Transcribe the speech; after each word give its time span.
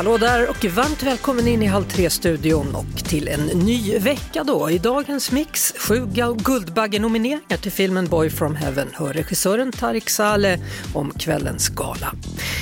Hallå 0.00 0.18
där 0.18 0.50
och 0.50 0.64
varmt 0.64 1.02
välkommen 1.02 1.48
in 1.48 1.62
i 1.62 1.66
Halv 1.66 1.84
tre-studion 1.84 2.74
och 2.74 3.04
till 3.04 3.28
en 3.28 3.40
ny 3.46 3.98
vecka 3.98 4.44
då. 4.44 4.70
I 4.70 4.78
dagens 4.78 5.32
mix, 5.32 5.74
sju 5.76 6.06
Guldbagge-nomineringar 6.36 7.56
till 7.56 7.72
filmen 7.72 8.06
Boy 8.06 8.30
from 8.30 8.56
Heaven 8.56 8.88
hör 8.92 9.12
regissören 9.12 9.72
Tarik 9.72 10.10
Saleh 10.10 10.60
om 10.94 11.10
kvällens 11.10 11.68
gala. 11.68 12.12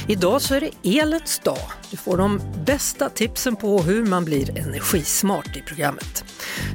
Idag 0.08 0.42
så 0.42 0.54
är 0.54 0.60
det 0.60 0.98
elets 0.98 1.38
dag. 1.38 1.70
Du 1.90 1.96
får 1.96 2.16
de 2.16 2.40
bästa 2.66 3.08
tipsen 3.08 3.56
på 3.56 3.82
hur 3.82 4.04
man 4.04 4.24
blir 4.24 4.58
energismart 4.58 5.56
i 5.56 5.60
programmet. 5.60 6.24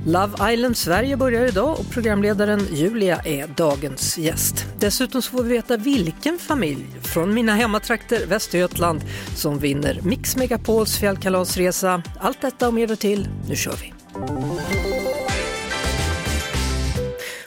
Love 0.05 0.53
Island 0.53 0.77
Sverige 0.77 1.17
börjar 1.17 1.45
idag 1.45 1.79
och 1.79 1.89
programledaren 1.91 2.67
Julia 2.71 3.19
är 3.19 3.47
dagens 3.47 4.17
gäst. 4.17 4.65
Dessutom 4.79 5.21
så 5.21 5.31
får 5.31 5.43
vi 5.43 5.49
veta 5.49 5.77
vilken 5.77 6.39
familj 6.39 6.85
från 7.01 7.33
mina 7.33 7.55
hemmatrakter 7.55 8.25
Västergötland 8.25 9.01
som 9.35 9.59
vinner 9.59 9.99
Mix 10.03 10.37
Megapols 10.53 10.99
fjällkalasresa. 10.99 12.01
Allt 12.19 12.41
detta 12.41 12.67
och 12.67 12.73
mer 12.73 12.95
till, 12.95 13.27
nu 13.49 13.55
kör 13.55 13.71
vi! 13.71 13.93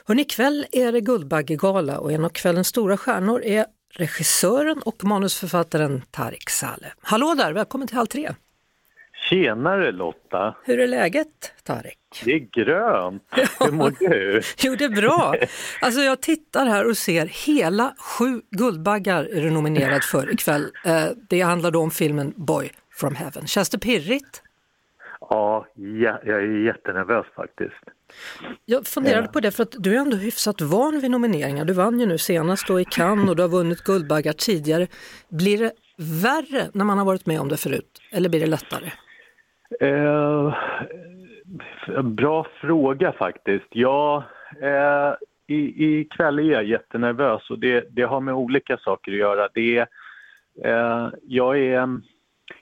Hörrni, 0.04 0.22
ikväll 0.22 0.66
är 0.72 0.92
det 0.92 1.00
Guldbaggegala 1.00 1.98
och 1.98 2.12
en 2.12 2.24
av 2.24 2.28
kvällens 2.28 2.68
stora 2.68 2.96
stjärnor 2.96 3.42
är 3.44 3.66
regissören 3.94 4.82
och 4.84 5.04
manusförfattaren 5.04 6.02
Tarik 6.10 6.50
Saleh. 6.50 6.88
Hallå 7.00 7.34
där, 7.34 7.52
välkommen 7.52 7.88
till 7.88 7.96
Halv 7.96 8.06
tre! 8.06 8.30
Tjenare 9.30 9.92
Lotta! 9.92 10.54
Hur 10.64 10.80
är 10.80 10.86
läget 10.86 11.52
Tarik? 11.64 11.98
Det 12.24 12.32
är 12.32 12.64
grönt. 12.64 13.22
Hur 13.60 13.72
mår 13.72 13.94
du? 13.98 14.42
Jo, 14.58 14.74
det 14.78 14.84
är 14.84 14.88
bra. 14.88 15.34
Alltså 15.80 16.00
jag 16.00 16.20
tittar 16.20 16.66
här 16.66 16.88
och 16.90 16.96
ser 16.96 17.26
hela 17.46 17.94
sju 17.98 18.40
Guldbaggar 18.50 19.24
är 19.24 19.42
du 19.42 19.50
nominerad 19.50 20.04
för 20.04 20.32
ikväll. 20.32 20.66
Eh, 20.84 21.04
Det 21.28 21.40
handlar 21.40 21.70
då 21.70 21.80
om 21.80 21.90
filmen 21.90 22.32
Boy 22.36 22.70
from 23.00 23.14
Heaven. 23.14 23.46
Känns 23.46 23.70
det 23.70 23.78
pirrigt? 23.78 24.42
Ja, 25.20 25.66
ja, 25.74 26.18
jag 26.24 26.42
är 26.42 26.64
jättenervös 26.64 27.26
faktiskt. 27.36 27.84
Jag 28.64 28.86
funderade 28.86 29.28
på 29.28 29.40
det 29.40 29.50
för 29.50 29.62
att 29.62 29.74
du 29.78 29.96
är 29.96 30.00
ändå 30.00 30.16
hyfsat 30.16 30.60
van 30.60 31.00
vid 31.00 31.10
nomineringar. 31.10 31.64
Du 31.64 31.72
vann 31.72 32.00
ju 32.00 32.06
nu 32.06 32.18
senast 32.18 32.68
då 32.68 32.80
i 32.80 32.84
Cannes 32.84 33.30
och 33.30 33.36
du 33.36 33.42
har 33.42 33.48
vunnit 33.48 33.84
Guldbaggar 33.84 34.32
tidigare. 34.32 34.86
Blir 35.28 35.58
det 35.58 35.72
värre 36.22 36.70
när 36.74 36.84
man 36.84 36.98
har 36.98 37.04
varit 37.04 37.26
med 37.26 37.40
om 37.40 37.48
det 37.48 37.56
förut 37.56 38.00
eller 38.12 38.28
blir 38.28 38.40
det 38.40 38.46
lättare? 38.46 38.90
Eh, 39.80 40.54
bra 42.02 42.46
fråga 42.60 43.12
faktiskt. 43.12 43.66
Ja, 43.70 44.24
eh, 44.62 45.14
i, 45.46 45.98
ikväll 46.00 46.38
är 46.38 46.42
jag 46.42 46.64
jättenervös 46.64 47.50
och 47.50 47.58
det, 47.58 47.86
det 47.90 48.02
har 48.02 48.20
med 48.20 48.34
olika 48.34 48.76
saker 48.76 49.12
att 49.12 49.18
göra. 49.18 49.48
Det, 49.54 49.78
eh, 50.64 51.08
jag, 51.22 51.58
är, 51.58 52.00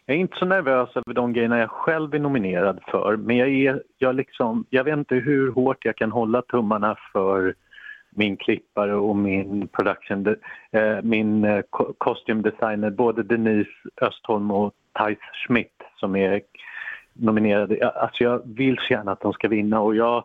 jag 0.06 0.16
är 0.16 0.20
inte 0.20 0.36
så 0.38 0.44
nervös 0.46 0.88
över 0.96 1.14
de 1.14 1.32
grejerna 1.32 1.58
jag 1.58 1.70
själv 1.70 2.14
är 2.14 2.18
nominerad 2.18 2.80
för 2.90 3.16
men 3.16 3.36
jag, 3.36 3.48
är, 3.48 3.82
jag, 3.98 4.14
liksom, 4.14 4.64
jag 4.70 4.84
vet 4.84 4.96
inte 4.98 5.14
hur 5.14 5.52
hårt 5.52 5.84
jag 5.84 5.96
kan 5.96 6.12
hålla 6.12 6.42
tummarna 6.42 6.96
för 7.12 7.54
min 8.10 8.36
klippare 8.36 8.94
och 8.94 9.16
min 9.16 9.68
production, 9.68 10.36
eh, 10.72 11.02
min 11.02 11.44
eh, 11.44 11.62
kostymdesigner, 11.98 12.90
både 12.90 13.22
Denise 13.22 13.70
Östholm 14.00 14.50
och 14.50 14.74
Thais 14.92 15.18
Schmidt 15.46 15.82
som 15.96 16.16
är 16.16 16.40
nominerade. 17.12 17.76
Jag- 17.76 17.96
Alltså 17.96 18.24
jag 18.24 18.42
vill 18.56 18.78
så 18.78 18.92
gärna 18.92 19.12
att 19.12 19.20
de 19.20 19.32
ska 19.32 19.48
vinna 19.48 19.80
och 19.80 19.94
jag 19.96 20.24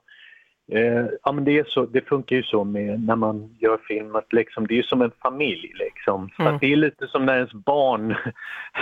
Eh, 0.71 1.05
ja, 1.23 1.31
men 1.31 1.43
det, 1.43 1.59
är 1.59 1.63
så, 1.63 1.85
det 1.85 2.01
funkar 2.09 2.35
ju 2.35 2.43
så 2.43 2.63
med 2.63 3.03
när 3.03 3.15
man 3.15 3.55
gör 3.59 3.77
film 3.87 4.15
att 4.15 4.33
liksom, 4.33 4.67
det 4.67 4.79
är 4.79 4.83
som 4.83 5.01
en 5.01 5.11
familj. 5.21 5.71
Liksom. 5.75 6.29
Mm. 6.39 6.57
det 6.61 6.71
är 6.71 6.75
lite 6.75 7.07
som 7.07 7.25
när 7.25 7.35
ens 7.35 7.53
barn 7.53 8.15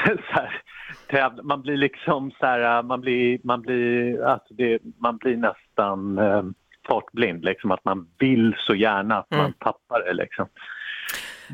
här. 1.07 1.43
Man 1.43 1.61
blir 1.61 1.77
liksom 1.77 2.31
så 2.39 2.45
här, 2.45 2.83
man 2.83 3.01
blir, 3.01 3.39
man 3.43 3.61
blir, 3.61 4.23
alltså 4.23 4.53
det, 4.53 4.79
man 5.01 5.17
blir 5.17 5.37
nästan 5.37 6.17
eh, 6.17 6.43
fartblind. 6.87 7.45
Liksom, 7.45 7.71
att 7.71 7.85
man 7.85 8.07
vill 8.19 8.55
så 8.59 8.75
gärna 8.75 9.17
att 9.17 9.31
man 9.31 9.39
Mm. 9.39 9.53
tappar 9.59 10.03
det. 10.05 10.13
Liksom. 10.13 10.47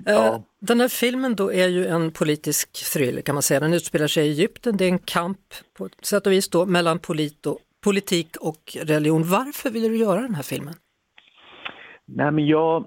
Eh, 0.08 0.14
Ja. 0.14 0.44
Den 0.60 0.80
här 0.82 0.88
filmen 0.88 1.36
då 1.36 1.52
är 1.54 1.68
ju 1.68 1.88
en 1.88 2.12
politisk 2.12 2.94
thriller 2.94 3.22
kan 3.22 3.36
man 3.36 3.42
säga. 3.42 3.60
Den 3.60 3.74
utspelar 3.74 4.08
sig 4.08 4.28
i 4.28 4.30
Egypten. 4.32 4.78
Det 4.78 4.86
är 4.86 4.90
en 4.90 5.00
kamp 5.00 5.40
på 5.78 5.90
sätt 6.02 6.26
och 6.28 6.32
vis 6.34 6.50
då 6.50 6.66
mellan 6.66 7.00
polit 7.00 7.46
och, 7.46 7.60
politik 7.84 8.36
och 8.42 8.78
religion. 8.86 9.24
Varför 9.24 9.70
ville 9.70 9.88
du 9.88 9.98
göra 9.98 10.22
den 10.22 10.36
här 10.36 10.44
filmen? 10.44 10.74
Nej, 12.06 12.32
men 12.32 12.48
jag 12.48 12.86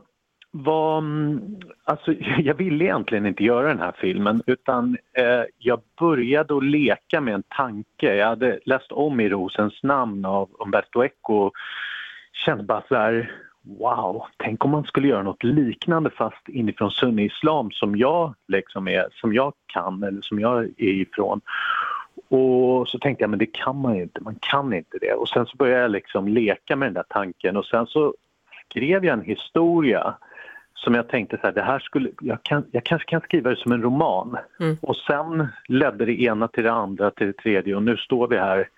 var... 0.50 0.98
Mm, 0.98 1.40
alltså, 1.84 2.12
jag 2.38 2.54
ville 2.54 2.84
egentligen 2.84 3.26
inte 3.26 3.44
göra 3.44 3.68
den 3.68 3.78
här 3.78 3.94
filmen 4.00 4.42
utan 4.46 4.96
eh, 5.18 5.42
jag 5.58 5.80
började 6.00 6.56
att 6.56 6.64
leka 6.64 7.20
med 7.20 7.34
en 7.34 7.42
tanke. 7.42 8.14
Jag 8.14 8.26
hade 8.26 8.60
läst 8.64 8.92
om 8.92 9.20
i 9.20 9.28
Rosens 9.28 9.82
namn 9.82 10.24
av 10.24 10.48
Umberto 10.58 11.04
Eco 11.04 11.34
och 11.34 11.52
kände 12.44 12.64
bara 12.64 12.82
så 12.88 12.94
här 12.94 13.30
Wow, 13.68 14.22
tänk 14.36 14.64
om 14.64 14.70
man 14.70 14.84
skulle 14.84 15.08
göra 15.08 15.22
något 15.22 15.42
liknande 15.42 16.10
fast 16.10 16.48
inifrån 16.48 16.90
sunni-islam 16.90 17.70
som 17.70 17.96
jag 17.96 18.34
liksom 18.48 18.88
är, 18.88 19.06
som 19.12 19.34
jag 19.34 19.52
kan 19.66 20.02
eller 20.02 20.22
som 20.22 20.40
jag 20.40 20.64
är 20.64 20.74
ifrån. 20.78 21.40
Och 22.28 22.88
så 22.88 22.98
tänkte 22.98 23.22
jag, 23.22 23.31
men 23.31 23.38
det 23.38 23.47
kan 23.47 23.76
man 23.76 23.97
ju 23.97 24.03
inte, 24.03 24.20
man 24.20 24.37
kan 24.41 24.72
inte 24.72 24.98
det. 25.00 25.12
Och 25.12 25.28
sen 25.28 25.47
så 25.47 25.56
började 25.56 25.82
jag 25.82 25.91
liksom 25.91 26.28
leka 26.28 26.76
med 26.76 26.87
den 26.87 26.94
där 26.94 27.04
tanken 27.09 27.56
och 27.56 27.66
sen 27.66 27.87
så 27.87 28.14
skrev 28.70 29.04
jag 29.04 29.12
en 29.12 29.25
historia 29.25 30.14
som 30.75 30.94
jag 30.94 31.09
tänkte 31.09 31.36
så 31.36 31.47
här, 31.47 31.53
det 31.54 31.62
här 31.62 31.78
skulle, 31.78 32.10
jag, 32.20 32.42
kan, 32.42 32.65
jag 32.70 32.84
kanske 32.84 33.09
kan 33.09 33.20
skriva 33.20 33.50
det 33.50 33.56
som 33.56 33.72
en 33.72 33.82
roman. 33.82 34.36
Mm. 34.60 34.76
Och 34.82 34.97
sen 34.97 35.48
ledde 35.69 36.04
det 36.04 36.22
ena 36.22 36.48
till 36.48 36.65
det 36.65 36.72
andra 36.72 37.10
till 37.10 37.26
det 37.26 37.32
tredje 37.32 37.76
och 37.76 37.82
nu 37.82 37.97
står 37.97 38.28
vi 38.28 38.38
här 38.38 38.69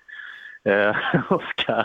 eh, 0.65 0.97
och 1.33 1.43
ska 1.43 1.85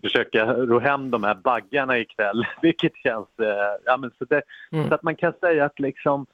försöka 0.02 0.46
ro 0.54 0.78
hem 0.78 1.10
de 1.10 1.24
här 1.24 1.34
baggarna 1.34 1.98
ikväll, 1.98 2.46
vilket 2.62 2.96
känns... 2.96 3.28
Eh, 3.38 3.76
ja, 3.84 3.96
men 3.96 4.10
så, 4.18 4.24
det, 4.24 4.42
Mm. 4.72 4.88
så 4.88 4.94
att 4.94 5.02
man 5.02 5.16
kan 5.16 5.32
säga 5.32 5.64
att 5.64 5.78
liksom 5.78 6.26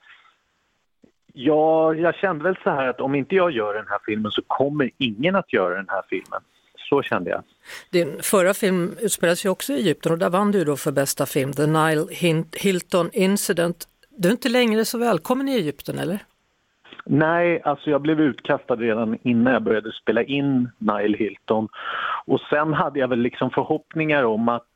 Ja, 1.37 1.95
jag 1.95 2.15
kände 2.15 2.45
väl 2.45 2.57
så 2.65 2.71
här 2.71 2.89
att 2.89 3.01
om 3.01 3.15
inte 3.15 3.35
jag 3.35 3.51
gör 3.51 3.75
den 3.75 3.87
här 3.89 3.99
filmen 4.07 4.33
så 4.33 4.43
kommer 4.47 4.91
ingen 4.99 5.37
att 5.37 5.53
göra 5.53 5.75
den 5.75 5.89
här 5.89 6.03
filmen. 6.09 6.41
Så 6.77 7.03
kände 7.03 7.31
jag. 7.31 7.43
Din 7.91 8.23
förra 8.23 8.55
film 8.55 8.93
utspelades 9.01 9.45
ju 9.47 9.49
också 9.49 9.73
i 9.73 9.77
Egypten 9.77 10.13
och 10.13 10.19
där 10.19 10.31
vann 10.31 10.53
du 10.53 10.65
då 10.65 10.77
för 10.77 10.93
bästa 10.93 11.27
film, 11.27 11.53
The 11.53 11.67
Nile 11.67 12.07
Hilton 12.53 13.11
Incident. 13.13 13.85
Du 14.09 14.29
är 14.29 14.33
inte 14.33 14.49
längre 14.49 14.85
så 14.85 14.99
välkommen 14.99 15.49
i 15.49 15.53
Egypten 15.53 15.99
eller? 15.99 16.19
Nej, 17.07 17.63
alltså 17.63 17.91
jag 17.91 18.01
blev 18.01 18.21
utkastad 18.21 18.77
redan 18.77 19.19
innan 19.23 19.53
jag 19.53 19.63
började 19.63 19.93
spela 19.93 20.23
in 20.23 20.71
Nile 20.79 21.19
Hilton. 21.19 21.69
Och 22.27 22.41
sen 22.41 22.73
hade 22.73 22.99
jag 23.01 23.09
väl 23.09 23.19
liksom 23.19 23.51
förhoppningar 23.51 24.25
om 24.25 24.49
att, 24.49 24.69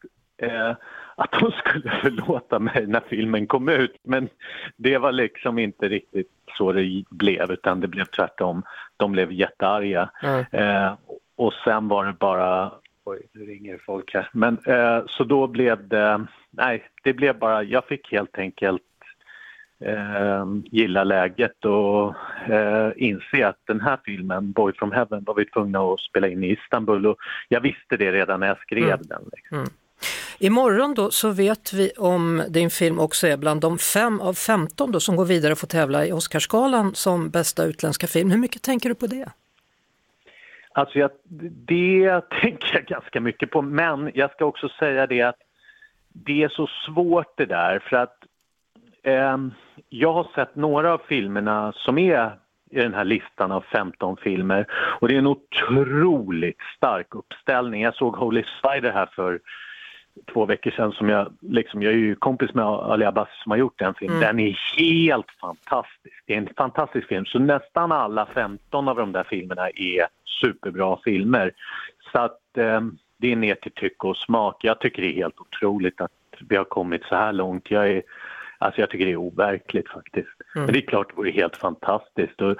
eh, 0.42 0.70
att 1.16 1.32
de 1.40 1.52
skulle 1.52 1.90
förlåta 2.02 2.58
mig 2.58 2.86
när 2.86 3.02
filmen 3.08 3.46
kom 3.46 3.68
ut. 3.68 3.96
Men 4.02 4.28
det 4.76 4.98
var 4.98 5.12
liksom 5.12 5.58
inte 5.58 5.88
riktigt 5.88 6.30
så 6.58 6.72
det 6.72 7.04
blev, 7.10 7.50
utan 7.52 7.80
det 7.80 7.88
blev 7.88 8.04
tvärtom. 8.04 8.62
De 8.96 9.12
blev 9.12 9.32
jättearga. 9.32 10.10
Ja. 10.22 10.44
Eh, 10.52 10.92
och 11.36 11.52
sen 11.64 11.88
var 11.88 12.06
det 12.06 12.12
bara... 12.12 12.72
Oj, 13.04 13.22
nu 13.34 13.44
ringer 13.44 13.78
folk 13.86 14.14
här. 14.14 14.28
Men, 14.32 14.58
eh, 14.66 15.02
så 15.06 15.24
då 15.24 15.46
blev 15.46 15.88
det... 15.88 16.26
Nej, 16.50 16.84
det 17.04 17.12
blev 17.12 17.38
bara... 17.38 17.62
Jag 17.62 17.84
fick 17.84 18.12
helt 18.12 18.38
enkelt 18.38 18.82
eh, 19.84 20.46
gilla 20.64 21.04
läget 21.04 21.64
och 21.64 22.14
eh, 22.50 22.92
inse 22.96 23.46
att 23.48 23.60
den 23.66 23.80
här 23.80 23.98
filmen, 24.04 24.52
Boy 24.52 24.72
from 24.72 24.92
Heaven, 24.92 25.24
var 25.24 25.34
vi 25.34 25.44
tvungna 25.44 25.80
att 25.80 26.00
spela 26.00 26.28
in 26.28 26.44
i 26.44 26.52
Istanbul. 26.52 27.06
Och 27.06 27.16
jag 27.48 27.60
visste 27.60 27.96
det 27.96 28.12
redan 28.12 28.40
när 28.40 28.46
jag 28.46 28.58
skrev 28.58 28.84
Mm. 28.84 29.06
den. 29.08 29.22
Liksom. 29.32 29.64
Imorgon 30.40 30.94
då 30.94 31.10
så 31.10 31.30
vet 31.30 31.72
vi 31.72 31.90
om 31.98 32.42
din 32.48 32.70
film 32.70 32.98
också 32.98 33.26
är 33.26 33.36
bland 33.36 33.60
de 33.60 33.78
fem 33.78 34.20
av 34.20 34.32
15 34.34 34.92
då 34.92 35.00
som 35.00 35.16
går 35.16 35.24
vidare 35.24 35.52
och 35.52 35.58
får 35.58 35.66
tävla 35.66 36.06
i 36.06 36.12
Oscarsgalan 36.12 36.94
som 36.94 37.30
bästa 37.30 37.64
utländska 37.64 38.06
film. 38.06 38.30
Hur 38.30 38.38
mycket 38.38 38.62
tänker 38.62 38.88
du 38.88 38.94
på 38.94 39.06
det? 39.06 39.32
Alltså 40.72 40.98
jag, 40.98 41.10
det 41.66 42.20
tänker 42.42 42.74
jag 42.74 42.84
ganska 42.84 43.20
mycket 43.20 43.50
på, 43.50 43.62
men 43.62 44.10
jag 44.14 44.30
ska 44.30 44.44
också 44.44 44.68
säga 44.68 45.06
det 45.06 45.22
att 45.22 45.38
det 46.08 46.42
är 46.42 46.48
så 46.48 46.68
svårt 46.86 47.36
det 47.36 47.46
där 47.46 47.78
för 47.78 47.96
att 47.96 48.16
eh, 49.02 49.38
jag 49.88 50.12
har 50.12 50.26
sett 50.34 50.56
några 50.56 50.92
av 50.92 51.00
filmerna 51.08 51.72
som 51.76 51.98
är 51.98 52.38
i 52.70 52.80
den 52.80 52.94
här 52.94 53.04
listan 53.04 53.52
av 53.52 53.64
15 53.72 54.16
filmer 54.16 54.66
och 54.72 55.08
det 55.08 55.14
är 55.14 55.18
en 55.18 55.26
otroligt 55.26 56.60
stark 56.76 57.14
uppställning. 57.14 57.82
Jag 57.82 57.94
såg 57.94 58.16
Holy 58.16 58.44
Spider 58.58 58.92
här 58.92 59.10
för 59.14 59.40
två 60.32 60.46
veckor 60.46 60.70
sedan 60.70 60.92
som 60.92 61.08
jag, 61.08 61.32
liksom, 61.40 61.82
jag 61.82 61.92
är 61.92 61.96
ju 61.96 62.14
kompis 62.14 62.54
med 62.54 62.64
Ali 62.64 63.04
Abbas 63.04 63.28
som 63.42 63.50
har 63.50 63.58
gjort 63.58 63.78
den 63.78 63.94
filmen. 63.94 64.16
Mm. 64.16 64.36
Den 64.36 64.46
är 64.46 64.56
helt 64.80 65.30
fantastisk. 65.40 66.22
Det 66.26 66.34
är 66.34 66.38
en 66.38 66.48
fantastisk 66.56 67.08
film. 67.08 67.24
Så 67.24 67.38
nästan 67.38 67.92
alla 67.92 68.26
15 68.26 68.88
av 68.88 68.96
de 68.96 69.12
där 69.12 69.24
filmerna 69.24 69.68
är 69.68 70.06
superbra 70.40 70.98
filmer. 71.04 71.52
Så 72.12 72.18
att 72.18 72.58
eh, 72.58 72.80
det 73.18 73.32
är 73.32 73.36
ner 73.36 73.54
till 73.54 73.72
tycke 73.72 74.06
och 74.06 74.16
smak. 74.16 74.64
Jag 74.64 74.80
tycker 74.80 75.02
det 75.02 75.08
är 75.08 75.16
helt 75.16 75.40
otroligt 75.40 76.00
att 76.00 76.12
vi 76.48 76.56
har 76.56 76.64
kommit 76.64 77.02
så 77.04 77.16
här 77.16 77.32
långt. 77.32 77.70
Jag, 77.70 77.90
är, 77.90 78.02
alltså 78.58 78.80
jag 78.80 78.90
tycker 78.90 79.04
det 79.04 79.12
är 79.12 79.16
overkligt 79.16 79.88
faktiskt. 79.88 80.40
Mm. 80.54 80.64
Men 80.64 80.72
det 80.72 80.78
är 80.78 80.86
klart 80.86 81.08
det 81.08 81.16
vore 81.16 81.30
helt 81.30 81.56
fantastiskt. 81.56 82.40
Och 82.40 82.56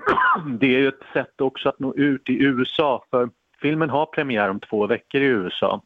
det 0.60 0.66
är 0.66 0.78
ju 0.78 0.88
ett 0.88 1.06
sätt 1.12 1.40
också 1.40 1.68
att 1.68 1.78
nå 1.78 1.94
ut 1.94 2.28
i 2.30 2.42
USA 2.42 3.04
för 3.10 3.28
filmen 3.60 3.90
har 3.90 4.06
premiär 4.06 4.50
om 4.50 4.60
två 4.60 4.86
veckor 4.86 5.20
i 5.20 5.24
USA. 5.24 5.82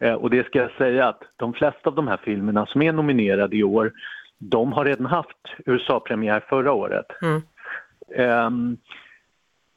Eh, 0.00 0.14
och 0.14 0.30
det 0.30 0.46
ska 0.46 0.58
jag 0.58 0.70
säga 0.70 1.08
att 1.08 1.22
de 1.36 1.52
flesta 1.52 1.90
av 1.90 1.94
de 1.94 2.08
här 2.08 2.20
filmerna 2.24 2.66
som 2.66 2.82
är 2.82 2.92
nominerade 2.92 3.56
i 3.56 3.62
år, 3.62 3.92
de 4.38 4.72
har 4.72 4.84
redan 4.84 5.06
haft 5.06 5.54
USA-premiär 5.66 6.44
förra 6.48 6.72
året. 6.72 7.06
Mm. 7.22 7.42
Um, 8.46 8.76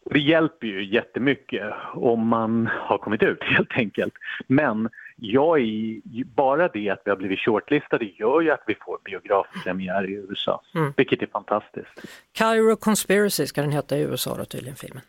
det 0.09 0.19
hjälper 0.19 0.67
ju 0.67 0.85
jättemycket 0.85 1.73
om 1.93 2.27
man 2.27 2.69
har 2.71 2.97
kommit 2.97 3.23
ut 3.23 3.37
helt 3.43 3.71
enkelt. 3.73 4.13
Men 4.47 4.89
jag 5.15 5.59
är, 5.59 6.23
bara 6.23 6.67
det 6.67 6.89
att 6.89 7.01
vi 7.05 7.09
har 7.09 7.17
blivit 7.17 7.39
shortlistade 7.39 8.05
gör 8.05 8.41
ju 8.41 8.51
att 8.51 8.63
vi 8.67 8.75
får 8.75 8.99
biografpremiär 9.05 10.09
i 10.09 10.13
USA, 10.13 10.61
mm. 10.75 10.93
vilket 10.97 11.21
är 11.21 11.27
fantastiskt. 11.27 12.05
Cairo 12.31 12.75
Conspiracy 12.75 13.47
ska 13.47 13.61
den 13.61 13.71
heta 13.71 13.97
i 13.97 14.01
USA 14.01 14.35
då 14.37 14.45
tydligen 14.45 14.75
filmen. 14.75 15.01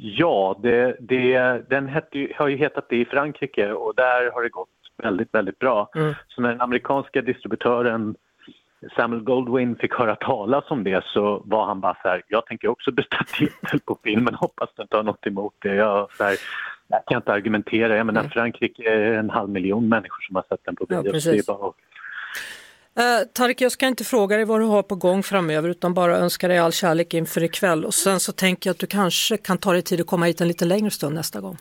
Ja, 0.00 0.60
det, 0.62 0.96
det, 1.00 1.62
den 1.70 1.88
hette, 1.88 2.28
har 2.36 2.48
ju 2.48 2.56
hetat 2.56 2.86
det 2.88 2.96
i 2.96 3.04
Frankrike 3.04 3.72
och 3.72 3.94
där 3.94 4.30
har 4.30 4.42
det 4.42 4.48
gått 4.48 4.68
väldigt, 5.02 5.34
väldigt 5.34 5.58
bra. 5.58 5.90
Mm. 5.94 6.14
Så 6.28 6.42
när 6.42 6.48
den 6.48 6.60
amerikanska 6.60 7.22
distributören 7.22 8.16
Samuel 8.96 9.22
Goldwyn 9.22 9.76
fick 9.76 9.94
höra 9.94 10.16
talas 10.16 10.64
om 10.70 10.84
det 10.84 11.04
så 11.04 11.42
var 11.44 11.66
han 11.66 11.80
bara 11.80 11.94
så 12.02 12.08
här, 12.08 12.22
jag 12.28 12.46
tänker 12.46 12.68
också 12.68 12.92
byta 12.92 13.16
titel 13.38 13.80
på 13.80 13.98
filmen, 14.02 14.34
hoppas 14.34 14.68
du 14.76 14.82
inte 14.82 14.96
har 14.96 15.02
något 15.02 15.26
emot 15.26 15.54
det. 15.58 15.74
Jag, 15.74 16.08
så 16.16 16.24
här, 16.24 16.36
jag 16.88 17.04
kan 17.04 17.16
inte 17.16 17.32
argumentera, 17.32 17.96
jag 17.96 18.06
menar. 18.06 18.22
Frankrike 18.22 18.82
är 18.82 19.12
en 19.12 19.30
halv 19.30 19.50
miljon 19.50 19.88
människor 19.88 20.22
som 20.26 20.36
har 20.36 20.44
sett 20.48 20.64
den 20.64 20.76
på 20.76 20.86
bio. 20.86 20.96
Ja, 20.96 21.74
Uh, 22.98 23.04
Tarik, 23.34 23.60
jag 23.60 23.72
ska 23.72 23.86
inte 23.86 24.04
fråga 24.04 24.36
dig 24.36 24.44
vad 24.44 24.60
du 24.60 24.64
har 24.64 24.82
på 24.82 24.94
gång 24.94 25.22
framöver 25.22 25.68
utan 25.68 25.94
bara 25.94 26.18
önska 26.18 26.48
dig 26.48 26.58
all 26.58 26.72
kärlek 26.72 27.14
inför 27.14 27.44
ikväll 27.44 27.84
och 27.84 27.94
sen 27.94 28.20
så 28.20 28.32
tänker 28.32 28.70
jag 28.70 28.74
att 28.74 28.80
du 28.80 28.86
kanske 28.86 29.36
kan 29.36 29.58
ta 29.58 29.72
dig 29.72 29.82
tid 29.82 30.00
att 30.00 30.06
komma 30.06 30.26
hit 30.26 30.40
en 30.40 30.48
lite 30.48 30.64
längre 30.64 30.90
stund 30.90 31.14
nästa 31.14 31.40
gång. 31.40 31.56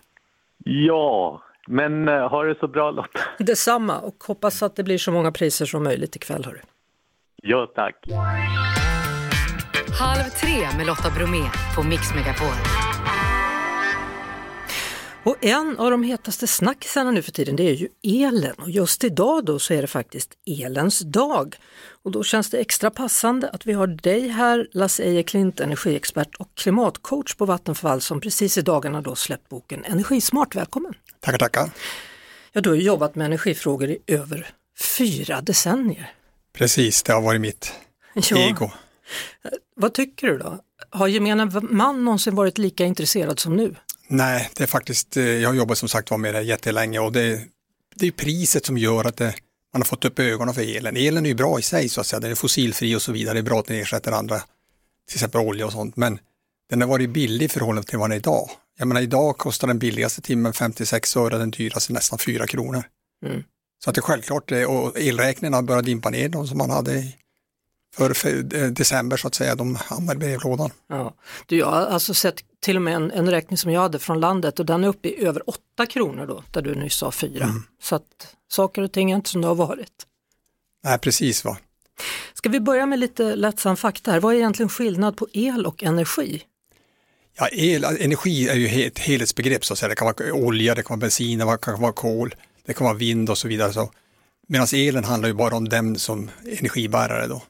Ja, 0.63 1.41
men 1.67 2.09
uh, 2.09 2.29
ha 2.29 2.43
det 2.43 2.59
så 2.59 2.67
bra 2.67 2.91
Lotta. 2.91 3.19
Detsamma 3.43 3.99
och 3.99 4.23
hoppas 4.27 4.63
att 4.63 4.75
det 4.75 4.83
blir 4.83 4.97
så 4.97 5.11
många 5.11 5.31
priser 5.31 5.65
som 5.65 5.83
möjligt 5.83 6.15
ikväll. 6.15 6.45
Hörru. 6.45 6.59
Ja, 7.43 7.71
tack. 7.75 7.95
Halv 9.99 10.23
tre 10.23 10.77
med 10.77 10.87
Lotta 10.87 11.09
Bromé 11.17 11.43
på 11.75 11.83
Mix 11.83 12.15
Megapol. 12.15 12.86
Och 15.27 15.37
en 15.41 15.77
av 15.77 15.91
de 15.91 16.03
hetaste 16.03 16.47
snackisarna 16.47 17.11
nu 17.11 17.21
för 17.21 17.31
tiden 17.31 17.55
det 17.55 17.63
är 17.63 17.73
ju 17.73 17.87
elen 18.03 18.55
och 18.55 18.69
just 18.69 19.03
idag 19.03 19.45
då 19.45 19.59
så 19.59 19.73
är 19.73 19.81
det 19.81 19.87
faktiskt 19.87 20.33
elens 20.45 20.99
dag. 20.99 21.55
Och 22.03 22.11
då 22.11 22.23
känns 22.23 22.49
det 22.49 22.57
extra 22.57 22.89
passande 22.91 23.49
att 23.49 23.65
vi 23.65 23.73
har 23.73 23.87
dig 23.87 24.27
här, 24.27 24.67
Lasse 24.71 25.03
Eje 25.03 25.23
Klint, 25.23 25.59
energiexpert 25.59 26.35
och 26.35 26.47
klimatcoach 26.55 27.35
på 27.35 27.45
Vattenfall 27.45 28.01
som 28.01 28.21
precis 28.21 28.57
i 28.57 28.61
dagarna 28.61 29.01
då 29.01 29.15
släppt 29.15 29.49
boken 29.49 29.85
Energismart. 29.85 30.55
Välkommen! 30.55 30.93
Tackar, 31.19 31.37
tackar! 31.37 31.69
Ja, 32.51 32.61
du 32.61 32.69
har 32.69 32.75
jobbat 32.75 33.15
med 33.15 33.25
energifrågor 33.25 33.89
i 33.89 33.97
över 34.07 34.47
fyra 34.97 35.41
decennier. 35.41 36.11
Precis, 36.53 37.03
det 37.03 37.13
har 37.13 37.21
varit 37.21 37.41
mitt 37.41 37.73
ja. 38.13 38.37
ego. 38.37 38.69
Vad 39.75 39.93
tycker 39.93 40.27
du 40.27 40.37
då? 40.37 40.59
Har 40.89 41.07
gemene 41.07 41.61
man 41.61 42.05
någonsin 42.05 42.35
varit 42.35 42.57
lika 42.57 42.85
intresserad 42.85 43.39
som 43.39 43.55
nu? 43.55 43.75
Nej, 44.07 44.49
det 44.55 44.63
är 44.63 44.67
faktiskt, 44.67 45.17
eh, 45.17 45.23
jag 45.23 45.49
har 45.49 45.55
jobbat 45.55 45.77
som 45.77 45.89
sagt 45.89 46.11
var 46.11 46.17
med 46.17 46.33
det 46.33 46.41
jättelänge 46.41 46.99
och 46.99 47.11
det, 47.11 47.41
det 47.95 48.07
är 48.07 48.11
priset 48.11 48.65
som 48.65 48.77
gör 48.77 49.05
att 49.05 49.17
det, 49.17 49.35
man 49.73 49.81
har 49.81 49.85
fått 49.85 50.05
upp 50.05 50.19
ögonen 50.19 50.53
för 50.53 50.77
elen. 50.77 50.97
Elen 50.97 51.25
är 51.25 51.29
ju 51.29 51.35
bra 51.35 51.59
i 51.59 51.61
sig 51.61 51.89
så 51.89 52.01
att 52.01 52.07
säga, 52.07 52.19
den 52.19 52.31
är 52.31 52.35
fossilfri 52.35 52.95
och 52.95 53.01
så 53.01 53.11
vidare, 53.11 53.33
det 53.33 53.39
är 53.39 53.43
bra 53.43 53.59
att 53.59 53.65
den 53.65 53.77
ersätter 53.77 54.11
andra, 54.11 54.39
till 55.07 55.15
exempel 55.15 55.41
olja 55.41 55.65
och 55.65 55.71
sånt, 55.71 55.97
men 55.97 56.19
den 56.69 56.81
har 56.81 56.87
varit 56.87 57.09
billig 57.09 57.45
i 57.45 57.49
förhållande 57.49 57.89
till 57.89 57.97
vad 57.97 58.09
den 58.09 58.13
är 58.13 58.19
idag. 58.19 58.49
Jag 58.77 58.87
menar 58.87 59.01
idag 59.01 59.37
kostar 59.37 59.67
den 59.67 59.79
billigaste 59.79 60.21
timmen 60.21 60.53
56 60.53 61.17
öre, 61.17 61.37
den 61.37 61.51
dyraste 61.51 61.93
nästan 61.93 62.19
4 62.19 62.47
kronor. 62.47 62.83
Mm. 63.25 63.43
Så 63.83 63.89
att 63.89 63.95
det 63.95 63.99
är 63.99 64.03
självklart, 64.03 64.51
eh, 64.51 64.63
och 64.63 64.99
elräkningarna 64.99 65.57
har 65.57 65.61
börjat 65.61 65.85
dimpa 65.85 66.09
ner, 66.09 66.29
de 66.29 66.47
som 66.47 66.57
man 66.57 66.69
hade 66.69 66.93
i 66.93 67.15
för, 67.97 68.55
eh, 68.55 68.67
december 68.67 69.17
så 69.17 69.27
att 69.27 69.35
säga, 69.35 69.55
de 69.55 69.75
hamnar 69.75 70.15
i 70.15 70.17
brevlådan. 70.17 70.69
Ja. 70.89 71.13
Du, 71.45 71.57
jag 71.57 71.71
har 71.71 71.85
alltså 71.85 72.13
sett 72.13 72.35
till 72.59 72.75
och 72.75 72.81
med 72.81 72.95
en, 72.95 73.11
en 73.11 73.31
räkning 73.31 73.57
som 73.57 73.71
jag 73.71 73.81
hade 73.81 73.99
från 73.99 74.19
landet 74.19 74.59
och 74.59 74.65
den 74.65 74.83
är 74.83 74.87
uppe 74.87 75.07
i 75.07 75.25
över 75.25 75.49
8 75.49 75.85
kronor 75.85 76.25
då, 76.25 76.43
där 76.51 76.61
du 76.61 76.75
nyss 76.75 76.95
sa 76.95 77.11
4. 77.11 77.43
Mm. 77.43 77.63
Så 77.81 77.95
att 77.95 78.35
saker 78.51 78.81
och 78.81 78.91
ting 78.91 79.11
är 79.11 79.15
inte 79.15 79.29
som 79.29 79.41
det 79.41 79.47
har 79.47 79.55
varit. 79.55 79.93
Nej, 80.83 80.99
precis 80.99 81.45
va. 81.45 81.57
Ska 82.33 82.49
vi 82.49 82.59
börja 82.59 82.85
med 82.85 82.99
lite 82.99 83.35
lättsam 83.35 83.77
fakta 83.77 84.11
här, 84.11 84.19
vad 84.19 84.33
är 84.33 84.37
egentligen 84.37 84.69
skillnad 84.69 85.17
på 85.17 85.27
el 85.33 85.65
och 85.65 85.83
energi? 85.83 86.43
Ja, 87.39 87.47
el, 87.51 87.83
energi 87.83 88.47
är 88.47 88.55
ju 88.55 88.87
ett 88.87 88.99
helhetsbegrepp 88.99 89.65
så 89.65 89.73
att 89.73 89.79
säga, 89.79 89.89
det 89.89 89.95
kan 89.95 90.05
vara 90.05 90.33
olja, 90.33 90.75
det 90.75 90.83
kan 90.83 90.99
vara 90.99 91.01
bensin, 91.01 91.39
det 91.39 91.57
kan 91.61 91.81
vara 91.81 91.93
kol, 91.93 92.35
det 92.65 92.73
kan 92.73 92.85
vara 92.85 92.97
vind 92.97 93.29
och 93.29 93.37
så 93.37 93.47
vidare. 93.47 93.73
Så. 93.73 93.91
Medan 94.47 94.67
elen 94.73 95.03
handlar 95.03 95.29
ju 95.29 95.33
bara 95.33 95.55
om 95.55 95.69
dem 95.69 95.95
som 95.95 96.29
energibärare 96.59 97.27
då. 97.27 97.41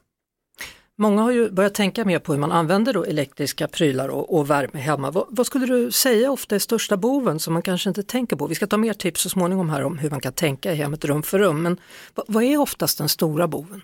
Många 1.00 1.22
har 1.22 1.30
ju 1.30 1.50
börjat 1.50 1.74
tänka 1.74 2.04
mer 2.04 2.18
på 2.18 2.32
hur 2.32 2.40
man 2.40 2.52
använder 2.52 2.92
då 2.92 3.04
elektriska 3.04 3.68
prylar 3.68 4.08
och, 4.08 4.38
och 4.38 4.50
värme 4.50 4.80
hemma. 4.80 5.10
Vad, 5.10 5.26
vad, 5.28 5.46
skulle 5.46 5.66
du 5.66 5.90
säga 5.90 6.30
ofta 6.30 6.54
är 6.54 6.58
största 6.58 6.96
boven 6.96 7.40
som 7.40 7.52
man 7.52 7.62
kanske 7.62 7.88
inte 7.88 8.02
tänker 8.02 8.36
på? 8.36 8.46
Vi 8.46 8.54
ska 8.54 8.66
ta 8.66 8.76
mer 8.76 8.92
tips 8.92 9.20
så 9.20 9.28
småningom 9.28 9.70
här 9.70 9.82
om 9.84 9.98
hur 9.98 10.10
man 10.10 10.20
kan 10.20 10.32
tänka 10.32 10.72
i 10.72 10.76
hemmet 10.76 11.04
rum 11.04 11.22
för 11.22 11.38
rum. 11.38 11.62
Men 11.62 11.80
vad, 12.14 12.26
vad 12.28 12.44
är 12.44 12.56
oftast 12.56 12.98
den 12.98 13.08
stora 13.08 13.48
boven? 13.48 13.82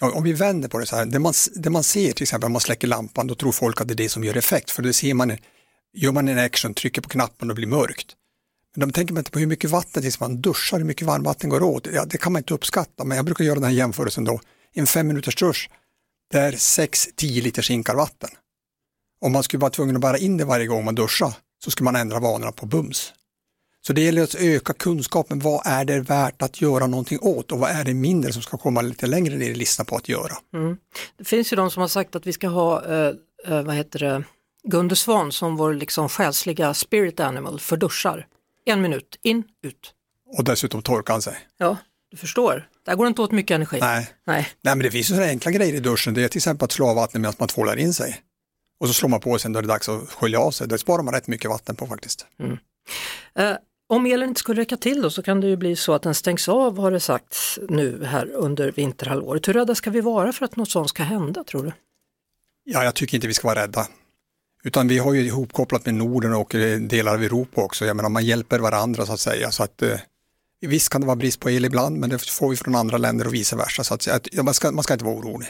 Ja, 0.00 0.12
om 0.12 0.22
vi 0.22 0.32
vänder 0.32 0.68
på 0.68 0.78
det 0.78 0.86
så 0.86 0.96
här, 0.96 1.06
det 1.06 1.18
man, 1.18 1.32
det 1.54 1.70
man 1.70 1.82
ser 1.82 2.12
till 2.12 2.22
exempel 2.22 2.46
om 2.46 2.52
man 2.52 2.60
släcker 2.60 2.88
lampan, 2.88 3.26
då 3.26 3.34
tror 3.34 3.52
folk 3.52 3.80
att 3.80 3.88
det 3.88 3.94
är 3.94 3.96
det 3.96 4.08
som 4.08 4.24
gör 4.24 4.36
effekt. 4.36 4.70
För 4.70 4.82
det 4.82 4.92
ser 4.92 5.14
man, 5.14 5.36
gör 5.96 6.12
man 6.12 6.28
en 6.28 6.38
action, 6.38 6.74
trycker 6.74 7.02
på 7.02 7.08
knappen 7.08 7.50
och 7.50 7.56
blir 7.56 7.66
mörkt. 7.66 8.06
Men 8.76 8.88
de 8.88 8.92
tänker 8.92 9.18
inte 9.18 9.30
på 9.30 9.38
hur 9.38 9.46
mycket 9.46 9.70
vatten, 9.70 10.02
tills 10.02 10.20
man 10.20 10.40
duschar, 10.40 10.78
hur 10.78 10.84
mycket 10.84 11.06
varmvatten 11.06 11.50
går 11.50 11.62
åt. 11.62 11.88
Ja, 11.92 12.04
det 12.04 12.18
kan 12.18 12.32
man 12.32 12.40
inte 12.40 12.54
uppskatta, 12.54 13.04
men 13.04 13.16
jag 13.16 13.24
brukar 13.24 13.44
göra 13.44 13.54
den 13.54 13.64
här 13.64 13.70
jämförelsen 13.70 14.24
då. 14.24 14.40
En 14.74 14.86
fem 14.86 15.06
minuters 15.06 15.36
dusch, 15.36 15.70
det 16.30 16.38
är 16.38 16.52
6-10 16.52 17.42
liter 17.42 17.62
sinkar 17.62 17.94
vatten. 17.94 18.30
Om 19.20 19.32
man 19.32 19.42
skulle 19.42 19.60
vara 19.60 19.70
tvungen 19.70 19.96
att 19.96 20.02
bära 20.02 20.18
in 20.18 20.36
det 20.36 20.44
varje 20.44 20.66
gång 20.66 20.84
man 20.84 20.94
duschar 20.94 21.34
så 21.64 21.70
skulle 21.70 21.84
man 21.84 21.96
ändra 21.96 22.20
vanorna 22.20 22.52
på 22.52 22.66
bums. 22.66 23.12
Så 23.86 23.92
det 23.92 24.00
gäller 24.00 24.22
att 24.22 24.34
öka 24.34 24.72
kunskapen. 24.72 25.38
Vad 25.38 25.62
är 25.64 25.84
det 25.84 26.00
värt 26.00 26.42
att 26.42 26.60
göra 26.60 26.86
någonting 26.86 27.18
åt 27.22 27.52
och 27.52 27.58
vad 27.58 27.70
är 27.70 27.84
det 27.84 27.94
mindre 27.94 28.32
som 28.32 28.42
ska 28.42 28.58
komma 28.58 28.82
lite 28.82 29.06
längre 29.06 29.36
ner 29.36 29.50
i 29.50 29.54
listan 29.54 29.86
på 29.86 29.96
att 29.96 30.08
göra? 30.08 30.32
Mm. 30.54 30.76
Det 31.16 31.24
finns 31.24 31.52
ju 31.52 31.56
de 31.56 31.70
som 31.70 31.80
har 31.80 31.88
sagt 31.88 32.16
att 32.16 32.26
vi 32.26 32.32
ska 32.32 32.48
ha, 32.48 32.84
eh, 32.84 33.12
eh 33.46 33.62
vad 33.62 33.74
heter 33.74 33.98
det, 33.98 34.24
Gunde 34.64 34.96
Svan 34.96 35.32
som 35.32 35.56
vår 35.56 35.74
liksom 35.74 36.08
själsliga 36.08 36.74
spirit 36.74 37.20
animal 37.20 37.60
för 37.60 37.76
duschar. 37.76 38.26
En 38.64 38.82
minut, 38.82 39.18
in, 39.22 39.44
ut. 39.62 39.92
Och 40.36 40.44
dessutom 40.44 40.82
torkar 40.82 41.14
han 41.14 41.22
sig. 41.22 41.36
Ja, 41.58 41.76
du 42.10 42.16
förstår. 42.16 42.68
Där 42.86 42.94
går 42.94 43.04
det 43.04 43.08
inte 43.08 43.22
åt 43.22 43.32
mycket 43.32 43.54
energi. 43.54 43.78
Nej, 43.80 44.08
Nej. 44.24 44.48
Nej 44.62 44.76
men 44.76 44.78
det 44.78 44.90
finns 44.90 45.10
ju 45.10 45.14
sådana 45.14 45.30
enkla 45.30 45.50
grejer 45.50 45.74
i 45.74 45.80
duschen. 45.80 46.14
Det 46.14 46.24
är 46.24 46.28
till 46.28 46.38
exempel 46.38 46.64
att 46.64 46.72
slå 46.72 46.88
av 46.88 46.96
vattnet 46.96 47.20
medan 47.20 47.34
man 47.38 47.48
tvålar 47.48 47.76
in 47.76 47.94
sig. 47.94 48.20
Och 48.80 48.88
så 48.88 48.94
slår 48.94 49.08
man 49.08 49.20
på 49.20 49.38
sen 49.38 49.52
då 49.52 49.58
är 49.58 49.62
det 49.62 49.68
dags 49.68 49.88
att 49.88 50.10
skölja 50.10 50.40
av 50.40 50.50
sig. 50.50 50.68
Det 50.68 50.78
sparar 50.78 51.02
man 51.02 51.14
rätt 51.14 51.26
mycket 51.26 51.50
vatten 51.50 51.76
på 51.76 51.86
faktiskt. 51.86 52.26
Mm. 52.38 52.58
Eh, 53.34 53.56
om 53.88 54.06
elen 54.06 54.28
inte 54.28 54.40
skulle 54.40 54.60
räcka 54.60 54.76
till 54.76 55.02
då 55.02 55.10
så 55.10 55.22
kan 55.22 55.40
det 55.40 55.46
ju 55.46 55.56
bli 55.56 55.76
så 55.76 55.92
att 55.92 56.02
den 56.02 56.14
stängs 56.14 56.48
av 56.48 56.78
har 56.78 56.90
det 56.90 57.00
sagts 57.00 57.58
nu 57.68 58.04
här 58.04 58.30
under 58.32 58.72
vinterhalvåret. 58.72 59.48
Hur 59.48 59.52
rädda 59.52 59.74
ska 59.74 59.90
vi 59.90 60.00
vara 60.00 60.32
för 60.32 60.44
att 60.44 60.56
något 60.56 60.70
sånt 60.70 60.90
ska 60.90 61.02
hända 61.02 61.44
tror 61.44 61.62
du? 61.62 61.72
Ja, 62.64 62.84
jag 62.84 62.94
tycker 62.94 63.14
inte 63.14 63.26
vi 63.26 63.34
ska 63.34 63.48
vara 63.48 63.62
rädda. 63.62 63.86
Utan 64.64 64.88
vi 64.88 64.98
har 64.98 65.14
ju 65.14 65.20
ihopkopplat 65.20 65.86
med 65.86 65.94
Norden 65.94 66.34
och 66.34 66.54
delar 66.80 67.14
av 67.14 67.22
Europa 67.22 67.62
också. 67.62 67.86
Jag 67.86 67.96
menar 67.96 68.08
man 68.08 68.24
hjälper 68.24 68.58
varandra 68.58 69.06
så 69.06 69.12
att 69.12 69.20
säga. 69.20 69.50
Så 69.50 69.62
att, 69.62 69.82
eh, 69.82 69.98
Visst 70.60 70.88
kan 70.88 71.00
det 71.00 71.06
vara 71.06 71.16
brist 71.16 71.40
på 71.40 71.50
el 71.50 71.64
ibland, 71.64 71.98
men 71.98 72.10
det 72.10 72.18
får 72.18 72.50
vi 72.50 72.56
från 72.56 72.74
andra 72.74 72.98
länder 72.98 73.26
och 73.26 73.34
vice 73.34 73.56
versa. 73.56 73.84
Så 73.84 73.94
att, 73.94 74.28
man, 74.42 74.54
ska, 74.54 74.70
man 74.70 74.84
ska 74.84 74.92
inte 74.92 75.04
vara 75.04 75.16
orolig. 75.16 75.48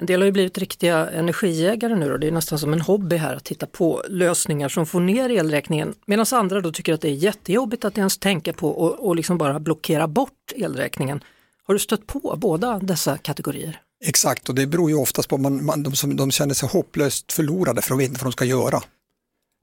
En 0.00 0.06
del 0.06 0.20
har 0.20 0.26
ju 0.26 0.32
blivit 0.32 0.58
riktiga 0.58 1.10
energijägare 1.10 1.96
nu 1.96 2.12
och 2.12 2.20
det 2.20 2.26
är 2.26 2.32
nästan 2.32 2.58
som 2.58 2.72
en 2.72 2.80
hobby 2.80 3.16
här 3.16 3.36
att 3.36 3.44
titta 3.44 3.66
på 3.66 4.02
lösningar 4.08 4.68
som 4.68 4.86
får 4.86 5.00
ner 5.00 5.30
elräkningen. 5.30 5.94
Medan 6.06 6.26
andra 6.32 6.60
då 6.60 6.72
tycker 6.72 6.94
att 6.94 7.00
det 7.00 7.08
är 7.08 7.14
jättejobbigt 7.14 7.84
att 7.84 7.98
ens 7.98 8.18
tänka 8.18 8.52
på 8.52 8.68
och, 8.68 9.06
och 9.06 9.16
liksom 9.16 9.38
bara 9.38 9.60
blockera 9.60 10.08
bort 10.08 10.52
elräkningen. 10.56 11.20
Har 11.66 11.74
du 11.74 11.80
stött 11.80 12.06
på 12.06 12.34
båda 12.38 12.78
dessa 12.78 13.18
kategorier? 13.18 13.80
Exakt, 14.04 14.48
och 14.48 14.54
det 14.54 14.66
beror 14.66 14.90
ju 14.90 14.96
oftast 14.96 15.28
på 15.28 15.38
man, 15.38 15.64
man, 15.64 15.82
de 15.82 15.92
som 15.92 16.16
de 16.16 16.30
känner 16.30 16.54
sig 16.54 16.68
hopplöst 16.68 17.32
förlorade 17.32 17.82
för 17.82 17.90
de 17.90 17.98
vet 17.98 18.08
inte 18.08 18.20
vad 18.20 18.26
de 18.26 18.32
ska 18.32 18.44
göra. 18.44 18.80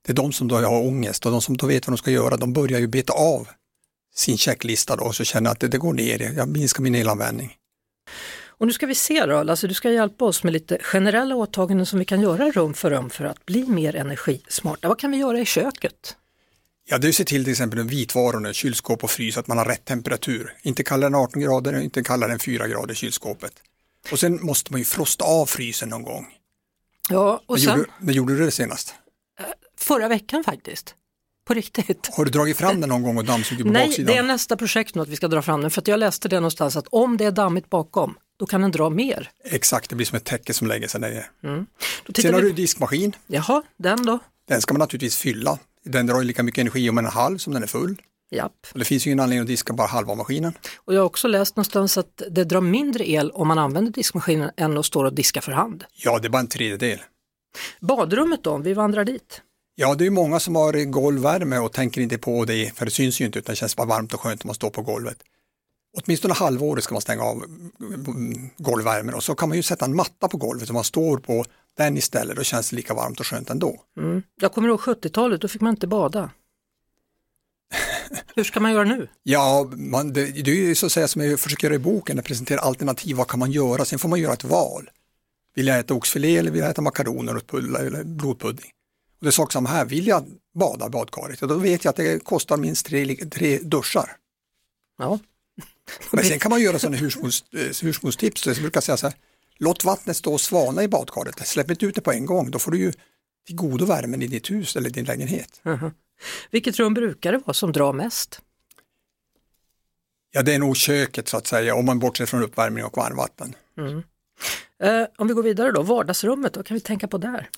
Det 0.06 0.12
är 0.12 0.16
de 0.16 0.32
som 0.32 0.48
då 0.48 0.56
har 0.56 0.88
ångest 0.88 1.26
och 1.26 1.32
de 1.32 1.42
som 1.42 1.58
då 1.58 1.68
vet 1.68 1.88
vad 1.88 1.94
de 1.94 1.98
ska 1.98 2.12
göra, 2.12 2.38
de 2.38 2.54
börjar 2.54 2.80
ju 2.80 2.88
beta 2.88 3.14
av 3.14 3.48
sin 4.16 4.38
checklista 4.38 4.96
då 4.96 5.04
och 5.04 5.16
så 5.16 5.24
känner 5.24 5.52
att 5.52 5.60
det, 5.60 5.68
det 5.68 5.78
går 5.78 5.94
ner, 5.94 6.34
jag 6.38 6.50
minskar 6.50 6.84
min 6.84 6.96
elanvändning. 6.96 7.56
Och 8.58 8.68
nu 8.68 8.74
ska 8.74 8.86
vi 8.86 8.96
se 8.96 9.26
då, 9.26 9.38
alltså 9.38 9.68
du 9.68 9.74
ska 9.74 9.92
hjälpa 9.92 10.26
oss 10.26 10.44
med 10.44 10.54
lite 10.54 10.78
generella 10.82 11.36
åtaganden 11.36 11.86
som 11.86 12.00
vi 12.00 12.06
kan 12.06 12.22
göra 12.22 12.52
rum 12.52 12.74
för 12.74 12.90
rum 12.90 13.10
för 13.10 13.26
att 13.26 13.46
bli 13.46 13.66
mer 13.68 13.96
energismarta. 13.96 14.88
Vad 14.88 15.00
kan 15.00 15.12
vi 15.12 15.18
göra 15.18 15.40
i 15.40 15.46
köket? 15.46 16.16
Ja, 16.90 16.98
det 16.98 17.08
är 17.08 17.10
att 17.10 17.16
se 17.16 17.24
till 17.24 17.44
till 17.44 17.52
exempel 17.52 17.84
vitvarorna, 17.84 18.54
kylskåp 18.54 19.04
och 19.04 19.12
frys, 19.12 19.38
att 19.38 19.48
man 19.48 19.58
har 19.58 19.66
rätt 19.66 19.86
temperatur. 19.86 20.54
Inte 20.62 20.84
kallare 20.84 21.08
än 21.08 21.16
18 21.16 21.42
grader, 21.42 21.82
inte 21.82 22.04
kallare 22.04 22.32
än 22.32 22.40
4 22.40 22.68
grader 22.68 22.92
i 22.94 22.96
kylskåpet. 22.96 23.54
Och 24.12 24.20
sen 24.20 24.46
måste 24.46 24.72
man 24.72 24.82
ju 24.82 24.86
frosta 24.86 25.26
av 25.26 25.46
frysen 25.46 25.90
någon 25.90 26.04
gång. 26.04 26.28
Ja, 27.10 27.42
och 27.46 27.58
När, 27.58 27.66
sen 27.66 27.78
gjorde, 27.78 27.90
när 28.00 28.14
gjorde 28.14 28.36
du 28.38 28.46
det 28.46 28.52
senast? 28.52 28.96
förra 29.80 30.08
veckan 30.08 30.44
faktiskt. 30.44 30.96
På 31.46 31.54
riktigt. 31.54 32.10
Har 32.14 32.26
du 32.26 32.32
dragit 32.32 32.58
fram 32.58 32.82
den 32.82 32.90
någon 32.90 33.04
gång 33.04 33.18
och 33.18 33.26
dammsugit 33.26 33.66
på 33.66 33.72
Nej, 33.72 33.88
baksidan? 33.88 34.14
det 34.14 34.18
är 34.18 34.24
nästa 34.24 34.58
projekt 34.58 34.96
nu 34.96 35.02
att 35.02 35.08
vi 35.08 35.16
ska 35.16 35.28
dra 35.28 35.42
fram 35.42 35.62
den 35.62 35.72
för 35.72 35.84
jag 35.86 36.00
läste 36.00 36.30
det 36.30 36.36
någonstans 36.36 36.76
att 36.76 36.88
om 36.90 37.18
det 37.18 37.26
är 37.26 37.32
dammigt 37.32 37.70
bakom 37.70 38.18
då 38.38 38.46
kan 38.46 38.62
den 38.62 38.72
dra 38.72 38.90
mer. 38.90 39.30
Exakt, 39.44 39.90
det 39.90 39.96
blir 39.96 40.06
som 40.06 40.16
ett 40.16 40.24
täcke 40.24 40.54
som 40.54 40.68
lägger 40.68 40.88
sig 40.88 41.02
där. 41.02 41.28
Då 41.42 41.66
tittar 42.06 42.22
Sen 42.22 42.34
har 42.34 42.42
vi... 42.42 42.48
du 42.50 42.54
diskmaskin. 42.56 43.16
Jaha, 43.28 43.64
den 43.78 44.06
då? 44.06 44.20
Den 44.48 44.62
ska 44.62 44.74
man 44.74 44.80
naturligtvis 44.80 45.18
fylla. 45.18 45.60
Den 45.84 46.08
drar 46.08 46.20
ju 46.20 46.24
lika 46.28 46.44
mycket 46.44 46.62
energi 46.62 46.90
om 46.90 46.98
en 46.98 47.06
halv 47.06 47.38
som 47.38 47.54
den 47.54 47.64
är 47.64 47.68
full. 47.68 47.96
Japp. 48.32 48.68
Och 48.74 48.80
det 48.80 48.86
finns 48.86 49.08
ju 49.08 49.12
ingen 49.12 49.20
anledning 49.20 49.42
att 49.42 49.48
diska 49.48 49.74
bara 49.74 49.88
halva 49.88 50.16
maskinen. 50.16 50.54
Och 50.78 50.94
jag 50.94 51.00
har 51.00 51.06
också 51.06 51.28
läst 51.28 51.56
någonstans 51.56 51.98
att 51.98 52.22
det 52.32 52.44
drar 52.44 52.62
mindre 52.62 53.10
el 53.10 53.32
om 53.32 53.48
man 53.48 53.58
använder 53.60 53.92
diskmaskinen 53.92 54.52
än 54.58 54.78
att 54.78 54.86
stå 54.86 55.06
och 55.06 55.14
diska 55.14 55.42
för 55.42 55.52
hand. 55.52 55.84
Ja, 55.94 56.20
det 56.20 56.28
är 56.28 56.30
bara 56.30 56.40
en 56.40 56.48
tredjedel. 56.48 57.00
Badrummet 57.80 58.44
då, 58.44 58.52
om 58.52 58.64
vi 58.64 58.74
vandrar 58.74 59.06
dit? 59.06 59.42
Ja, 59.78 59.96
det 59.96 60.06
är 60.06 60.10
många 60.10 60.40
som 60.40 60.56
har 60.56 60.92
golvvärme 60.92 61.58
och 61.58 61.74
tänker 61.74 62.02
inte 62.02 62.18
på 62.18 62.46
det, 62.46 62.76
för 62.76 62.86
det 62.86 62.92
syns 62.92 63.22
ju 63.22 63.26
inte, 63.26 63.40
utan 63.40 63.54
det 63.54 63.58
känns 63.58 63.76
bara 63.76 63.88
varmt 63.88 64.14
och 64.14 64.22
skönt 64.22 64.44
om 64.44 64.48
man 64.48 64.56
står 64.56 64.70
på 64.70 64.82
golvet. 64.82 65.18
Åtminstone 65.98 66.34
halvåret 66.34 66.84
ska 66.84 66.96
man 66.96 67.02
stänga 67.02 67.24
av 67.24 67.44
mm, 68.08 68.50
golvvärmen 68.58 69.16
och 69.16 69.24
så 69.24 69.36
kan 69.36 69.50
man 69.50 69.58
ju 69.58 69.64
sätta 69.64 69.86
en 69.86 69.96
matta 69.96 70.28
på 70.28 70.38
golvet 70.38 70.68
som 70.68 70.74
man 70.74 70.84
står 70.84 71.18
på 71.18 71.46
den 71.78 71.98
istället, 71.98 72.36
då 72.36 72.44
känns 72.44 72.70
det 72.70 72.76
lika 72.76 72.94
varmt 72.94 73.20
och 73.20 73.28
skönt 73.28 73.50
ändå. 73.50 73.82
Mm. 73.98 74.24
Jag 74.42 74.54
kommer 74.54 74.68
ihåg 74.68 74.80
70-talet, 74.80 75.42
då 75.42 75.48
fick 75.48 75.62
man 75.62 75.74
inte 75.74 75.88
bada. 75.88 76.32
Hur 78.36 78.44
ska 78.44 78.60
man 78.60 78.72
göra 78.72 78.84
nu? 78.84 79.08
Ja, 79.24 79.72
man, 79.76 80.14
det, 80.14 80.26
det 80.26 80.52
är 80.52 80.56
ju 80.56 80.76
så 80.76 80.86
att 80.86 80.92
säga 80.92 81.08
som 81.08 81.22
jag 81.22 81.40
försöker 81.40 81.68
göra 81.68 81.76
i 81.76 81.80
boken, 81.80 82.16
jag 82.16 82.26
presenterar 82.26 82.60
alternativ, 82.60 83.16
vad 83.16 83.28
kan 83.28 83.40
man 83.40 83.52
göra? 83.52 83.86
Sen 83.86 84.00
får 84.00 84.10
man 84.10 84.20
göra 84.20 84.34
ett 84.34 84.44
val. 84.44 84.90
Vill 85.56 85.68
jag 85.68 85.80
äta 85.80 85.94
oxfilé 85.94 86.38
eller 86.38 86.52
vill 86.52 86.62
jag 86.62 86.70
äta 86.70 86.82
makaroner 86.82 87.36
och 87.36 87.44
blodpudding? 88.06 88.72
Och 89.20 89.26
det 89.26 89.32
sak 89.32 89.52
som 89.52 89.66
här, 89.66 89.86
vill 89.86 90.08
jag 90.08 90.26
bada 90.60 90.90
badkaret, 90.90 91.40
då 91.40 91.58
vet 91.58 91.84
jag 91.84 91.90
att 91.90 91.96
det 91.96 92.24
kostar 92.24 92.58
minst 92.58 92.86
tre, 92.86 93.16
tre 93.16 93.58
duschar. 93.58 94.18
Ja. 94.98 95.20
Men 96.12 96.24
sen 96.24 96.40
kan 96.40 96.50
man 96.50 96.62
göra 96.62 96.80
sådana 96.80 96.98
eh, 96.98 97.04
husmorstips, 97.82 98.48
jag 98.48 98.58
brukar 98.58 98.82
säga 98.82 98.98
så 98.98 99.08
här, 99.08 99.16
låt 99.58 99.84
vattnet 99.84 100.18
stå 100.18 100.34
och 100.34 100.42
svalna 100.42 100.84
i 100.84 100.88
badkaret, 100.88 101.48
släpp 101.48 101.70
inte 101.70 101.86
ut 101.86 101.96
det 101.96 102.02
på 102.02 102.12
en 102.12 102.26
gång, 102.26 102.52
då 102.52 102.60
får 102.60 102.72
du 102.72 102.78
ju 102.78 102.94
till 103.46 103.56
godo 103.56 103.86
värmen 103.86 104.22
i 104.22 104.28
ditt 104.28 104.52
hus 104.52 104.76
eller 104.76 104.90
din 104.90 105.06
lägenhet. 105.06 105.62
Vilket 106.52 106.80
rum 106.80 106.94
brukar 106.94 107.32
det 107.32 107.38
vara 107.38 107.54
som 107.54 107.72
drar 107.72 107.94
mest? 107.94 108.42
Ja, 110.32 110.44
det 110.44 110.54
är 110.54 110.60
nog 110.60 110.78
köket 110.78 111.28
så 111.28 111.38
att 111.38 111.48
säga, 111.48 111.76
om 111.76 111.86
man 111.86 112.00
bortser 112.00 112.26
från 112.26 112.44
uppvärmning 112.44 112.84
och 112.84 112.98
varmvatten. 112.98 113.56
Eh, 114.80 115.08
om 115.18 115.28
vi 115.28 115.34
går 115.34 115.44
vidare 115.44 115.72
då, 115.72 115.84
vardagsrummet, 115.84 116.56
vad 116.56 116.66
kan 116.66 116.76
vi 116.76 116.82
tänka 116.82 117.08
på 117.08 117.18
där? 117.18 117.50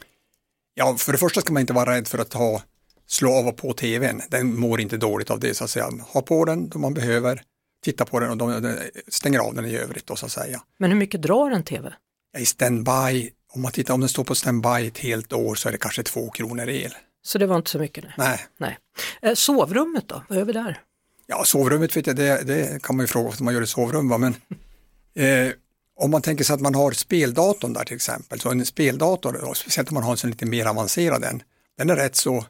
Ja, 0.79 0.97
för 0.97 1.11
det 1.11 1.17
första 1.17 1.41
ska 1.41 1.53
man 1.53 1.61
inte 1.61 1.73
vara 1.73 1.95
rädd 1.95 2.07
för 2.07 2.17
att 2.17 2.33
ha, 2.33 2.61
slå 3.07 3.33
av 3.33 3.47
och 3.47 3.57
på 3.57 3.73
tvn. 3.73 4.21
Den 4.29 4.59
mår 4.59 4.81
inte 4.81 4.97
dåligt 4.97 5.29
av 5.29 5.39
det 5.39 5.53
så 5.53 5.63
att 5.63 5.69
säga. 5.69 5.85
Ha 5.85 6.21
på 6.21 6.45
den 6.45 6.69
då 6.69 6.79
man 6.79 6.93
behöver, 6.93 7.41
titta 7.83 8.05
på 8.05 8.19
den 8.19 8.29
och 8.29 8.37
de, 8.37 8.77
stänger 9.07 9.39
av 9.39 9.53
den 9.53 9.65
i 9.65 9.75
övrigt 9.75 10.07
då 10.07 10.15
så 10.15 10.25
att 10.25 10.31
säga. 10.31 10.61
Men 10.77 10.91
hur 10.91 10.97
mycket 10.97 11.21
drar 11.21 11.51
en 11.51 11.63
tv? 11.63 11.93
Ja, 12.33 12.39
I 12.39 12.45
standby, 12.45 13.29
om 13.53 13.61
man 13.61 13.71
tittar 13.71 13.93
om 13.93 13.99
den 13.99 14.09
står 14.09 14.23
på 14.23 14.35
standby 14.35 14.87
ett 14.87 14.97
helt 14.97 15.33
år 15.33 15.55
så 15.55 15.67
är 15.67 15.71
det 15.71 15.77
kanske 15.77 16.03
två 16.03 16.29
kronor 16.29 16.69
el. 16.69 16.93
Så 17.21 17.37
det 17.37 17.45
var 17.45 17.55
inte 17.55 17.69
så 17.69 17.79
mycket 17.79 18.03
nu. 18.03 18.11
Nej, 18.17 18.39
Nej. 18.57 18.77
Eh, 19.21 19.33
sovrummet 19.33 20.07
då, 20.07 20.23
vad 20.29 20.37
gör 20.37 20.45
vi 20.45 20.53
där? 20.53 20.81
ja 21.27 21.43
sovrummet 21.43 21.97
vet 21.97 22.07
jag, 22.07 22.15
det, 22.15 22.47
det 22.47 22.83
kan 22.83 22.95
man 22.95 23.03
ju 23.03 23.07
fråga 23.07 23.29
vad 23.29 23.41
man 23.41 23.53
gör 23.53 23.61
i 23.61 23.67
sovrum 23.67 24.09
va? 24.09 24.17
men 24.17 24.35
eh, 25.15 25.51
om 25.97 26.11
man 26.11 26.21
tänker 26.21 26.43
sig 26.43 26.53
att 26.53 26.61
man 26.61 26.75
har 26.75 26.91
speldatorn 26.91 27.73
där 27.73 27.83
till 27.83 27.95
exempel, 27.95 28.39
så 28.39 28.49
en 28.49 28.65
speldator, 28.65 29.53
speciellt 29.53 29.89
om 29.89 29.93
man 29.93 30.03
har 30.03 30.11
en 30.11 30.17
sån 30.17 30.29
lite 30.29 30.45
mer 30.45 30.65
avancerad 30.65 31.23
än, 31.23 31.43
den 31.77 31.89
är 31.89 31.95
rätt 31.95 32.15
så, 32.15 32.45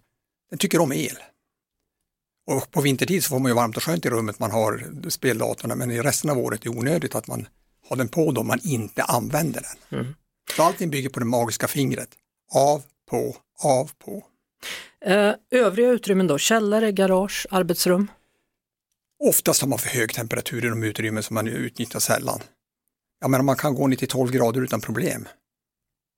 den 0.49 0.59
tycker 0.59 0.79
om 0.79 0.93
el. 0.93 1.17
Och 2.47 2.71
på 2.71 2.81
vintertid 2.81 3.23
så 3.23 3.29
får 3.29 3.39
man 3.39 3.51
ju 3.51 3.55
varmt 3.55 3.77
och 3.77 3.83
skönt 3.83 4.05
i 4.05 4.09
rummet 4.09 4.39
man 4.39 4.51
har 4.51 5.09
speldatorn, 5.09 5.77
men 5.77 5.91
i 5.91 6.01
resten 6.01 6.29
av 6.29 6.37
året 6.37 6.59
är 6.61 6.63
det 6.63 6.77
onödigt 6.77 7.15
att 7.15 7.27
man 7.27 7.47
har 7.89 7.95
den 7.95 8.07
på 8.07 8.31
då 8.31 8.43
man 8.43 8.59
inte 8.63 9.03
använder 9.03 9.61
den. 9.61 10.15
Så 10.55 10.63
allting 10.63 10.89
bygger 10.89 11.09
på 11.09 11.19
det 11.19 11.25
magiska 11.25 11.67
fingret. 11.67 12.09
Av, 12.51 12.83
på, 13.09 13.37
av, 13.63 13.91
på. 14.05 14.23
Eh, 15.05 15.33
övriga 15.51 15.89
utrymmen 15.89 16.27
då, 16.27 16.37
källare, 16.37 16.91
garage, 16.91 17.47
arbetsrum? 17.49 18.11
Oftast 19.23 19.61
har 19.61 19.67
man 19.67 19.79
för 19.79 19.89
hög 19.89 20.13
temperatur 20.13 20.65
i 20.65 20.69
de 20.69 20.83
utrymmen 20.83 21.23
som 21.23 21.33
man 21.33 21.47
utnyttjar 21.47 21.99
sällan. 21.99 22.41
Jag 23.19 23.29
menar 23.29 23.43
man 23.43 23.55
kan 23.55 23.75
gå 23.75 23.87
ner 23.87 23.95
till 23.97 24.07
12 24.07 24.31
grader 24.31 24.61
utan 24.61 24.81
problem. 24.81 25.27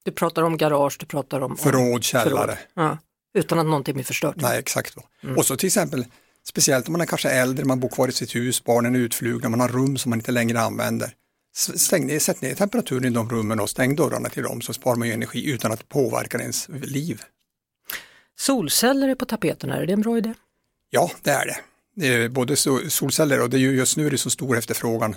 Du 0.03 0.11
pratar 0.11 0.43
om 0.43 0.57
garage, 0.57 0.97
du 0.99 1.05
pratar 1.05 1.41
om... 1.41 1.57
Förråd, 1.57 2.03
källare. 2.03 2.57
Ja, 2.73 2.97
utan 3.33 3.59
att 3.59 3.65
någonting 3.65 3.93
blir 3.93 4.03
förstört. 4.05 4.35
Nej, 4.37 4.59
exakt 4.59 4.93
så. 4.93 5.03
Och 5.37 5.45
så 5.45 5.55
till 5.55 5.67
exempel, 5.67 6.05
speciellt 6.43 6.87
om 6.87 6.91
man 6.91 7.01
är 7.01 7.05
kanske 7.05 7.29
äldre, 7.29 7.65
man 7.65 7.79
bor 7.79 7.89
kvar 7.89 8.07
i 8.07 8.11
sitt 8.11 8.35
hus, 8.35 8.63
barnen 8.63 8.95
är 8.95 8.99
utflugna, 8.99 9.49
man 9.49 9.59
har 9.59 9.67
rum 9.67 9.97
som 9.97 10.09
man 10.09 10.19
inte 10.19 10.31
längre 10.31 10.61
använder. 10.61 11.13
Stäng 11.55 12.07
ner, 12.07 12.19
sätt 12.19 12.41
ner 12.41 12.55
temperaturen 12.55 13.05
i 13.05 13.09
de 13.09 13.29
rummen 13.29 13.59
och 13.59 13.69
stäng 13.69 13.95
dörrarna 13.95 14.29
till 14.29 14.43
dem 14.43 14.61
så 14.61 14.73
sparar 14.73 14.95
man 14.95 15.07
ju 15.07 15.13
energi 15.13 15.49
utan 15.51 15.71
att 15.71 15.89
påverka 15.89 16.39
ens 16.39 16.69
liv. 16.69 17.21
Solceller 18.39 19.07
är 19.09 19.15
på 19.15 19.25
tapeten 19.25 19.69
är 19.71 19.85
det 19.85 19.93
en 19.93 20.01
bra 20.01 20.17
idé? 20.17 20.33
Ja, 20.89 21.11
det 21.21 21.31
är 21.31 21.45
det. 21.45 21.57
det 21.95 22.07
är 22.07 22.29
både 22.29 22.55
so- 22.55 22.89
solceller 22.89 23.41
och 23.41 23.49
det 23.49 23.57
är 23.57 23.59
ju 23.59 23.71
just 23.75 23.97
nu 23.97 24.07
är 24.07 24.11
det 24.11 24.17
så 24.17 24.29
stor 24.29 24.57
efterfrågan. 24.57 25.15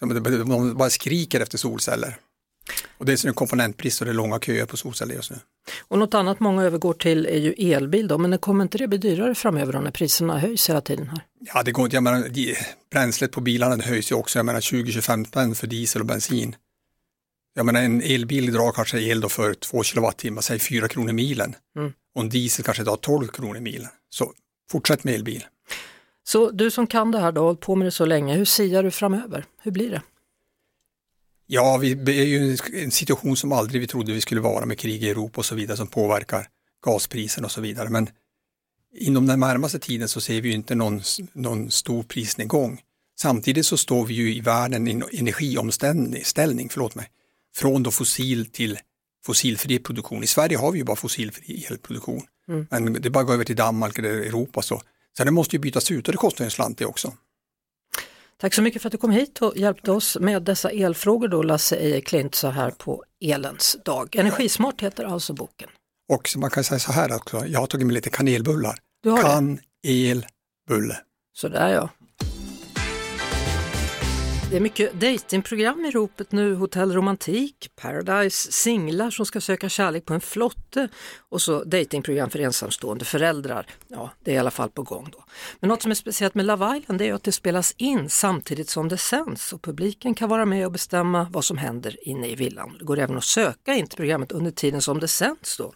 De 0.00 0.74
bara 0.76 0.90
skriker 0.90 1.40
efter 1.40 1.58
solceller. 1.58 2.16
Och 2.98 3.06
det 3.06 3.12
är 3.12 3.16
så 3.16 3.28
en 3.28 3.34
komponentbrist 3.34 4.00
och 4.00 4.04
det 4.04 4.12
är 4.12 4.14
långa 4.14 4.38
köer 4.38 4.66
på 4.66 4.76
solceller 4.76 5.14
just 5.14 5.30
nu. 5.30 5.36
Och 5.80 5.98
något 5.98 6.14
annat 6.14 6.40
många 6.40 6.62
övergår 6.62 6.94
till 6.94 7.26
är 7.26 7.38
ju 7.38 7.52
elbil 7.74 8.08
då, 8.08 8.18
men 8.18 8.30
det 8.30 8.38
kommer 8.38 8.64
inte 8.64 8.78
det 8.78 8.88
bli 8.88 8.98
dyrare 8.98 9.34
framöver 9.34 9.72
då 9.72 9.80
när 9.80 9.90
priserna 9.90 10.38
höjs 10.38 10.68
hela 10.68 10.80
tiden 10.80 11.08
här? 11.08 11.20
Ja, 11.54 11.62
det 11.62 11.72
går 11.72 11.84
inte. 11.84 11.96
Jag 11.96 12.02
menar, 12.02 12.30
bränslet 12.90 13.32
på 13.32 13.40
bilarna 13.40 13.82
höjs 13.84 14.12
ju 14.12 14.16
också. 14.16 14.38
Jag 14.38 14.46
menar 14.46 14.60
20-25 14.60 15.24
spänn 15.24 15.54
för 15.54 15.66
diesel 15.66 16.00
och 16.00 16.06
bensin. 16.06 16.56
Jag 17.54 17.66
menar 17.66 17.82
en 17.82 18.02
elbil 18.02 18.52
drar 18.52 18.72
kanske 18.72 19.00
el 19.00 19.20
då 19.20 19.28
för 19.28 19.54
2 19.54 19.82
kilowattimmar, 19.82 20.42
säg 20.42 20.58
4 20.58 20.88
kronor 20.88 21.12
milen. 21.12 21.54
Mm. 21.76 21.92
Och 22.14 22.22
en 22.22 22.28
diesel 22.28 22.64
kanske 22.64 22.82
drar 22.82 22.96
12 22.96 23.26
kronor 23.26 23.60
milen. 23.60 23.88
Så 24.10 24.32
fortsätt 24.70 25.04
med 25.04 25.14
elbil. 25.14 25.44
Så 26.28 26.50
du 26.50 26.70
som 26.70 26.86
kan 26.86 27.10
det 27.10 27.18
här 27.18 27.32
då, 27.32 27.40
hållit 27.40 27.60
på 27.60 27.76
med 27.76 27.86
det 27.86 27.90
så 27.90 28.04
länge, 28.04 28.36
hur 28.36 28.44
siar 28.44 28.82
du 28.82 28.90
framöver? 28.90 29.44
Hur 29.62 29.70
blir 29.70 29.90
det? 29.90 30.02
Ja, 31.46 31.76
vi 31.76 31.92
är 31.92 32.24
ju 32.24 32.56
i 32.72 32.84
en 32.84 32.90
situation 32.90 33.36
som 33.36 33.52
aldrig 33.52 33.80
vi 33.80 33.86
trodde 33.86 34.12
vi 34.12 34.20
skulle 34.20 34.40
vara 34.40 34.66
med 34.66 34.78
krig 34.78 35.04
i 35.04 35.10
Europa 35.10 35.40
och 35.40 35.44
så 35.44 35.54
vidare 35.54 35.76
som 35.76 35.86
påverkar 35.86 36.48
gasprisen 36.84 37.44
och 37.44 37.50
så 37.50 37.60
vidare. 37.60 37.88
Men 37.88 38.08
inom 38.94 39.26
den 39.26 39.40
närmaste 39.40 39.78
tiden 39.78 40.08
så 40.08 40.20
ser 40.20 40.40
vi 40.40 40.48
ju 40.48 40.54
inte 40.54 40.74
någon, 40.74 41.00
någon 41.32 41.70
stor 41.70 42.02
prisnedgång. 42.02 42.80
Samtidigt 43.20 43.66
så 43.66 43.76
står 43.76 44.06
vi 44.06 44.14
ju 44.14 44.34
i 44.34 44.40
världen 44.40 44.88
i 44.88 44.90
en 44.90 45.02
energiomställning, 45.12 46.24
ställning, 46.24 46.68
förlåt 46.68 46.94
mig, 46.94 47.06
från 47.54 47.82
då 47.82 47.90
fossil 47.90 48.46
till 48.46 48.78
fossilfri 49.26 49.78
produktion. 49.78 50.22
I 50.22 50.26
Sverige 50.26 50.58
har 50.58 50.72
vi 50.72 50.78
ju 50.78 50.84
bara 50.84 50.96
fossilfri 50.96 51.66
elproduktion, 51.70 52.22
men 52.70 52.92
det 52.92 53.10
bara 53.10 53.20
att 53.20 53.26
gå 53.26 53.32
över 53.32 53.44
till 53.44 53.56
Danmark 53.56 53.98
eller 53.98 54.10
Europa 54.10 54.62
så. 54.62 54.82
Så 55.16 55.24
det 55.24 55.30
måste 55.30 55.56
ju 55.56 55.60
bytas 55.60 55.90
ut 55.90 56.08
och 56.08 56.12
det 56.12 56.18
kostar 56.18 56.44
en 56.44 56.50
slant 56.50 56.78
det 56.78 56.86
också. 56.86 57.12
Tack 58.40 58.54
så 58.54 58.62
mycket 58.62 58.82
för 58.82 58.88
att 58.88 58.92
du 58.92 58.98
kom 58.98 59.10
hit 59.10 59.42
och 59.42 59.56
hjälpte 59.56 59.92
oss 59.92 60.16
med 60.20 60.42
dessa 60.42 60.70
elfrågor 60.70 61.28
då, 61.28 61.42
Lasse 61.42 61.76
Eje 61.76 62.00
Klint, 62.00 62.34
så 62.34 62.48
här 62.48 62.70
på 62.70 63.04
elens 63.24 63.76
dag. 63.84 64.16
Energismart 64.16 64.80
heter 64.80 65.04
alltså 65.04 65.32
boken. 65.32 65.68
Och 66.08 66.28
man 66.36 66.50
kan 66.50 66.64
säga 66.64 66.78
så 66.78 66.92
här 66.92 67.16
också, 67.16 67.46
jag 67.46 67.60
har 67.60 67.66
tagit 67.66 67.86
med 67.86 67.94
lite 67.94 68.10
kanelbullar. 68.10 68.78
Du 69.02 69.10
har 69.10 69.16
det? 69.16 69.22
kan, 69.22 69.60
el, 69.82 70.26
bulle. 70.68 70.96
Så 71.32 71.48
där 71.48 71.68
ja. 71.68 71.88
Det 74.50 74.56
är 74.56 74.60
mycket 74.60 74.92
datingprogram 74.92 75.84
i 75.84 75.90
ropet 75.90 76.32
nu, 76.32 76.54
Hotell 76.54 76.92
Romantik, 76.92 77.70
Paradise, 77.76 78.52
singlar 78.52 79.10
som 79.10 79.26
ska 79.26 79.40
söka 79.40 79.68
kärlek 79.68 80.04
på 80.04 80.14
en 80.14 80.20
flotte 80.20 80.88
och 81.18 81.42
så 81.42 81.64
datingprogram 81.64 82.30
för 82.30 82.38
ensamstående 82.38 83.04
föräldrar. 83.04 83.66
Ja, 83.88 84.10
det 84.24 84.30
är 84.30 84.34
i 84.34 84.38
alla 84.38 84.50
fall 84.50 84.70
på 84.70 84.82
gång 84.82 85.08
då. 85.12 85.24
Men 85.60 85.68
något 85.68 85.82
som 85.82 85.90
är 85.90 85.94
speciellt 85.94 86.34
med 86.34 86.46
Love 86.46 86.76
Island 86.78 87.02
är 87.02 87.14
att 87.14 87.22
det 87.22 87.32
spelas 87.32 87.74
in 87.76 88.08
samtidigt 88.10 88.68
som 88.68 88.88
det 88.88 88.96
sänds 88.96 89.52
och 89.52 89.62
publiken 89.62 90.14
kan 90.14 90.28
vara 90.28 90.44
med 90.44 90.66
och 90.66 90.72
bestämma 90.72 91.28
vad 91.30 91.44
som 91.44 91.58
händer 91.58 92.08
inne 92.08 92.28
i 92.28 92.34
villan. 92.34 92.76
Det 92.78 92.84
går 92.84 92.98
även 92.98 93.16
att 93.16 93.24
söka 93.24 93.74
in 93.74 93.86
till 93.86 93.96
programmet 93.96 94.32
under 94.32 94.50
tiden 94.50 94.82
som 94.82 95.00
det 95.00 95.08
sänds 95.08 95.56
då. 95.56 95.72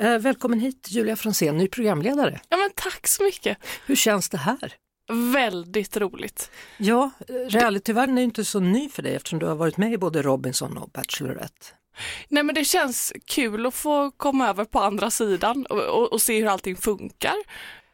Eh, 0.00 0.18
välkommen 0.18 0.60
hit 0.60 0.86
Julia 0.90 1.16
Fransén, 1.16 1.56
ny 1.56 1.68
programledare. 1.68 2.40
Ja 2.48 2.56
men 2.56 2.70
tack 2.74 3.06
så 3.06 3.22
mycket. 3.22 3.58
Hur 3.86 3.96
känns 3.96 4.28
det 4.28 4.38
här? 4.38 4.74
Väldigt 5.10 5.96
roligt. 5.96 6.50
Ja, 6.76 7.10
realityvärlden 7.48 8.18
är 8.18 8.22
ju 8.22 8.24
inte 8.24 8.44
så 8.44 8.60
ny 8.60 8.88
för 8.88 9.02
dig 9.02 9.14
eftersom 9.14 9.38
du 9.38 9.46
har 9.46 9.54
varit 9.54 9.76
med 9.76 9.92
i 9.92 9.98
både 9.98 10.22
Robinson 10.22 10.76
och 10.76 10.90
Bachelorette. 10.90 11.66
Nej 12.28 12.42
men 12.42 12.54
det 12.54 12.64
känns 12.64 13.12
kul 13.26 13.66
att 13.66 13.74
få 13.74 14.10
komma 14.10 14.48
över 14.48 14.64
på 14.64 14.80
andra 14.80 15.10
sidan 15.10 15.66
och, 15.66 15.78
och, 15.78 16.12
och 16.12 16.22
se 16.22 16.40
hur 16.40 16.46
allting 16.46 16.76
funkar 16.76 17.34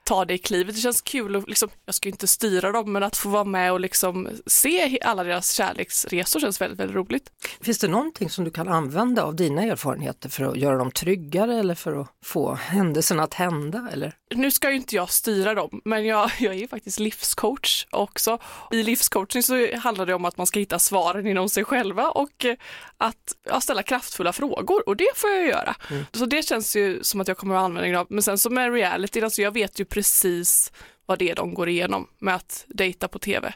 ta 0.07 0.25
det 0.25 0.39
klivet. 0.39 0.75
Det 0.75 0.81
känns 0.81 1.01
kul 1.01 1.37
och 1.37 1.49
liksom, 1.49 1.69
jag 1.85 1.95
ska 1.95 2.09
inte 2.09 2.27
styra 2.27 2.73
dem, 2.73 2.93
men 2.93 3.03
att 3.03 3.17
få 3.17 3.29
vara 3.29 3.45
med 3.45 3.73
och 3.73 3.81
liksom 3.81 4.29
se 4.47 4.99
alla 5.01 5.25
deras 5.25 5.53
kärleksresor 5.53 6.41
känns 6.41 6.61
väldigt, 6.61 6.81
väldigt 6.81 6.97
roligt. 6.97 7.31
Finns 7.61 7.79
det 7.79 7.89
någonting 7.89 8.31
som 8.31 8.45
du 8.45 8.51
kan 8.51 8.69
använda 8.69 9.25
av 9.25 9.37
dina 9.37 9.63
erfarenheter 9.63 10.29
för 10.29 10.45
att 10.45 10.57
göra 10.57 10.79
dem 10.79 10.91
tryggare 10.91 11.59
eller 11.59 11.75
för 11.75 12.01
att 12.01 12.09
få 12.25 12.55
händelserna 12.55 13.23
att 13.23 13.35
hända? 13.35 13.89
Eller? 13.93 14.15
Nu 14.35 14.50
ska 14.50 14.71
ju 14.71 14.76
inte 14.76 14.97
jag 14.97 15.11
styra 15.11 15.54
dem, 15.54 15.80
men 15.85 16.06
jag, 16.06 16.30
jag 16.38 16.54
är 16.54 16.68
faktiskt 16.68 16.99
livscoach 16.99 17.87
också. 17.90 18.38
I 18.71 18.83
livscoaching 18.83 19.42
så 19.42 19.76
handlar 19.76 20.06
det 20.06 20.14
om 20.14 20.25
att 20.25 20.37
man 20.37 20.47
ska 20.47 20.59
hitta 20.59 20.78
svaren 20.78 21.26
inom 21.26 21.49
sig 21.49 21.64
själva 21.64 22.11
och 22.11 22.45
eh, 22.45 22.56
att 22.97 23.37
ja, 23.45 23.61
ställa 23.61 23.83
kraftfulla 23.83 24.33
frågor 24.33 24.88
och 24.88 24.97
det 24.97 25.11
får 25.14 25.30
jag 25.30 25.47
göra. 25.47 25.75
Mm. 25.90 26.04
Så 26.12 26.26
det 26.26 26.42
känns 26.42 26.76
ju 26.76 27.02
som 27.02 27.21
att 27.21 27.28
jag 27.28 27.37
kommer 27.37 27.54
att 27.54 27.62
använda 27.62 28.00
av. 28.00 28.06
Men 28.11 28.23
sen 28.23 28.38
som 28.38 28.54
med 28.54 28.73
reality, 28.73 29.21
alltså 29.21 29.42
jag 29.42 29.52
vet 29.52 29.80
ju 29.80 29.85
precis 29.85 30.73
vad 31.06 31.18
det 31.18 31.30
är 31.30 31.35
de 31.35 31.54
går 31.54 31.68
igenom 31.68 32.09
med 32.18 32.35
att 32.35 32.64
dejta 32.68 33.09
på 33.09 33.18
tv. 33.18 33.54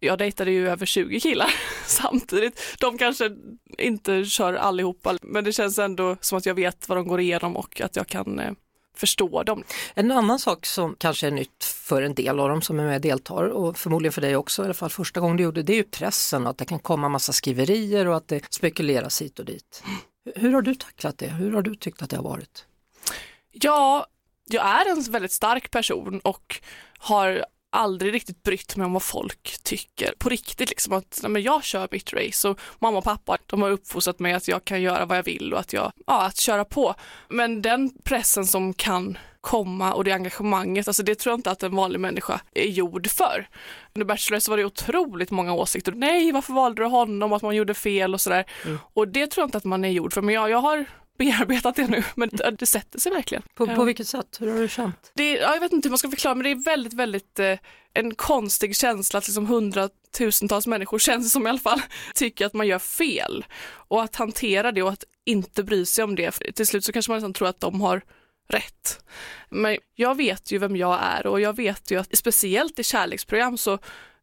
Jag 0.00 0.18
dejtade 0.18 0.50
ju 0.50 0.68
över 0.68 0.86
20 0.86 1.20
killar 1.20 1.54
samtidigt. 1.86 2.76
De 2.80 2.98
kanske 2.98 3.30
inte 3.78 4.24
kör 4.24 4.54
allihopa, 4.54 5.18
men 5.22 5.44
det 5.44 5.52
känns 5.52 5.78
ändå 5.78 6.16
som 6.20 6.38
att 6.38 6.46
jag 6.46 6.54
vet 6.54 6.88
vad 6.88 6.98
de 6.98 7.06
går 7.06 7.20
igenom 7.20 7.56
och 7.56 7.80
att 7.80 7.96
jag 7.96 8.06
kan 8.06 8.38
eh, 8.38 8.52
förstå 8.94 9.42
dem. 9.42 9.64
En 9.94 10.10
annan 10.10 10.38
sak 10.38 10.66
som 10.66 10.96
kanske 10.98 11.26
är 11.26 11.30
nytt 11.30 11.64
för 11.64 12.02
en 12.02 12.14
del 12.14 12.40
av 12.40 12.48
dem 12.48 12.62
som 12.62 12.80
är 12.80 12.84
med 12.84 12.94
och 12.94 13.00
deltar 13.00 13.44
och 13.44 13.78
förmodligen 13.78 14.12
för 14.12 14.20
dig 14.20 14.36
också, 14.36 14.62
i 14.62 14.64
alla 14.64 14.74
fall 14.74 14.90
första 14.90 15.20
gången 15.20 15.36
du 15.36 15.42
gjorde 15.42 15.62
det, 15.62 15.72
är 15.72 15.76
ju 15.76 15.84
pressen, 15.84 16.46
att 16.46 16.58
det 16.58 16.64
kan 16.64 16.78
komma 16.78 17.08
massa 17.08 17.32
skriverier 17.32 18.08
och 18.08 18.16
att 18.16 18.28
det 18.28 18.52
spekuleras 18.54 19.22
hit 19.22 19.38
och 19.38 19.44
dit. 19.44 19.82
Hur 20.34 20.52
har 20.52 20.62
du 20.62 20.74
tacklat 20.74 21.18
det? 21.18 21.28
Hur 21.28 21.52
har 21.52 21.62
du 21.62 21.74
tyckt 21.74 22.02
att 22.02 22.10
det 22.10 22.16
har 22.16 22.24
varit? 22.24 22.66
Ja, 23.50 24.06
jag 24.46 24.66
är 24.66 24.90
en 24.90 25.02
väldigt 25.02 25.32
stark 25.32 25.70
person 25.70 26.20
och 26.20 26.60
har 26.98 27.44
aldrig 27.74 28.14
riktigt 28.14 28.42
brytt 28.42 28.76
mig 28.76 28.84
om 28.84 28.92
vad 28.92 29.02
folk 29.02 29.56
tycker 29.62 30.14
på 30.18 30.28
riktigt. 30.28 30.70
Liksom 30.70 30.92
att 30.92 31.18
nej, 31.22 31.30
men 31.30 31.42
jag 31.42 31.64
kör 31.64 31.88
mitt 31.90 32.12
race 32.12 32.48
och 32.48 32.60
mamma 32.78 32.98
och 32.98 33.04
pappa 33.04 33.38
de 33.46 33.62
har 33.62 33.70
uppfostrat 33.70 34.18
mig 34.18 34.32
att 34.32 34.48
jag 34.48 34.64
kan 34.64 34.82
göra 34.82 35.06
vad 35.06 35.18
jag 35.18 35.22
vill 35.22 35.52
och 35.52 35.60
att 35.60 35.72
jag, 35.72 35.92
ja, 36.06 36.22
att 36.26 36.36
köra 36.36 36.64
på. 36.64 36.94
Men 37.28 37.62
den 37.62 37.90
pressen 38.04 38.46
som 38.46 38.74
kan 38.74 39.18
komma 39.40 39.94
och 39.94 40.04
det 40.04 40.12
engagemanget, 40.12 40.88
alltså 40.88 41.02
det 41.02 41.14
tror 41.14 41.32
jag 41.32 41.38
inte 41.38 41.50
att 41.50 41.62
en 41.62 41.76
vanlig 41.76 42.00
människa 42.00 42.40
är 42.54 42.66
gjord 42.66 43.10
för. 43.10 43.48
Under 43.94 44.06
Bachelor 44.06 44.38
så 44.38 44.52
var 44.52 44.56
det 44.56 44.64
otroligt 44.64 45.30
många 45.30 45.54
åsikter. 45.54 45.92
Nej, 45.92 46.32
varför 46.32 46.52
valde 46.52 46.82
du 46.82 46.86
honom? 46.86 47.32
Att 47.32 47.42
man 47.42 47.56
gjorde 47.56 47.74
fel 47.74 48.14
och 48.14 48.20
sådär. 48.20 48.44
Mm. 48.64 48.78
Och 48.94 49.08
det 49.08 49.26
tror 49.26 49.42
jag 49.42 49.46
inte 49.46 49.58
att 49.58 49.64
man 49.64 49.84
är 49.84 49.88
gjord 49.88 50.12
för. 50.12 50.22
Men 50.22 50.34
jag, 50.34 50.50
jag 50.50 50.58
har 50.58 50.86
bearbetat 51.18 51.76
det 51.76 51.86
nu, 51.86 52.04
men 52.14 52.30
det 52.58 52.66
sätter 52.66 52.98
sig 52.98 53.12
verkligen. 53.12 53.42
På, 53.54 53.66
på 53.66 53.84
vilket 53.84 54.08
sätt? 54.08 54.36
Hur 54.40 54.52
har 54.52 54.60
du 54.60 54.68
känt? 54.68 55.12
Det, 55.14 55.32
ja, 55.32 55.54
jag 55.54 55.60
vet 55.60 55.72
inte 55.72 55.88
hur 55.88 55.90
man 55.90 55.98
ska 55.98 56.10
förklara, 56.10 56.34
men 56.34 56.44
det 56.44 56.50
är 56.50 56.64
väldigt, 56.64 56.92
väldigt 56.92 57.38
eh, 57.38 57.58
en 57.94 58.14
konstig 58.14 58.76
känsla 58.76 59.18
att 59.18 59.26
liksom 59.26 59.46
hundratusentals 59.46 60.66
människor, 60.66 60.98
känns 60.98 61.26
det 61.26 61.30
som 61.30 61.46
i 61.46 61.50
alla 61.50 61.58
fall, 61.58 61.80
tycker 62.14 62.46
att 62.46 62.54
man 62.54 62.66
gör 62.66 62.78
fel. 62.78 63.44
Och 63.66 64.02
att 64.02 64.16
hantera 64.16 64.72
det 64.72 64.82
och 64.82 64.92
att 64.92 65.04
inte 65.24 65.62
bry 65.62 65.86
sig 65.86 66.04
om 66.04 66.14
det. 66.14 66.34
För 66.34 66.52
till 66.52 66.66
slut 66.66 66.84
så 66.84 66.92
kanske 66.92 67.10
man 67.10 67.16
nästan 67.16 67.32
tror 67.32 67.48
att 67.48 67.60
de 67.60 67.80
har 67.80 68.02
rätt. 68.48 69.04
Men 69.48 69.78
jag 69.94 70.16
vet 70.16 70.52
ju 70.52 70.58
vem 70.58 70.76
jag 70.76 70.98
är 71.02 71.26
och 71.26 71.40
jag 71.40 71.56
vet 71.56 71.90
ju 71.90 72.00
att 72.00 72.18
speciellt 72.18 72.78
i 72.78 72.84
kärleksprogram 72.84 73.58
så 73.58 73.78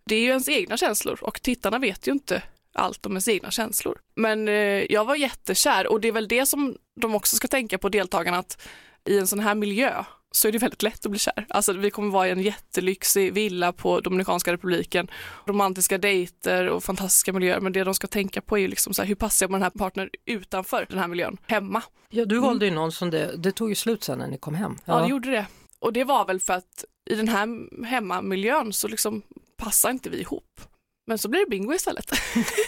det 0.05 0.15
är 0.15 0.19
ju 0.19 0.27
ens 0.27 0.49
egna 0.49 0.77
känslor 0.77 1.19
och 1.21 1.41
tittarna 1.41 1.79
vet 1.79 2.07
ju 2.07 2.11
inte 2.11 2.43
allt 2.73 3.05
om 3.05 3.11
ens 3.11 3.27
egna 3.27 3.51
känslor. 3.51 3.99
Men 4.15 4.47
eh, 4.47 4.53
jag 4.89 5.05
var 5.05 5.15
jättekär 5.15 5.87
och 5.87 6.01
det 6.01 6.07
är 6.07 6.11
väl 6.11 6.27
det 6.27 6.45
som 6.45 6.75
de 7.01 7.15
också 7.15 7.35
ska 7.35 7.47
tänka 7.47 7.77
på 7.77 7.89
deltagarna 7.89 8.37
att 8.37 8.61
i 9.05 9.17
en 9.17 9.27
sån 9.27 9.39
här 9.39 9.55
miljö 9.55 10.03
så 10.31 10.47
är 10.47 10.51
det 10.51 10.57
väldigt 10.57 10.83
lätt 10.83 11.05
att 11.05 11.11
bli 11.11 11.19
kär. 11.19 11.45
Alltså 11.49 11.73
vi 11.73 11.91
kommer 11.91 12.11
vara 12.11 12.27
i 12.27 12.31
en 12.31 12.41
jättelyxig 12.41 13.33
villa 13.33 13.71
på 13.73 13.99
Dominikanska 13.99 14.53
republiken, 14.53 15.07
romantiska 15.45 15.97
dejter 15.97 16.69
och 16.69 16.83
fantastiska 16.83 17.33
miljöer. 17.33 17.59
Men 17.59 17.73
det 17.73 17.83
de 17.83 17.93
ska 17.93 18.07
tänka 18.07 18.41
på 18.41 18.57
är 18.57 18.61
ju 18.61 18.67
liksom 18.67 18.93
så 18.93 19.01
här, 19.01 19.07
hur 19.07 19.15
passar 19.15 19.43
jag 19.43 19.51
med 19.51 19.59
den 19.59 19.63
här 19.63 19.69
partnern 19.69 20.09
utanför 20.25 20.85
den 20.89 20.99
här 20.99 21.07
miljön, 21.07 21.37
hemma. 21.47 21.83
Ja, 22.09 22.25
du 22.25 22.39
valde 22.39 22.65
ju 22.65 22.71
någon 22.71 22.91
som 22.91 23.09
det, 23.09 23.37
det 23.37 23.51
tog 23.51 23.69
ju 23.69 23.75
slut 23.75 24.03
sen 24.03 24.19
när 24.19 24.27
ni 24.27 24.37
kom 24.37 24.55
hem. 24.55 24.77
Ja. 24.85 24.93
ja, 24.93 25.03
det 25.03 25.09
gjorde 25.09 25.31
det. 25.31 25.45
Och 25.79 25.93
det 25.93 26.03
var 26.03 26.25
väl 26.25 26.39
för 26.39 26.53
att 26.53 26.85
i 27.09 27.15
den 27.15 27.27
här 27.27 27.47
hemmamiljön 27.85 28.73
så 28.73 28.87
liksom 28.87 29.21
passar 29.57 29.89
inte 29.89 30.09
vi 30.09 30.21
ihop. 30.21 30.61
Men 31.07 31.17
så 31.17 31.29
blir 31.29 31.39
det 31.39 31.49
Bingo 31.49 31.73
istället. 31.73 32.11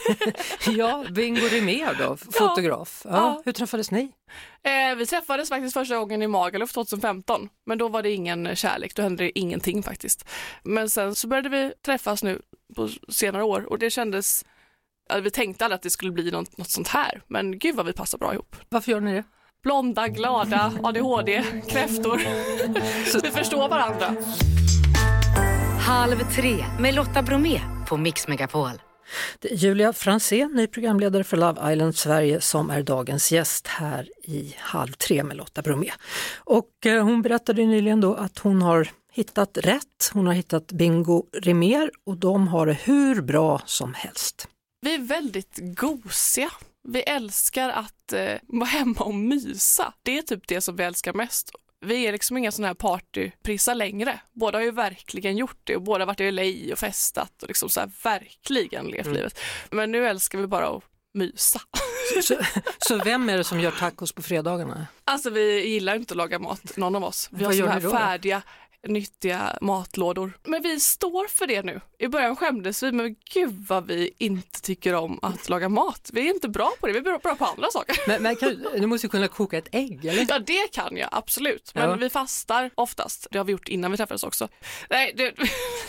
ja, 0.68 1.06
Bingo 1.12 1.48
Rimér 1.48 1.96
då, 2.00 2.18
fotograf. 2.18 3.02
Ja. 3.06 3.12
Ja. 3.12 3.42
Hur 3.46 3.52
träffades 3.52 3.92
ni? 3.92 4.12
Eh, 4.64 4.96
vi 4.98 5.06
träffades 5.06 5.50
faktiskt 5.50 5.74
första 5.74 5.98
gången 5.98 6.22
i 6.22 6.28
Magaluf 6.28 6.72
2015, 6.72 7.50
men 7.66 7.78
då 7.78 7.88
var 7.88 8.04
det 8.04 8.12
ingen 8.12 8.56
kärlek, 8.56 8.96
då 8.96 9.02
hände 9.02 9.24
det 9.24 9.40
ingenting 9.40 9.84
faktiskt. 9.84 10.30
Men 10.64 10.90
sen 10.90 11.16
så 11.16 11.28
började 11.28 11.50
vi 11.50 11.74
träffas 11.86 12.24
nu 12.24 12.42
på 12.76 12.90
senare 13.10 13.44
år 13.44 13.66
och 13.70 13.80
det 13.80 13.90
kändes, 13.90 14.46
ja, 15.10 15.20
vi 15.20 15.32
tänkte 15.32 15.66
aldrig 15.66 15.76
att 15.76 15.84
det 15.84 15.90
skulle 15.90 16.12
bli 16.12 16.32
något, 16.32 16.58
något 16.58 16.70
sånt 16.70 16.88
här, 16.88 17.22
men 17.28 17.60
gud 17.60 17.76
vad 17.76 17.86
vi 17.86 17.94
passar 17.94 18.18
bra 18.18 18.34
ihop. 18.34 18.56
Varför 18.70 18.92
gör 18.92 19.00
ni 19.00 19.14
det? 19.14 19.24
Blonda, 19.64 20.08
glada, 20.08 20.74
ADHD, 20.84 21.44
kräftor. 21.68 22.22
vi 23.24 23.32
förstår 23.32 23.70
varandra. 23.70 24.16
Halv 25.94 26.32
tre 26.36 26.66
med 26.80 26.96
Lotta 26.96 27.22
Bromé 27.22 27.62
på 27.88 27.98
Mix 27.98 28.28
Megapol. 28.28 28.82
Julia 29.52 29.94
Fransén, 29.94 30.52
ny 30.52 30.68
programledare 30.68 31.24
för 31.24 31.38
Love 31.38 31.74
Island 31.74 31.96
Sverige 31.96 32.42
som 32.42 32.70
är 32.70 32.84
dagens 32.84 33.32
gäst 33.32 33.68
här 33.68 34.10
i 34.24 34.56
Halv 34.58 34.92
tre 34.92 35.24
med 35.24 35.38
Lotta 35.38 35.62
Bromé. 35.62 35.92
Och 36.38 36.86
eh, 36.86 37.04
hon 37.04 37.22
berättade 37.22 37.66
nyligen 37.66 38.02
då 38.02 38.14
att 38.14 38.40
hon 38.40 38.62
har 38.62 38.90
hittat 39.12 39.58
rätt. 39.58 40.12
Hon 40.14 40.28
har 40.28 40.34
hittat 40.34 40.68
Bingo 40.72 41.26
Rimér 41.34 41.92
och 42.06 42.18
de 42.18 42.48
har 42.48 42.66
det 42.66 42.78
hur 42.84 43.22
bra 43.22 43.62
som 43.66 43.94
helst. 43.94 44.48
Vi 44.82 44.96
är 44.96 45.00
väldigt 45.00 45.60
gosiga. 45.62 46.50
Vi 46.88 47.02
älskar 47.02 47.70
att 47.70 48.14
eh, 48.14 48.36
vara 48.44 48.70
hemma 48.70 49.00
och 49.00 49.16
mysa. 49.16 49.94
Det 50.04 50.18
är 50.18 50.22
typ 50.22 50.48
det 50.48 50.62
som 50.62 50.76
vi 50.76 50.84
älskar 50.84 51.14
mest 51.14 51.52
vi 51.84 52.08
är 52.08 52.12
liksom 52.12 52.38
inga 52.38 52.52
sådana 52.52 52.68
här 52.68 52.74
partyprissar 52.74 53.76
längre. 53.76 54.20
Båda 54.34 54.58
har 54.58 54.64
ju 54.64 54.72
verkligen 54.72 55.38
gjort 55.38 55.60
det 55.64 55.76
och 55.76 55.82
båda 55.82 56.02
har 56.02 56.08
varit 56.08 56.20
i 56.20 56.32
LA 56.32 56.74
och 56.74 56.80
festat 56.80 57.44
och 57.44 57.48
liksom 57.48 57.70
så 57.70 57.80
här 57.80 57.92
verkligen 58.04 58.86
levt 58.86 59.06
mm. 59.06 59.18
livet. 59.18 59.40
Men 59.72 59.92
nu 59.92 60.08
älskar 60.08 60.40
vi 60.40 60.48
bara 60.48 60.68
att 60.68 60.84
mysa. 61.14 61.62
Så, 62.24 62.36
så, 62.80 62.98
vem 63.04 63.30
är 63.30 63.38
det 63.38 63.44
som 63.44 63.60
gör 63.60 63.72
tacos 63.72 64.12
på 64.12 64.22
fredagarna? 64.22 64.88
Alltså 65.06 65.30
vi 65.30 65.68
gillar 65.68 65.96
inte 65.96 66.12
att 66.12 66.18
laga 66.18 66.40
mat, 66.40 66.78
någon 66.78 66.96
av 66.96 67.04
oss. 67.04 67.30
Vi 67.32 67.46
har 67.46 67.54
sådana 67.54 67.72
här 67.72 67.90
färdiga 67.90 68.42
nyttiga 68.88 69.58
matlådor. 69.62 70.38
Men 70.44 70.62
vi 70.62 70.80
står 70.80 71.28
för 71.28 71.48
det 71.48 71.64
nu. 71.64 71.82
I 72.00 72.08
början 72.08 72.36
skämdes 72.36 72.84
vi, 72.84 72.92
men 72.92 73.16
gud 73.34 73.66
vad 73.68 73.88
vi 73.88 74.12
inte 74.18 74.62
tycker 74.62 74.96
om 74.96 75.20
att 75.22 75.50
laga 75.50 75.70
mat. 75.70 76.10
Vi 76.14 76.30
är 76.30 76.34
inte 76.34 76.50
bra 76.50 76.72
på 76.80 76.88
det, 76.88 76.94
vi 76.94 77.00
är 77.00 77.20
bra 77.20 77.36
på 77.36 77.46
andra 77.46 77.68
saker. 77.72 77.96
Men, 78.08 78.24
men 78.24 78.36
kan, 78.36 78.66
du 78.76 78.88
måste 78.88 79.08
kunna 79.08 79.28
koka 79.28 79.58
ett 79.58 79.68
ägg 79.72 80.06
eller? 80.06 80.26
Ja 80.30 80.40
det 80.40 80.72
kan 80.72 80.98
jag 80.98 81.10
absolut, 81.12 81.72
men 81.76 81.90
ja. 81.90 81.96
vi 81.96 82.10
fastar 82.10 82.70
oftast. 82.76 83.28
Det 83.32 83.38
har 83.38 83.46
vi 83.46 83.52
gjort 83.52 83.68
innan 83.68 83.92
vi 83.92 83.98
träffades 83.98 84.24
också. 84.24 84.48
Nej, 84.90 85.14
det, 85.16 85.34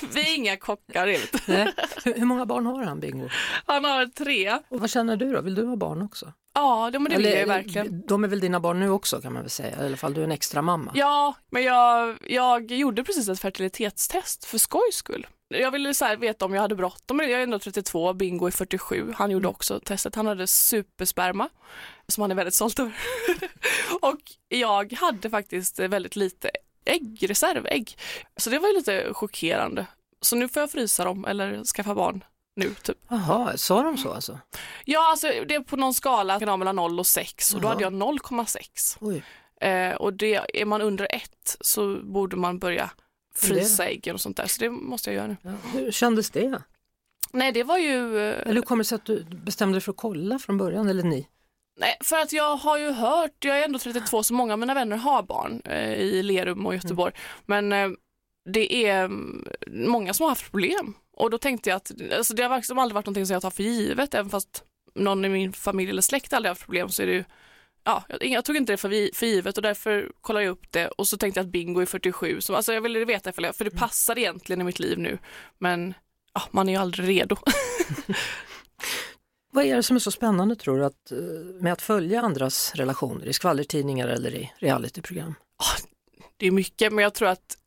vi 0.15 0.21
är 0.21 0.35
inga 0.35 0.57
kockar. 0.57 1.07
Hur, 1.07 2.19
hur 2.19 2.27
många 2.27 2.47
barn 2.47 2.67
har 2.67 2.83
han 2.83 3.01
Bingo? 3.01 3.29
Han 3.67 3.85
har 3.85 4.07
tre. 4.07 4.59
Och 4.69 4.81
vad 4.81 4.91
känner 4.91 5.17
du 5.17 5.33
då, 5.33 5.41
vill 5.41 5.55
du 5.55 5.67
ha 5.67 5.77
barn 5.77 6.03
också? 6.03 6.33
Ja, 6.55 6.91
men 6.93 7.05
det 7.05 7.17
vill 7.17 7.27
jag 7.27 7.47
verkligen. 7.47 8.03
De 8.07 8.25
är 8.25 8.29
väl 8.29 8.41
dina 8.41 8.61
barn 8.61 8.81
nu 8.81 8.91
också 8.91 9.21
kan 9.21 9.33
man 9.33 9.43
väl 9.43 9.51
säga, 9.51 9.83
i 9.83 9.87
alla 9.87 9.97
fall 9.97 10.15
du 10.15 10.21
är 10.21 10.25
en 10.25 10.33
extra 10.33 10.63
mamma. 10.63 10.93
Ja, 10.95 11.35
men 11.51 11.63
jag, 11.63 12.19
jag 12.29 12.71
gjorde 12.71 13.05
precis 13.05 13.29
ett 13.29 13.41
fertilitetstest 13.41 14.45
för 14.45 14.59
skojs 14.59 14.95
skull. 14.95 15.27
Jag 15.49 15.71
ville 15.71 15.95
så 15.95 16.17
veta 16.17 16.45
om 16.45 16.55
jag 16.55 16.61
hade 16.61 16.75
bråttom. 16.75 17.19
Jag 17.19 17.31
är 17.31 17.43
ändå 17.43 17.59
32, 17.59 18.13
Bingo 18.13 18.47
är 18.47 18.51
47. 18.51 19.13
Han 19.17 19.31
gjorde 19.31 19.45
mm. 19.45 19.51
också 19.51 19.81
testet. 19.81 20.15
Han 20.15 20.27
hade 20.27 20.47
supersperma 20.47 21.49
som 22.09 22.21
han 22.21 22.31
är 22.31 22.35
väldigt 22.35 22.55
stolt 22.55 22.79
över. 22.79 22.95
och 24.01 24.21
jag 24.49 24.93
hade 24.93 25.31
faktiskt 25.31 25.79
väldigt 25.79 26.17
lite 26.17 26.51
ägg, 26.85 27.27
reservägg. 27.31 27.99
Så 28.37 28.51
det 28.51 28.59
var 28.59 28.69
ju 28.69 28.75
lite 28.75 29.15
chockerande. 29.15 29.87
Så 30.21 30.37
nu 30.37 30.49
får 30.49 30.63
jag 30.63 30.71
frysa 30.71 31.05
dem 31.05 31.25
eller 31.25 31.65
skaffa 31.65 31.95
barn 31.95 32.25
nu. 32.57 32.75
Typ. 32.75 32.99
Jaha, 33.09 33.57
sa 33.57 33.83
de 33.83 33.99
så 33.99 34.13
alltså? 34.13 34.39
Ja, 34.85 35.11
alltså 35.11 35.27
det 35.49 35.55
är 35.55 35.61
på 35.61 35.77
någon 35.77 35.95
skala 35.95 36.57
mellan 36.57 36.77
0 36.77 36.99
och 36.99 37.07
6 37.07 37.55
och 37.55 37.61
då 37.61 37.67
Jaha. 37.67 37.73
hade 37.73 37.83
jag 37.85 37.93
0,6. 37.93 38.97
Oj. 39.01 39.25
Eh, 39.61 39.95
och 39.95 40.13
det, 40.13 40.61
är 40.61 40.65
man 40.65 40.83
under 40.83 41.09
1 41.11 41.57
så 41.61 41.97
borde 42.03 42.37
man 42.37 42.59
börja 42.59 42.91
frysa 43.37 43.87
äggen 43.87 44.15
och 44.15 44.21
sånt 44.21 44.37
där, 44.37 44.47
så 44.47 44.61
det 44.61 44.71
måste 44.71 45.11
jag 45.11 45.17
göra 45.17 45.27
nu. 45.27 45.37
Ja. 45.43 45.51
Hur 45.79 45.93
kändes 45.93 46.31
det? 46.31 46.63
Nej, 47.33 47.53
det 47.53 47.63
var 47.63 47.79
ju... 47.79 48.19
eh, 48.19 48.41
Eller 48.43 48.55
hur 48.55 48.63
kommer 48.63 48.85
det 48.85 48.89
sig 48.89 48.97
att 48.97 49.05
du 49.05 49.25
bestämde 49.25 49.75
dig 49.75 49.81
för 49.81 49.91
att 49.93 49.97
kolla 49.97 50.39
från 50.39 50.59
början, 50.59 50.89
eller 50.89 51.03
ni? 51.03 51.29
Nej, 51.77 51.97
för 52.01 52.17
att 52.17 52.33
jag 52.33 52.57
har 52.57 52.79
ju 52.79 52.91
hört, 52.91 53.45
jag 53.45 53.59
är 53.59 53.65
ändå 53.65 53.79
32 53.79 54.23
så 54.23 54.35
många 54.35 54.53
av 54.53 54.59
mina 54.59 54.75
vänner 54.75 54.97
har 54.97 55.23
barn 55.23 55.63
eh, 55.65 55.93
i 55.95 56.23
Lerum 56.23 56.67
och 56.67 56.75
Göteborg, 56.75 57.15
men 57.47 57.73
eh, 57.73 57.89
det 58.45 58.87
är 58.87 59.05
mm, 59.05 59.47
många 59.71 60.15
som 60.15 60.25
har 60.25 60.31
haft 60.31 60.51
problem 60.51 60.95
och 61.17 61.31
då 61.31 61.39
tänkte 61.39 61.71
jag 61.71 61.77
att 61.77 61.93
alltså, 62.17 62.35
det 62.35 62.43
har 62.43 62.57
liksom 62.57 62.79
aldrig 62.79 62.95
varit 62.95 63.07
någonting 63.07 63.27
som 63.27 63.35
jag 63.35 63.43
tar 63.43 63.51
för 63.51 63.63
givet, 63.63 64.15
även 64.15 64.31
fast 64.31 64.65
någon 64.95 65.25
i 65.25 65.29
min 65.29 65.53
familj 65.53 65.91
eller 65.91 66.03
släkt 66.03 66.33
aldrig 66.33 66.51
haft 66.51 66.65
problem 66.65 66.89
så 66.89 67.03
är 67.03 67.07
det 67.07 67.13
ju 67.13 67.25
Ja, 67.85 68.05
jag, 68.09 68.25
jag 68.27 68.45
tog 68.45 68.57
inte 68.57 68.73
det 68.73 68.77
för, 68.77 69.15
för 69.15 69.27
givet 69.27 69.57
och 69.57 69.63
därför 69.63 70.13
kollade 70.21 70.45
jag 70.45 70.53
upp 70.53 70.73
det 70.73 70.89
och 70.89 71.09
så 71.09 71.17
tänkte 71.17 71.41
jag 71.41 71.45
att 71.45 71.53
bingo 71.53 71.81
är 71.81 71.87
47. 71.87 72.41
Så, 72.41 72.55
alltså 72.55 72.73
jag 72.73 72.81
ville 72.81 73.05
veta 73.05 73.31
ifall 73.31 73.45
jag, 73.45 73.57
för 73.57 73.65
det 73.65 73.71
passar 73.71 74.19
egentligen 74.19 74.61
i 74.61 74.65
mitt 74.65 74.79
liv 74.79 74.99
nu. 74.99 75.19
Men 75.59 75.95
ja, 76.35 76.43
man 76.51 76.69
är 76.69 76.73
ju 76.73 76.79
aldrig 76.79 77.09
redo. 77.09 77.37
Vad 79.53 79.65
är 79.65 79.77
det 79.77 79.83
som 79.83 79.97
är 79.97 80.01
så 80.01 80.11
spännande 80.11 80.57
tror 80.57 80.79
du 80.79 80.85
att, 80.85 81.11
eh, 81.11 81.19
med 81.61 81.73
att 81.73 81.83
följa 81.83 82.21
andras 82.21 82.75
relationer 82.75 83.27
i 83.27 83.33
skvallertidningar 83.33 84.09
eller 84.09 84.35
i 84.35 84.53
realityprogram? 84.59 85.35
det 86.37 86.47
är 86.47 86.51
mycket, 86.51 86.93
men 86.93 87.03
jag 87.03 87.15
tror 87.15 87.29
att 87.29 87.59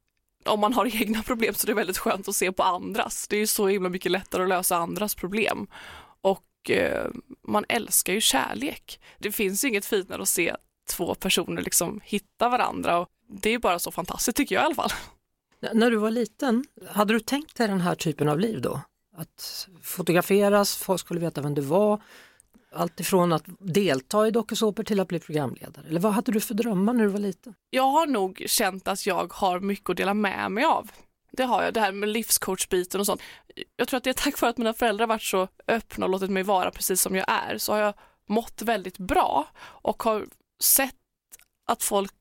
om 0.45 0.59
man 0.59 0.73
har 0.73 0.95
egna 1.01 1.23
problem 1.23 1.53
så 1.53 1.65
är 1.65 1.67
det 1.67 1.73
väldigt 1.73 1.97
skönt 1.97 2.27
att 2.27 2.35
se 2.35 2.51
på 2.51 2.63
andras. 2.63 3.27
Det 3.27 3.35
är 3.35 3.39
ju 3.39 3.47
så 3.47 3.67
himla 3.67 3.89
mycket 3.89 4.11
lättare 4.11 4.43
att 4.43 4.49
lösa 4.49 4.77
andras 4.77 5.15
problem. 5.15 5.67
Och 6.21 6.69
eh, 6.69 7.07
man 7.47 7.65
älskar 7.69 8.13
ju 8.13 8.21
kärlek. 8.21 8.99
Det 9.17 9.31
finns 9.31 9.63
ju 9.63 9.67
inget 9.67 9.85
finare 9.85 10.21
att 10.21 10.29
se 10.29 10.55
två 10.89 11.15
personer 11.15 11.61
liksom 11.61 12.01
hitta 12.03 12.49
varandra 12.49 12.97
och 12.99 13.07
det 13.29 13.53
är 13.53 13.59
bara 13.59 13.79
så 13.79 13.91
fantastiskt 13.91 14.37
tycker 14.37 14.55
jag 14.55 14.61
i 14.61 14.65
alla 14.65 14.75
fall. 14.75 14.91
När 15.73 15.91
du 15.91 15.97
var 15.97 16.11
liten, 16.11 16.65
hade 16.87 17.13
du 17.13 17.19
tänkt 17.19 17.57
dig 17.57 17.67
den 17.67 17.81
här 17.81 17.95
typen 17.95 18.29
av 18.29 18.39
liv 18.39 18.61
då? 18.61 18.81
Att 19.17 19.67
fotograferas, 19.81 20.75
folk 20.77 21.01
skulle 21.01 21.19
veta 21.19 21.41
vem 21.41 21.53
du 21.53 21.61
var, 21.61 22.01
allt 22.77 22.99
ifrån 22.99 23.33
att 23.33 23.43
delta 23.59 24.27
i 24.27 24.31
dokusåpor 24.31 24.83
till 24.83 24.99
att 24.99 25.07
bli 25.07 25.19
programledare. 25.19 25.87
Eller 25.89 25.99
vad 25.99 26.13
hade 26.13 26.31
du 26.31 26.39
för 26.39 26.53
drömmar 26.53 26.93
när 26.93 27.03
du 27.03 27.09
var 27.09 27.19
liten? 27.19 27.53
Jag 27.69 27.87
har 27.87 28.07
nog 28.07 28.43
känt 28.47 28.87
att 28.87 29.05
jag 29.05 29.33
har 29.33 29.59
mycket 29.59 29.89
att 29.89 29.97
dela 29.97 30.13
med 30.13 30.51
mig 30.51 30.63
av. 30.63 30.91
Det 31.31 31.43
har 31.43 31.63
jag, 31.63 31.73
det 31.73 31.79
här 31.79 31.91
med 31.91 32.09
livscoachbiten 32.09 32.99
och 32.99 33.05
sånt. 33.05 33.21
Jag 33.75 33.87
tror 33.87 33.97
att 33.97 34.03
det 34.03 34.09
är 34.09 34.13
tack 34.13 34.41
vare 34.41 34.49
att 34.49 34.57
mina 34.57 34.73
föräldrar 34.73 35.07
varit 35.07 35.23
så 35.23 35.47
öppna 35.67 36.05
och 36.05 36.11
låtit 36.11 36.29
mig 36.29 36.43
vara 36.43 36.71
precis 36.71 37.01
som 37.01 37.15
jag 37.15 37.25
är 37.27 37.57
så 37.57 37.73
har 37.73 37.79
jag 37.79 37.93
mått 38.29 38.61
väldigt 38.61 38.97
bra 38.97 39.47
och 39.59 40.03
har 40.03 40.25
sett 40.63 40.95
att 41.67 41.83
folk 41.83 42.13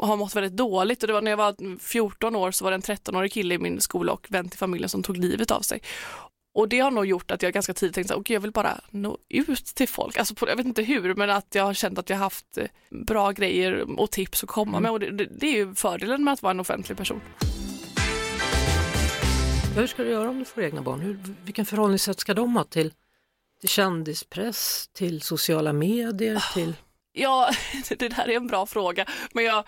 har 0.00 0.16
mått 0.16 0.36
väldigt 0.36 0.56
dåligt 0.56 1.02
och 1.02 1.06
det 1.06 1.12
var 1.12 1.22
när 1.22 1.30
jag 1.30 1.36
var 1.36 1.78
14 1.78 2.36
år 2.36 2.50
så 2.50 2.64
var 2.64 2.70
det 2.70 2.74
en 2.74 2.82
13-årig 2.82 3.32
kille 3.32 3.54
i 3.54 3.58
min 3.58 3.80
skola 3.80 4.12
och 4.12 4.26
vän 4.30 4.48
till 4.48 4.58
familjen 4.58 4.88
som 4.88 5.02
tog 5.02 5.16
livet 5.16 5.50
av 5.50 5.60
sig. 5.60 5.80
Och 6.54 6.68
det 6.68 6.78
har 6.78 6.90
nog 6.90 7.06
gjort 7.06 7.30
att 7.30 7.42
jag 7.42 7.52
ganska 7.52 7.74
tidigt 7.74 7.94
tänkte 7.94 8.14
att 8.14 8.30
jag 8.30 8.40
vill 8.40 8.52
bara 8.52 8.80
nå 8.90 9.18
ut 9.28 9.64
till 9.64 9.88
folk. 9.88 10.16
Alltså 10.16 10.34
på, 10.34 10.48
jag 10.48 10.56
vet 10.56 10.66
inte 10.66 10.82
hur, 10.82 11.14
men 11.14 11.30
att 11.30 11.54
jag 11.54 11.64
har 11.64 11.74
känt 11.74 11.98
att 11.98 12.10
jag 12.10 12.16
haft 12.16 12.58
eh, 12.58 12.66
bra 12.90 13.30
grejer 13.30 14.00
och 14.00 14.10
tips 14.10 14.42
att 14.42 14.48
komma 14.48 14.80
med. 14.80 14.90
Och 14.90 15.00
det, 15.00 15.10
det, 15.10 15.24
det 15.24 15.46
är 15.46 15.52
ju 15.52 15.74
fördelen 15.74 16.24
med 16.24 16.32
att 16.32 16.42
vara 16.42 16.50
en 16.50 16.60
offentlig 16.60 16.98
person. 16.98 17.20
Hur 19.76 19.86
ska 19.86 20.02
du 20.02 20.10
göra 20.10 20.28
om 20.28 20.38
du 20.38 20.44
får 20.44 20.62
egna 20.62 20.82
barn? 20.82 21.00
Hur, 21.00 21.18
vilken 21.44 21.66
förhållningssätt 21.66 22.20
ska 22.20 22.34
de 22.34 22.56
ha 22.56 22.64
till, 22.64 22.92
till 23.60 23.68
kändispress, 23.68 24.88
till 24.92 25.22
sociala 25.22 25.72
medier, 25.72 26.44
till... 26.54 26.74
Ja, 27.12 27.50
det 27.88 28.08
där 28.08 28.28
är 28.28 28.36
en 28.36 28.46
bra 28.46 28.66
fråga, 28.66 29.06
men 29.32 29.44
jag, 29.44 29.64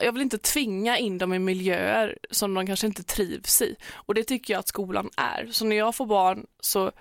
jag 0.00 0.12
vill 0.12 0.22
inte 0.22 0.38
tvinga 0.38 0.98
in 0.98 1.18
dem 1.18 1.34
i 1.34 1.38
miljöer 1.38 2.18
som 2.30 2.54
de 2.54 2.66
kanske 2.66 2.86
inte 2.86 3.02
trivs 3.02 3.62
i. 3.62 3.76
Och 3.94 4.14
det 4.14 4.24
tycker 4.24 4.54
jag 4.54 4.58
att 4.58 4.68
skolan 4.68 5.10
är. 5.16 5.48
Så 5.50 5.64
när 5.64 5.76
jag 5.76 5.94
får 5.94 6.06
barn 6.06 6.46
så 6.60 6.92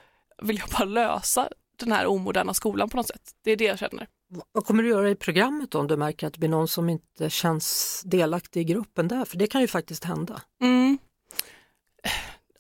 vill 0.41 0.57
jag 0.57 0.69
bara 0.69 0.85
lösa 0.85 1.49
den 1.79 1.91
här 1.91 2.07
omoderna 2.07 2.53
skolan 2.53 2.89
på 2.89 2.97
något 2.97 3.07
sätt. 3.07 3.31
Det 3.43 3.51
är 3.51 3.55
det 3.55 3.65
jag 3.65 3.79
känner. 3.79 4.07
Vad 4.51 4.65
kommer 4.65 4.83
du 4.83 4.89
göra 4.89 5.09
i 5.09 5.15
programmet 5.15 5.75
om 5.75 5.87
du 5.87 5.97
märker 5.97 6.27
att 6.27 6.33
det 6.33 6.39
blir 6.39 6.49
någon 6.49 6.67
som 6.67 6.89
inte 6.89 7.29
känns 7.29 8.01
delaktig 8.05 8.61
i 8.61 8.63
gruppen 8.63 9.07
där? 9.07 9.25
För 9.25 9.37
det 9.37 9.47
kan 9.47 9.61
ju 9.61 9.67
faktiskt 9.67 10.03
hända. 10.03 10.41
Mm. 10.61 10.97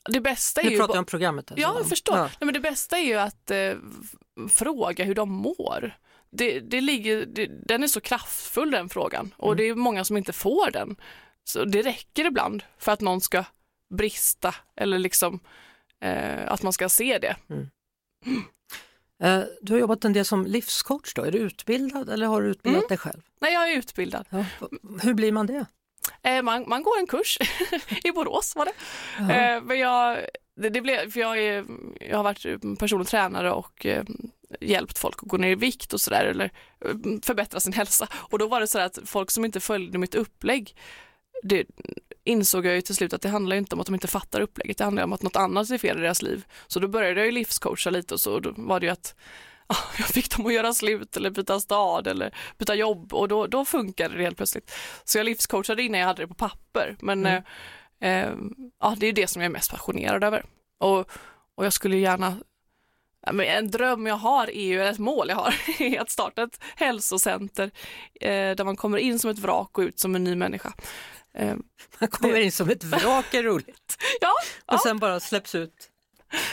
Det 0.09 0.21
bästa 0.21 0.61
är 0.61 0.65
Nu 0.65 0.71
ju... 0.71 0.77
pratar 0.77 0.93
jag 0.93 0.99
om 0.99 1.05
programmet. 1.05 1.51
Alltså. 1.51 1.61
Ja, 1.61 1.75
jag 1.77 1.89
förstår. 1.89 2.17
Ja. 2.17 2.23
Nej, 2.23 2.37
men 2.39 2.53
det 2.53 2.59
bästa 2.59 2.97
är 2.97 3.03
ju 3.03 3.15
att 3.15 3.51
eh, 3.51 3.73
fråga 4.49 5.05
hur 5.05 5.15
de 5.15 5.31
mår. 5.31 5.97
Det, 6.37 6.59
det 6.59 6.81
ligger, 6.81 7.25
det, 7.25 7.47
den 7.65 7.83
är 7.83 7.87
så 7.87 8.01
kraftfull 8.01 8.71
den 8.71 8.89
frågan 8.89 9.33
och 9.37 9.47
Mm. 9.53 9.57
det 9.57 9.63
är 9.69 9.75
många 9.75 10.03
som 10.03 10.17
inte 10.17 10.33
får 10.33 10.71
den. 10.71 10.95
Så 11.43 11.65
det 11.65 11.81
räcker 11.81 12.25
ibland 12.25 12.63
för 12.77 12.91
att 12.91 13.01
någon 13.01 13.21
ska 13.21 13.43
brista 13.93 14.55
eller 14.75 14.99
liksom 14.99 15.39
eh, 16.01 16.51
att 16.51 16.63
man 16.63 16.73
ska 16.73 16.89
se 16.89 17.17
det. 17.19 17.35
Eh, 19.23 19.39
Du 19.61 19.73
har 19.73 19.79
jobbat 19.79 20.05
en 20.05 20.13
del 20.13 20.25
som 20.25 20.45
livscoach 20.45 21.13
då, 21.13 21.21
är 21.23 21.31
du 21.31 21.37
utbildad 21.37 22.09
eller 22.09 22.25
har 22.27 22.41
du 22.41 22.47
utbildat 22.49 22.79
Mm. 22.79 22.87
dig 22.87 22.97
själv? 22.97 23.21
Nej, 23.41 23.53
jag 23.53 23.71
är 23.71 23.77
utbildad. 23.77 24.25
Ja. 24.29 24.45
Hur 25.01 25.13
blir 25.13 25.31
man 25.31 25.47
det? 25.47 25.65
Eh, 26.21 26.41
man, 26.41 26.65
man 26.69 26.83
går 26.83 26.99
en 26.99 27.07
kurs 27.07 27.37
i 28.03 28.11
Borås 28.11 28.55
var 28.55 28.65
det. 28.65 28.71
Eh, 29.33 29.61
men 29.63 29.79
jag, 29.79 30.17
det, 30.61 30.69
det 30.69 30.81
blev, 30.81 31.11
för 31.11 31.19
jag, 31.19 31.37
är, 31.39 31.65
jag 31.99 32.17
har 32.17 32.23
varit 32.23 32.45
personlig 32.79 33.07
tränare 33.07 33.51
och 33.51 33.85
eh, 33.85 34.03
hjälpt 34.61 34.97
folk 34.97 35.15
att 35.23 35.29
gå 35.29 35.37
ner 35.37 35.49
i 35.49 35.55
vikt 35.55 35.93
och 35.93 36.01
sådär 36.01 36.25
eller 36.25 36.51
eh, 36.85 36.95
förbättra 37.23 37.59
sin 37.59 37.73
hälsa. 37.73 38.07
Och 38.13 38.39
då 38.39 38.47
var 38.47 38.59
det 38.59 38.67
så 38.67 38.79
att 38.79 38.99
folk 39.05 39.31
som 39.31 39.45
inte 39.45 39.59
följde 39.59 39.97
mitt 39.97 40.15
upplägg, 40.15 40.75
det 41.43 41.65
insåg 42.23 42.65
jag 42.65 42.75
ju 42.75 42.81
till 42.81 42.95
slut 42.95 43.13
att 43.13 43.21
det 43.21 43.29
handlar 43.29 43.55
ju 43.55 43.59
inte 43.59 43.75
om 43.75 43.79
att 43.81 43.85
de 43.85 43.93
inte 43.95 44.07
fattar 44.07 44.41
upplägget, 44.41 44.77
det 44.77 44.83
handlar 44.83 45.03
om 45.03 45.13
att 45.13 45.21
något 45.21 45.35
annat 45.35 45.69
är 45.69 45.77
fel 45.77 45.97
i 45.97 46.01
deras 46.01 46.21
liv. 46.21 46.45
Så 46.67 46.79
då 46.79 46.87
började 46.87 47.19
jag 47.19 47.25
ju 47.25 47.31
livscoacha 47.31 47.89
lite 47.89 48.13
och 48.13 48.19
så 48.19 48.39
då 48.39 48.53
var 48.57 48.79
det 48.79 48.85
ju 48.85 48.91
att 48.91 49.15
ja, 49.67 49.75
jag 49.97 50.07
fick 50.07 50.35
dem 50.37 50.45
att 50.45 50.53
göra 50.53 50.73
slut 50.73 51.17
eller 51.17 51.29
byta 51.29 51.59
stad 51.59 52.07
eller 52.07 52.35
byta 52.57 52.75
jobb 52.75 53.13
och 53.13 53.27
då, 53.27 53.47
då 53.47 53.65
funkade 53.65 54.17
det 54.17 54.23
helt 54.23 54.37
plötsligt. 54.37 54.71
Så 55.03 55.17
jag 55.17 55.25
livscoachade 55.25 55.83
innan 55.83 55.99
jag 55.99 56.07
hade 56.07 56.23
det 56.23 56.27
på 56.27 56.33
papper 56.33 56.95
men 56.99 57.25
Mm. 57.25 57.43
eh, 57.99 58.09
eh, 58.09 58.33
ja, 58.79 58.95
det 58.97 59.07
är 59.07 59.13
det 59.13 59.27
som 59.27 59.41
jag 59.41 59.49
är 59.49 59.53
mest 59.53 59.71
passionerad 59.71 60.23
över. 60.23 60.45
Och, 60.79 60.99
och 61.55 61.65
jag 61.65 61.73
skulle 61.73 61.97
gärna 61.97 62.37
men 63.33 63.45
en 63.45 63.71
dröm 63.71 64.07
jag 64.07 64.15
har 64.15 64.49
är 64.49 64.65
ju, 64.65 64.83
ett 64.83 64.99
mål 64.99 65.29
jag 65.29 65.35
har, 65.35 65.55
är 65.81 65.99
att 66.01 66.09
starta 66.09 66.43
ett 66.43 66.59
hälsocenter 66.75 67.71
eh, 68.21 68.29
där 68.29 68.63
man 68.63 68.75
kommer 68.75 68.97
in 68.97 69.19
som 69.19 69.29
ett 69.29 69.39
vrak 69.39 69.77
och 69.77 69.81
ut 69.81 69.99
som 69.99 70.15
en 70.15 70.23
ny 70.23 70.35
människa. 70.35 70.73
Eh, 71.37 71.55
Man 71.99 72.09
kommer 72.09 72.39
in 72.39 72.51
som 72.51 72.69
ett 72.69 72.83
vrak, 72.83 73.33
är 73.33 73.43
roligt. 73.43 73.97
ja, 74.21 74.31
Och 74.65 74.73
ja. 74.73 74.79
sen 74.83 74.99
bara 74.99 75.19
släpps 75.19 75.55
ut. 75.55 75.89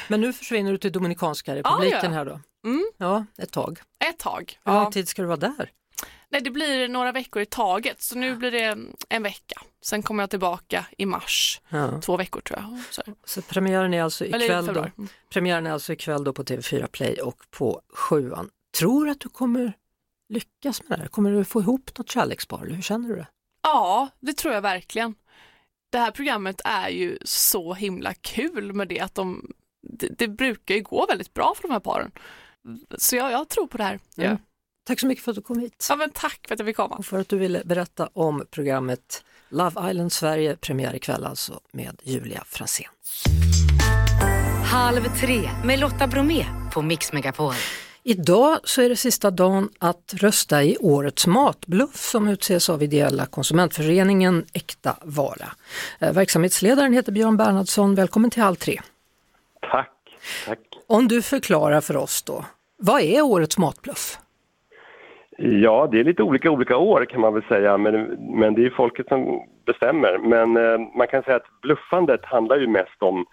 Men 0.09 0.21
nu 0.21 0.33
försvinner 0.33 0.73
du 0.73 0.79
till 0.79 0.93
Dominikanska 0.93 1.57
republiken 1.57 1.99
ja. 2.03 2.11
här 2.11 2.25
då? 2.25 2.41
Mm. 2.67 2.85
Ja, 2.97 3.27
ett 3.39 3.53
tag. 3.53 3.81
ett 4.11 4.19
tag. 4.19 4.59
Hur 4.65 4.73
lång 4.73 4.93
tid 4.93 5.09
ska 5.09 5.23
du 5.23 5.29
vara 5.29 5.37
där? 5.37 5.71
Nej, 6.33 6.41
det 6.41 6.51
blir 6.51 6.89
några 6.89 7.13
veckor 7.13 7.43
i 7.43 7.47
taget, 7.47 8.03
så 8.03 8.19
nu 8.19 8.37
blir 8.37 8.51
det 8.51 8.77
en 9.09 9.23
vecka. 9.23 9.63
Sen 9.83 10.03
kommer 10.03 10.23
jag 10.23 10.31
tillbaka 10.31 10.87
i 10.99 11.07
mars, 11.07 11.61
Ja. 11.69 12.01
två 12.01 12.17
veckor 12.17 12.41
tror 12.41 12.59
jag. 12.59 12.81
Så, 12.91 13.03
Så 13.25 13.43
premiären 13.43 13.95
är 13.95 14.03
alltså 14.03 14.25
ikväll 14.25 14.67
då. 14.67 14.81
Mm. 14.81 15.09
Premiären 15.29 15.67
är 15.67 15.71
alltså 15.71 15.93
ikväll 15.93 16.25
då 16.25 16.33
på 16.33 16.43
TV4 16.45 16.87
Play 16.87 17.21
och 17.21 17.45
på 17.51 17.83
sjuan. 17.95 18.51
Tror 18.79 19.05
du 19.05 19.11
att 19.11 19.21
du 19.21 19.29
kommer 19.29 19.73
lyckas 20.29 20.83
med 20.89 20.99
det 20.99 21.03
här? 21.03 21.09
Kommer 21.09 21.31
du 21.31 21.45
få 21.45 21.61
ihop 21.61 21.99
något 21.99 22.11
kärlekspar? 22.11 22.67
Hur 22.67 22.83
känner 22.83 23.09
du 23.09 23.17
det? 23.17 23.27
Ja, 23.63 24.09
det 24.21 24.33
tror 24.33 24.55
jag 24.55 24.63
verkligen. 24.63 25.15
Det 25.91 25.99
här 25.99 26.11
programmet 26.11 26.61
är 26.65 26.89
ju 26.89 27.19
så 27.25 27.75
himla 27.75 28.15
kul 28.15 28.73
med 28.73 28.89
det 28.89 29.01
att 29.01 29.15
de, 29.15 29.53
det, 29.83 30.09
det 30.19 30.29
brukar 30.29 30.75
ju 30.75 30.83
gå 30.83 31.07
väldigt 31.07 31.35
bra 31.35 31.53
för 31.57 31.63
de 31.63 31.73
här 31.73 31.81
paren. 31.81 32.11
Så 32.99 33.17
jag, 33.17 33.33
jag 33.33 33.49
tror 33.49 33.67
på 33.67 33.77
det 33.79 33.85
här. 33.85 33.99
Mm. 34.17 34.31
Ja. 34.31 34.37
Tack 34.85 35.01
så 35.01 35.07
mycket 35.07 35.25
för 35.25 35.31
att 35.31 35.37
du 35.37 35.43
kom 35.43 35.59
hit 35.59 35.87
ja, 35.89 35.97
men 35.97 36.11
tack 36.11 36.41
för 36.49 36.55
att 36.55 36.61
jag 36.61 36.67
fick 36.67 36.77
komma. 36.77 36.97
och 36.97 37.07
för 37.07 37.19
att 37.19 37.29
du 37.29 37.39
ville 37.39 37.63
berätta 37.65 38.09
om 38.13 38.47
programmet 38.51 39.25
Love 39.49 39.91
Island 39.91 40.13
Sverige, 40.13 40.57
premiär 40.57 40.95
ikväll 40.95 41.25
alltså 41.25 41.61
med 41.73 42.01
Julia 42.03 42.45
Fransén. 42.47 42.87
Halv 44.65 45.17
tre 45.21 45.51
med 45.65 45.79
Lotta 45.79 46.07
Bromé 46.07 46.47
på 46.73 46.83
Mix 46.83 47.13
Megapol. 47.13 47.55
Idag 48.03 48.59
så 48.65 48.83
är 48.83 48.89
det 48.89 48.97
sista 48.97 49.31
dagen 49.31 49.69
att 49.79 50.15
rösta 50.17 50.63
i 50.63 50.77
årets 50.81 51.27
matbluff 51.27 51.97
som 51.97 52.29
utses 52.29 52.71
av 52.71 52.83
ideella 52.83 53.27
konsumentföreningen 53.27 54.45
Äkta 54.53 54.97
Vara. 55.03 55.49
Eh, 55.99 56.13
Verksamhetsledaren 56.13 56.93
heter 56.93 57.13
Björn 57.13 57.37
Bernhardsson, 57.37 57.95
välkommen 57.95 58.31
till 58.31 58.43
Halv 58.43 58.57
tre. 58.57 58.81
Tack, 59.61 59.91
tack. 60.47 60.59
Om 60.87 61.09
du 61.09 61.23
förklarar 61.23 61.81
för 61.81 61.97
oss 61.97 62.23
då, 62.23 62.45
vad 62.79 63.01
är 63.01 63.23
årets 63.23 63.59
matbluff? 63.59 64.19
Ja, 65.45 65.89
det 65.93 66.01
är 66.01 66.05
lite 66.05 66.23
olika 66.23 66.51
olika 66.51 66.77
år 66.77 67.05
kan 67.05 67.21
man 67.21 67.35
väl 67.35 67.43
säga, 67.43 67.79
men, 67.79 67.95
men 68.19 68.55
det 68.55 68.61
är 68.61 68.65
ju 68.65 68.71
folket 68.71 69.09
som 69.09 69.43
bestämmer. 69.67 70.19
Men 70.19 70.57
eh, 70.57 70.89
man 70.97 71.09
kan 71.09 71.23
säga 71.23 71.37
att 71.37 71.61
bluffandet 71.63 72.25
handlar 72.25 72.57
ju 72.57 72.67
mest 72.67 73.03
om 73.03 73.25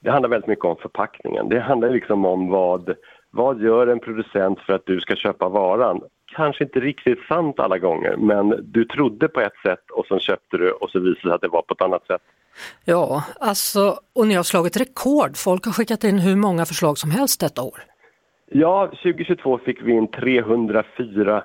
det 0.00 0.10
handlar 0.10 0.28
väldigt 0.28 0.48
mycket 0.48 0.64
om 0.64 0.76
förpackningen. 0.76 1.48
Det 1.48 1.60
handlar 1.60 1.90
liksom 1.90 2.24
om 2.24 2.48
vad, 2.48 2.94
vad 3.30 3.62
gör 3.62 3.86
en 3.86 3.98
producent 3.98 4.60
för 4.60 4.72
att 4.72 4.86
du 4.86 5.00
ska 5.00 5.16
köpa 5.16 5.48
varan? 5.48 6.00
Kanske 6.36 6.64
inte 6.64 6.80
riktigt 6.80 7.18
sant 7.28 7.60
alla 7.60 7.78
gånger, 7.78 8.16
men 8.16 8.72
du 8.72 8.84
trodde 8.84 9.28
på 9.28 9.40
ett 9.40 9.58
sätt 9.66 9.90
och 9.92 10.06
sen 10.06 10.20
köpte 10.20 10.56
du 10.56 10.70
och 10.70 10.90
så 10.90 10.98
visade 10.98 11.14
det 11.14 11.20
sig 11.20 11.32
att 11.32 11.40
det 11.40 11.48
var 11.48 11.62
på 11.62 11.74
ett 11.74 11.82
annat 11.82 12.06
sätt. 12.06 12.22
Ja, 12.84 13.24
alltså, 13.40 14.00
och 14.12 14.26
ni 14.26 14.34
har 14.34 14.42
slagit 14.42 14.76
rekord. 14.76 15.36
Folk 15.36 15.64
har 15.64 15.72
skickat 15.72 16.04
in 16.04 16.18
hur 16.18 16.36
många 16.36 16.66
förslag 16.66 16.98
som 16.98 17.10
helst 17.10 17.40
detta 17.40 17.62
år. 17.62 17.87
Ja, 18.50 18.86
2022 19.02 19.58
fick 19.58 19.82
vi 19.82 19.92
in 19.92 20.06
304 20.10 21.44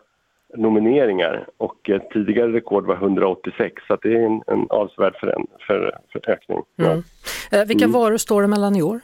nomineringar 0.55 1.47
och 1.57 1.89
ett 1.89 2.09
tidigare 2.09 2.51
rekord 2.53 2.85
var 2.85 2.95
186 2.95 3.81
så 3.87 3.95
det 4.01 4.13
är 4.15 4.25
en, 4.25 4.41
en 4.47 4.67
avsevärd 4.69 5.15
för, 5.19 5.35
för, 5.67 5.97
för 6.11 6.29
ökning. 6.31 6.61
Mm. 6.79 7.03
Eh, 7.51 7.65
vilka 7.67 7.85
Mm. 7.85 7.91
varor 7.93 8.17
står 8.17 8.41
det 8.41 8.47
mellan 8.47 8.75
i 8.75 8.81
år? 8.83 8.99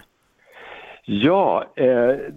Ja, 1.06 1.64
eh, 1.76 1.86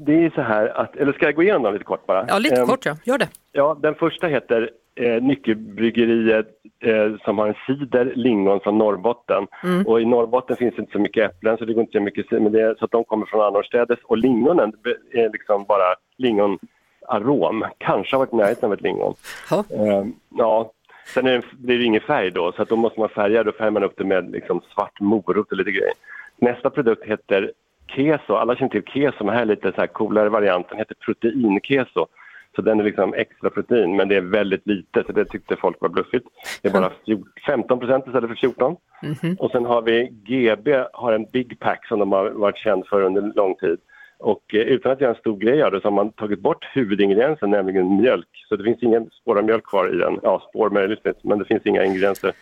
det 0.06 0.24
är 0.24 0.30
så 0.34 0.40
här 0.42 0.66
att, 0.80 0.96
eller 0.96 1.12
ska 1.12 1.24
jag 1.24 1.34
gå 1.34 1.42
igenom 1.42 1.62
dem 1.62 1.72
lite 1.72 1.84
kort 1.84 2.06
bara? 2.06 2.24
Ja, 2.28 2.38
lite 2.38 2.60
Eh, 2.60 2.66
kort 2.66 2.86
ja, 2.86 2.96
gör 3.04 3.18
det. 3.18 3.28
Ja, 3.52 3.78
den 3.82 3.94
första 3.94 4.26
heter 4.26 4.70
eh, 4.94 5.22
Nyckelbryggeriet 5.22 6.46
eh, 6.80 7.16
som 7.24 7.38
har 7.38 7.48
en 7.48 7.54
cider, 7.66 8.12
lingon 8.14 8.60
från 8.60 8.78
Norrbotten. 8.78 9.46
Mm. 9.64 9.86
Och 9.86 10.00
i 10.00 10.04
Norrbotten 10.04 10.56
finns 10.56 10.78
inte 10.78 10.92
så 10.92 10.98
mycket 10.98 11.30
äpplen 11.30 11.58
så 11.58 11.64
det 11.64 11.74
går 11.74 11.80
inte 11.80 11.98
så 11.98 12.02
mycket 12.02 12.30
men 12.30 12.52
det 12.52 12.78
så 12.78 12.84
att 12.84 12.90
de 12.90 13.04
kommer 13.04 13.26
från 13.26 13.40
annorstädes. 13.40 13.98
Och 14.04 14.18
lingonen 14.18 14.72
är 15.12 15.30
liksom 15.32 15.64
bara 15.64 15.94
lingonarom, 16.16 17.64
kanske 17.78 18.16
har 18.16 18.18
varit 18.18 18.32
i 18.32 18.36
närheten 18.36 18.66
av 18.66 18.72
ett 18.72 18.80
lingon. 18.80 19.14
Ja. 19.50 19.64
Eh, 19.70 20.04
ja. 20.38 20.72
Sen 21.14 21.26
är 21.26 21.32
det, 21.32 21.42
blir 21.52 21.78
det 21.78 21.84
ingen 21.84 22.00
färg 22.00 22.30
då, 22.30 22.52
så 22.52 22.62
att 22.62 22.68
då 22.68 22.76
måste 22.76 23.00
man 23.00 23.08
färga, 23.08 23.44
då 23.44 23.52
färgar 23.52 23.70
man 23.70 23.84
upp 23.84 23.94
det 23.96 24.04
med 24.04 24.30
liksom 24.30 24.60
svart 24.74 25.00
morot 25.00 25.52
och 25.52 25.56
lite 25.56 25.70
grejer. 25.70 25.92
Nästa 26.36 26.70
produkt 26.70 27.04
heter 27.04 27.52
keso, 27.86 28.34
alla 28.34 28.56
känner 28.56 28.70
till 28.70 28.82
keso, 28.82 29.24
men 29.24 29.34
här 29.34 29.42
är 29.42 29.46
lite 29.46 29.72
så 29.72 29.80
här 29.80 29.86
coolare 29.86 30.28
varianten, 30.28 30.78
heter 30.78 30.94
proteinkeso. 30.94 32.06
Så 32.56 32.62
den 32.62 32.80
är 32.80 32.84
liksom 32.84 33.14
extra 33.14 33.50
protein, 33.50 33.96
men 33.96 34.08
det 34.08 34.16
är 34.16 34.20
väldigt 34.20 34.66
lite, 34.66 35.04
så 35.06 35.12
det 35.12 35.24
tyckte 35.24 35.56
folk 35.56 35.76
var 35.80 35.88
bluffigt. 35.88 36.26
Det 36.62 36.68
är 36.68 36.72
bara 36.72 36.90
14 37.06 37.26
15 37.46 37.78
procent 37.78 38.06
istället 38.06 38.28
för 38.30 38.36
14. 38.36 38.76
Mhm. 39.02 39.36
Och 39.38 39.50
sen 39.50 39.64
har 39.64 39.82
vi 39.82 40.08
GB, 40.12 40.84
har 40.92 41.12
en 41.12 41.26
Big 41.32 41.60
Pack 41.60 41.86
som 41.86 41.98
de 41.98 42.12
har 42.12 42.30
varit 42.30 42.58
känd 42.58 42.86
för 42.86 43.02
under 43.02 43.22
lång 43.36 43.54
tid. 43.54 43.78
Och 44.18 44.54
eh, 44.54 44.60
utan 44.60 44.92
att 44.92 45.00
göra 45.00 45.10
en 45.14 45.18
stor 45.20 45.36
grej 45.38 45.62
av 45.62 45.72
det 45.72 45.80
så 45.80 45.86
har 45.86 45.92
man 45.92 46.12
tagit 46.12 46.40
bort 46.40 46.64
huvudingrediensen, 46.72 47.50
nämligen 47.50 47.96
mjölk. 47.96 48.28
Så 48.48 48.56
det 48.56 48.64
finns 48.64 48.82
ingen 48.82 49.10
spår 49.10 49.38
av 49.38 49.44
mjölk 49.44 49.64
kvar 49.66 49.94
i 49.94 49.98
den. 49.98 50.18
Ja, 50.22 50.42
spår 50.48 50.70
möjligtvis, 50.70 51.16
men 51.22 51.38
det 51.38 51.44
finns 51.44 51.66
inga 51.66 51.84
ingredienser 51.84 52.32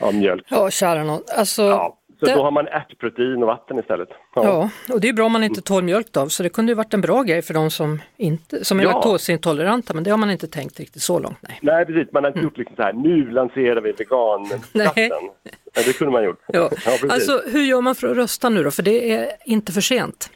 av 0.00 0.14
mjölk. 0.14 0.44
Ja, 0.50 0.70
kära 0.70 1.04
någon. 1.04 1.20
Alltså, 1.38 1.62
Ja, 1.62 1.98
så 2.20 2.26
då 2.26 2.42
har 2.42 2.50
man 2.50 2.68
ärtprotein 2.68 3.42
och 3.42 3.46
vatten 3.46 3.78
istället. 3.78 4.08
Ja, 4.34 4.70
och 4.92 5.00
det 5.00 5.08
är 5.08 5.12
bra 5.12 5.24
om 5.26 5.32
man 5.32 5.44
inte 5.44 5.60
tål 5.60 5.82
mjölk 5.82 6.06
då, 6.12 6.28
så 6.28 6.42
det 6.42 6.48
kunde 6.48 6.70
ju 6.72 6.76
varit 6.76 6.94
en 6.94 7.00
bra 7.00 7.22
grej 7.22 7.42
för 7.42 7.54
de 7.54 7.70
som, 7.70 8.00
inte, 8.16 8.64
som 8.64 8.80
är 8.80 8.84
Ja. 8.84 8.92
laktosintoleranta, 8.92 9.94
men 9.94 10.04
det 10.04 10.10
har 10.10 10.18
man 10.18 10.30
inte 10.30 10.46
tänkt 10.46 10.80
riktigt 10.80 11.02
så 11.02 11.18
långt. 11.18 11.38
Nej. 11.40 11.58
Nej, 11.62 11.86
precis. 11.86 12.12
Man 12.12 12.24
har 12.24 12.28
inte 12.30 12.40
gjort 12.40 12.58
liksom 12.58 12.76
så 12.76 12.82
här, 12.82 12.92
nu 12.92 13.30
lanserar 13.30 13.80
vi 13.80 13.92
veganskatten. 13.92 14.60
Ja, 15.74 15.82
det 15.86 15.92
kunde 15.98 16.12
man 16.12 16.24
gjort. 16.24 16.40
Ja. 16.52 16.68
precis. 16.68 17.10
Alltså, 17.10 17.42
hur 17.46 17.62
gör 17.62 17.80
man 17.80 17.94
för 17.94 18.08
att 18.10 18.16
rösta 18.16 18.48
nu 18.48 18.62
då? 18.64 18.70
För 18.70 18.82
det 18.82 19.12
är 19.12 19.28
inte 19.44 19.72
för 19.72 19.80
sent. 19.80 20.30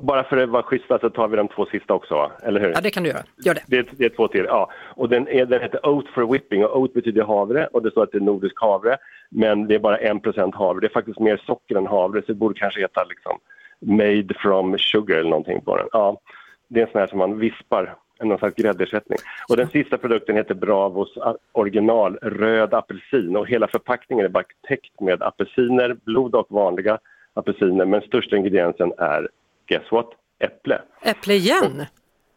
Bara 0.00 0.24
för 0.24 0.36
att 0.36 0.48
vara 0.48 0.62
schyssta 0.62 0.98
så 0.98 1.10
tar 1.10 1.28
vi 1.28 1.36
de 1.36 1.48
två 1.48 1.66
sista 1.66 1.94
också, 1.94 2.14
va? 2.14 2.30
eller 2.42 2.60
hur? 2.60 2.68
Ja, 2.68 2.80
det 2.80 2.90
kan 2.90 3.02
du 3.02 3.08
göra. 3.08 3.22
Gör 3.44 3.54
det. 3.54 3.62
Det 3.66 3.78
är, 3.78 3.86
det 3.90 4.04
är 4.04 4.08
två 4.08 4.28
till, 4.28 4.44
ja. 4.48 4.70
Och 4.94 5.08
den, 5.08 5.28
är, 5.28 5.46
den 5.46 5.62
heter 5.62 5.86
Oat 5.86 6.08
for 6.14 6.32
Whipping 6.32 6.64
och 6.64 6.80
Oat 6.80 6.92
betyder 6.92 7.22
havre 7.24 7.66
och 7.66 7.82
det 7.82 7.90
står 7.90 8.02
att 8.02 8.12
det 8.12 8.18
är 8.18 8.22
nordisk 8.22 8.60
havre. 8.60 8.96
Men 9.28 9.66
det 9.66 9.74
är 9.74 9.78
bara 9.78 9.98
1% 9.98 10.54
havre. 10.54 10.80
Det 10.80 10.86
är 10.86 10.92
faktiskt 10.92 11.20
mer 11.20 11.42
socker 11.46 11.76
än 11.76 11.86
havre 11.86 12.20
så 12.20 12.26
det 12.26 12.34
borde 12.34 12.60
kanske 12.60 12.80
heta 12.80 13.04
liksom 13.04 13.38
Made 13.80 14.34
from 14.34 14.78
sugar 14.78 15.16
eller 15.16 15.30
någonting 15.30 15.60
på 15.60 15.76
den. 15.76 15.88
Ja, 15.92 16.20
det 16.68 16.80
är 16.80 16.86
en 16.86 16.92
sån 16.92 17.00
här 17.00 17.06
som 17.06 17.18
man 17.18 17.38
vispar, 17.38 17.94
någon 18.22 18.38
slags 18.38 18.54
gräddersättning. 18.54 19.18
Och 19.48 19.56
den 19.56 19.68
sista 19.68 19.98
produkten 19.98 20.36
heter 20.36 20.54
Bravos 20.54 21.18
original 21.52 22.16
röd 22.22 22.74
apelsin 22.74 23.36
och 23.36 23.48
hela 23.48 23.68
förpackningen 23.68 24.24
är 24.24 24.28
bara 24.28 24.44
täckt 24.68 25.00
med 25.00 25.22
apelsiner, 25.22 25.96
blod 26.04 26.34
och 26.34 26.46
vanliga 26.50 26.98
apelsiner 27.34 27.84
men 27.84 28.00
största 28.00 28.36
ingrediensen 28.36 28.92
är, 28.98 29.28
guess 29.66 29.92
what, 29.92 30.06
äpple. 30.38 30.82
Äpple 31.02 31.34
igen. 31.34 31.86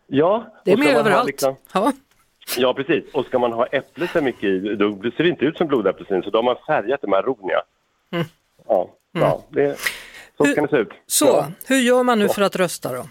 Ja, 0.08 0.46
Det 0.66 0.72
är 0.72 0.76
och 0.76 0.80
med 0.80 0.96
överallt. 0.96 1.28
liksom- 1.28 1.56
Ja. 1.74 1.92
Ja, 2.58 2.74
precis. 2.74 3.14
Och 3.14 3.26
ska 3.26 3.40
man 3.40 3.52
ha 3.54 3.66
äpple 3.66 4.08
så 4.08 4.22
mycket 4.22 4.44
i, 4.44 4.60
då 4.76 4.92
ser 5.18 5.24
det 5.24 5.30
inte 5.30 5.46
ut 5.46 5.58
som 5.58 5.68
blodapelsin, 5.68 6.24
så 6.24 6.30
då 6.30 6.38
har 6.38 6.44
man 6.44 6.56
färgat 6.68 7.02
det 7.02 7.08
med 7.08 7.20
aronia. 7.20 7.62
Mm. 8.12 8.26
Ja, 8.68 8.90
ja 9.12 9.44
det, 9.50 9.80
så 10.38 10.44
ska 10.46 10.62
det 10.62 10.68
se 10.68 10.76
ut. 10.78 10.90
Så, 11.06 11.26
Ja. 11.26 11.48
hur 11.68 11.80
gör 11.80 12.04
man 12.04 12.20
nu 12.20 12.30
för 12.30 12.42
att 12.42 12.56
rösta 12.56 12.94
då? 12.94 13.04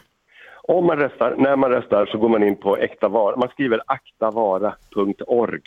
Om 0.63 0.87
man 0.87 0.97
röstar, 0.99 1.35
när 1.39 1.57
man 1.57 1.71
röstar 1.71 2.07
så 2.07 2.19
går 2.19 2.29
man 2.29 2.43
in 2.43 2.57
på 2.57 2.77
äkta 2.77 3.09
vara. 3.09 3.37
Man 3.37 3.49
skriver 3.49 3.81
aktavara.org. 3.87 5.63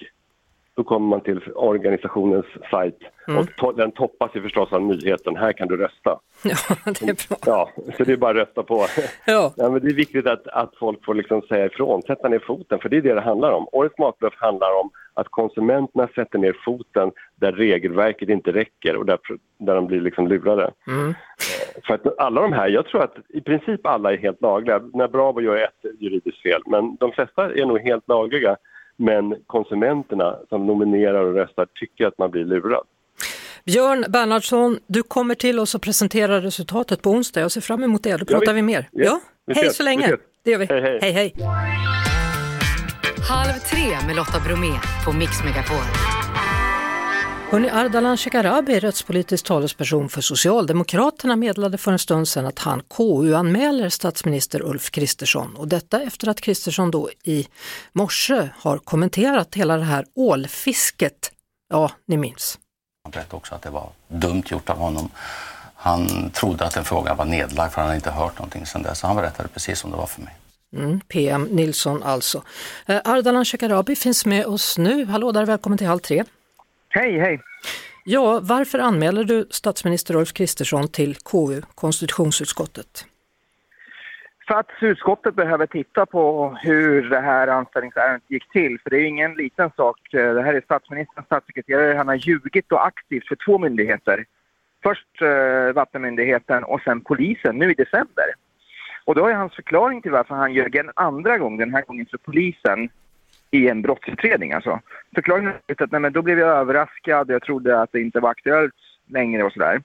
Då 0.76 0.84
kommer 0.84 1.08
man 1.08 1.22
till 1.22 1.40
organisationens 1.56 2.46
sajt 2.72 2.98
Mm. 3.28 3.40
och 3.40 3.56
to 3.56 3.72
den 3.72 3.92
toppas 3.92 4.36
ju 4.36 4.42
förstås 4.42 4.74
av 4.74 4.82
nyheten. 4.82 5.36
Här 5.36 5.54
kan 5.54 5.68
du 5.68 5.78
rösta. 5.78 6.20
Ja, 6.44 6.76
det 6.86 7.02
är 7.10 7.28
bra. 7.30 7.38
Ja, 7.46 7.70
så 7.98 8.04
det 8.04 8.14
är 8.14 8.18
bara 8.18 8.32
att 8.42 8.48
rösta 8.48 8.64
på. 8.64 8.86
Ja. 9.26 9.54
Ja, 9.58 9.70
men 9.70 9.82
det 9.82 9.88
är 9.88 9.94
viktigt 9.94 10.28
att, 10.28 10.48
att 10.48 10.76
folk 10.80 11.06
får 11.06 11.14
liksom 11.14 11.42
säga 11.42 11.66
ifrån, 11.66 12.02
sätta 12.02 12.30
ner 12.30 12.40
foten, 12.40 12.80
för 12.80 12.90
det 12.90 12.98
är 12.98 13.02
det 13.02 13.14
det 13.14 13.22
handlar 13.22 13.52
om. 13.52 13.68
Årets 13.72 13.98
matbluff 13.98 14.34
handlar 14.38 14.80
om 14.82 14.90
att 15.14 15.28
konsumenterna 15.30 16.08
sätter 16.16 16.40
ner 16.40 16.56
foten 16.66 17.12
där 17.36 17.52
regelverket 17.52 18.30
inte 18.30 18.52
räcker 18.52 18.96
och 18.96 19.06
där, 19.06 19.20
där 19.58 19.76
de 19.76 19.88
blir 19.88 20.02
liksom 20.02 20.28
lurade. 20.28 20.72
Mm. 20.88 21.14
För 21.88 21.94
att 21.94 22.20
alla 22.20 22.42
de 22.42 22.54
här, 22.54 22.68
jag 22.68 22.86
tror 22.86 23.04
att 23.04 23.16
i 23.30 23.42
princip 23.42 23.86
alla 23.88 24.14
är 24.14 24.18
helt 24.18 24.42
lagliga. 24.42 24.82
När 24.94 25.08
Bravo 25.08 25.42
gör 25.42 25.56
ett 25.58 25.86
juridiskt 26.00 26.42
fel, 26.42 26.62
men 26.66 26.96
de 26.96 27.12
flesta 27.12 27.54
är 27.54 27.66
nog 27.66 27.80
helt 27.80 28.08
lagliga. 28.08 28.58
Men 29.02 29.36
konsumenterna 29.48 30.36
som 30.50 30.66
nominerar 30.66 31.26
och 31.26 31.34
röstar 31.36 31.68
tycker 31.76 32.06
att 32.06 32.18
man 32.18 32.32
blir 32.32 32.44
lurad. 32.46 32.84
Björn 33.66 34.06
Bernhardsson, 34.10 34.80
du 34.88 35.04
kommer 35.04 35.36
till 35.36 35.60
oss 35.60 35.76
och 35.76 35.82
presenterar 35.82 36.42
resultatet 36.42 37.02
på 37.02 37.10
onsdag. 37.10 37.42
Jag 37.42 37.52
ser 37.52 37.62
fram 37.62 37.84
emot 37.84 38.04
det. 38.04 38.18
Då 38.18 38.26
pratar 38.26 38.46
Ja, 38.46 38.54
vi 38.54 38.62
mer. 38.62 38.88
Ja, 38.92 39.04
Ja, 39.06 39.20
vi 39.46 39.54
hej 39.54 39.64
ses. 39.64 39.78
så 39.78 39.84
länge. 39.84 40.18
Det 40.44 40.52
gör 40.52 40.58
vi. 40.60 40.66
Hej, 40.66 40.82
hej. 40.82 41.00
hej, 41.02 41.12
hej. 41.12 41.34
Halv 43.30 43.60
tre 43.72 44.08
med 44.08 44.16
Lotta 44.16 44.40
Bromé 44.48 44.72
på 45.06 45.12
Mix 45.14 45.32
Megapol. 45.44 45.86
Hörrni, 47.52 47.70
Ardalan 47.70 48.18
Shekarabi, 48.18 48.80
rättspolitisk 48.80 49.46
talesperson 49.46 50.10
för 50.10 50.22
Socialdemokraterna, 50.22 51.36
meddelade 51.36 51.78
för 51.78 51.92
en 51.92 52.00
stund 52.00 52.28
sedan 52.28 52.46
att 52.46 52.60
han 52.60 52.82
KU-anmäler 52.98 53.90
statsminister 53.90 54.62
Ulf 54.62 54.92
Kristersson. 54.92 55.56
Och 55.56 55.68
detta 55.68 56.02
efter 56.02 56.28
att 56.30 56.42
Kristersson 56.42 56.92
då 56.92 57.10
i 57.24 57.48
morse 57.94 58.50
har 58.58 58.78
kommenterat 58.78 59.56
hela 59.56 59.78
det 59.78 59.84
här 59.84 60.06
ålfisket. 60.16 61.32
Ja, 61.70 61.92
ni 62.06 62.18
minns. 62.18 62.60
Han 63.04 63.12
berättade 63.12 63.36
också 63.36 63.56
att 63.56 63.62
det 63.62 63.70
var 63.70 63.90
dumt 64.08 64.44
gjort 64.46 64.70
av 64.70 64.78
honom. 64.78 65.10
Han 65.76 66.30
trodde 66.30 66.66
att 66.66 66.78
en 66.78 66.86
fråga 66.86 67.14
var 67.14 67.26
nedlagd 67.26 67.74
för 67.74 67.82
han 67.82 67.88
hade 67.88 67.96
inte 67.96 68.12
hört 68.12 68.40
någonting 68.40 68.66
sedan 68.66 68.84
dess. 68.84 69.02
Han 69.02 69.16
berättade 69.16 69.50
precis 69.50 69.80
som 69.80 69.92
det 69.92 69.98
var 69.98 70.06
för 70.06 70.22
mig. 70.22 70.36
Mm, 70.76 71.00
PM 71.00 71.44
Nilsson 71.44 72.04
alltså. 72.04 72.44
Eh, 72.86 73.02
Ardalan 73.06 73.46
Shekarabi 73.46 73.96
finns 73.96 74.26
med 74.26 74.46
oss 74.46 74.78
nu. 74.78 75.06
Hallå 75.06 75.32
där, 75.32 75.46
välkommen 75.46 75.78
till 75.78 75.88
Halv 75.88 76.00
tre. 76.00 76.24
Hej, 76.94 77.20
hej. 77.20 77.40
Ja, 78.06 78.40
varför 78.44 78.80
anmäler 78.80 79.24
du 79.24 79.48
statsminister 79.50 80.16
Ulf 80.16 80.34
Kristersson 80.34 80.88
till 80.88 81.16
KU, 81.16 81.62
konstitutionsutskottet? 81.76 83.06
För 84.48 84.56
att 84.56 84.70
utskottet 84.82 85.36
behöver 85.36 85.66
titta 85.66 86.06
på 86.06 86.56
hur 86.62 87.10
det 87.10 87.20
här 87.20 87.48
anställningsärendet 87.48 88.24
gick 88.28 88.52
till. 88.52 88.80
För 88.80 88.90
det 88.90 88.98
är 88.98 89.06
ingen 89.06 89.34
liten 89.34 89.72
sak. 89.76 89.98
Det 90.12 90.42
här 90.42 90.54
är 90.54 90.62
statsministerns 90.62 91.26
statssekreterare. 91.26 91.98
Han 91.98 92.08
har 92.08 92.16
ljugit 92.16 92.70
då 92.70 92.78
aktivt 92.78 93.28
för 93.28 93.38
två 93.46 93.58
myndigheter. 93.58 94.26
Först 94.84 95.22
eh, 95.22 95.74
Vattenmyndigheten 95.74 96.64
och 96.64 96.82
sen 96.82 97.02
polisen 97.02 97.58
nu 97.58 97.72
i 97.72 97.74
december. 97.74 98.26
Och 99.06 99.16
då 99.16 99.26
är 99.26 99.34
hans 99.34 99.56
förklaring 99.56 100.02
till 100.02 100.12
varför 100.12 100.36
han 100.36 100.54
ljög 100.54 100.76
en 100.76 100.92
andra 100.96 101.38
gång, 101.38 101.58
den 101.58 101.74
här 101.74 101.82
gången 101.82 102.06
för 102.06 102.18
polisen, 102.18 102.90
i 103.52 103.68
en 103.68 103.82
brottsutredning 103.82 104.54
alltså. 104.54 104.80
Förklaringen 105.16 105.54
är 105.68 105.84
att 105.84 105.92
nej, 105.92 106.02
men 106.02 106.14
då 106.14 106.22
blev 106.22 106.40
jag 106.40 106.58
överraskad, 106.58 107.30
jag 107.30 107.42
trodde 107.42 107.82
att 107.82 107.92
det 107.92 108.02
inte 108.02 108.20
var 108.20 108.30
aktuellt 108.30 108.76
längre 109.08 109.44
och 109.44 109.54
sådär. 109.54 109.82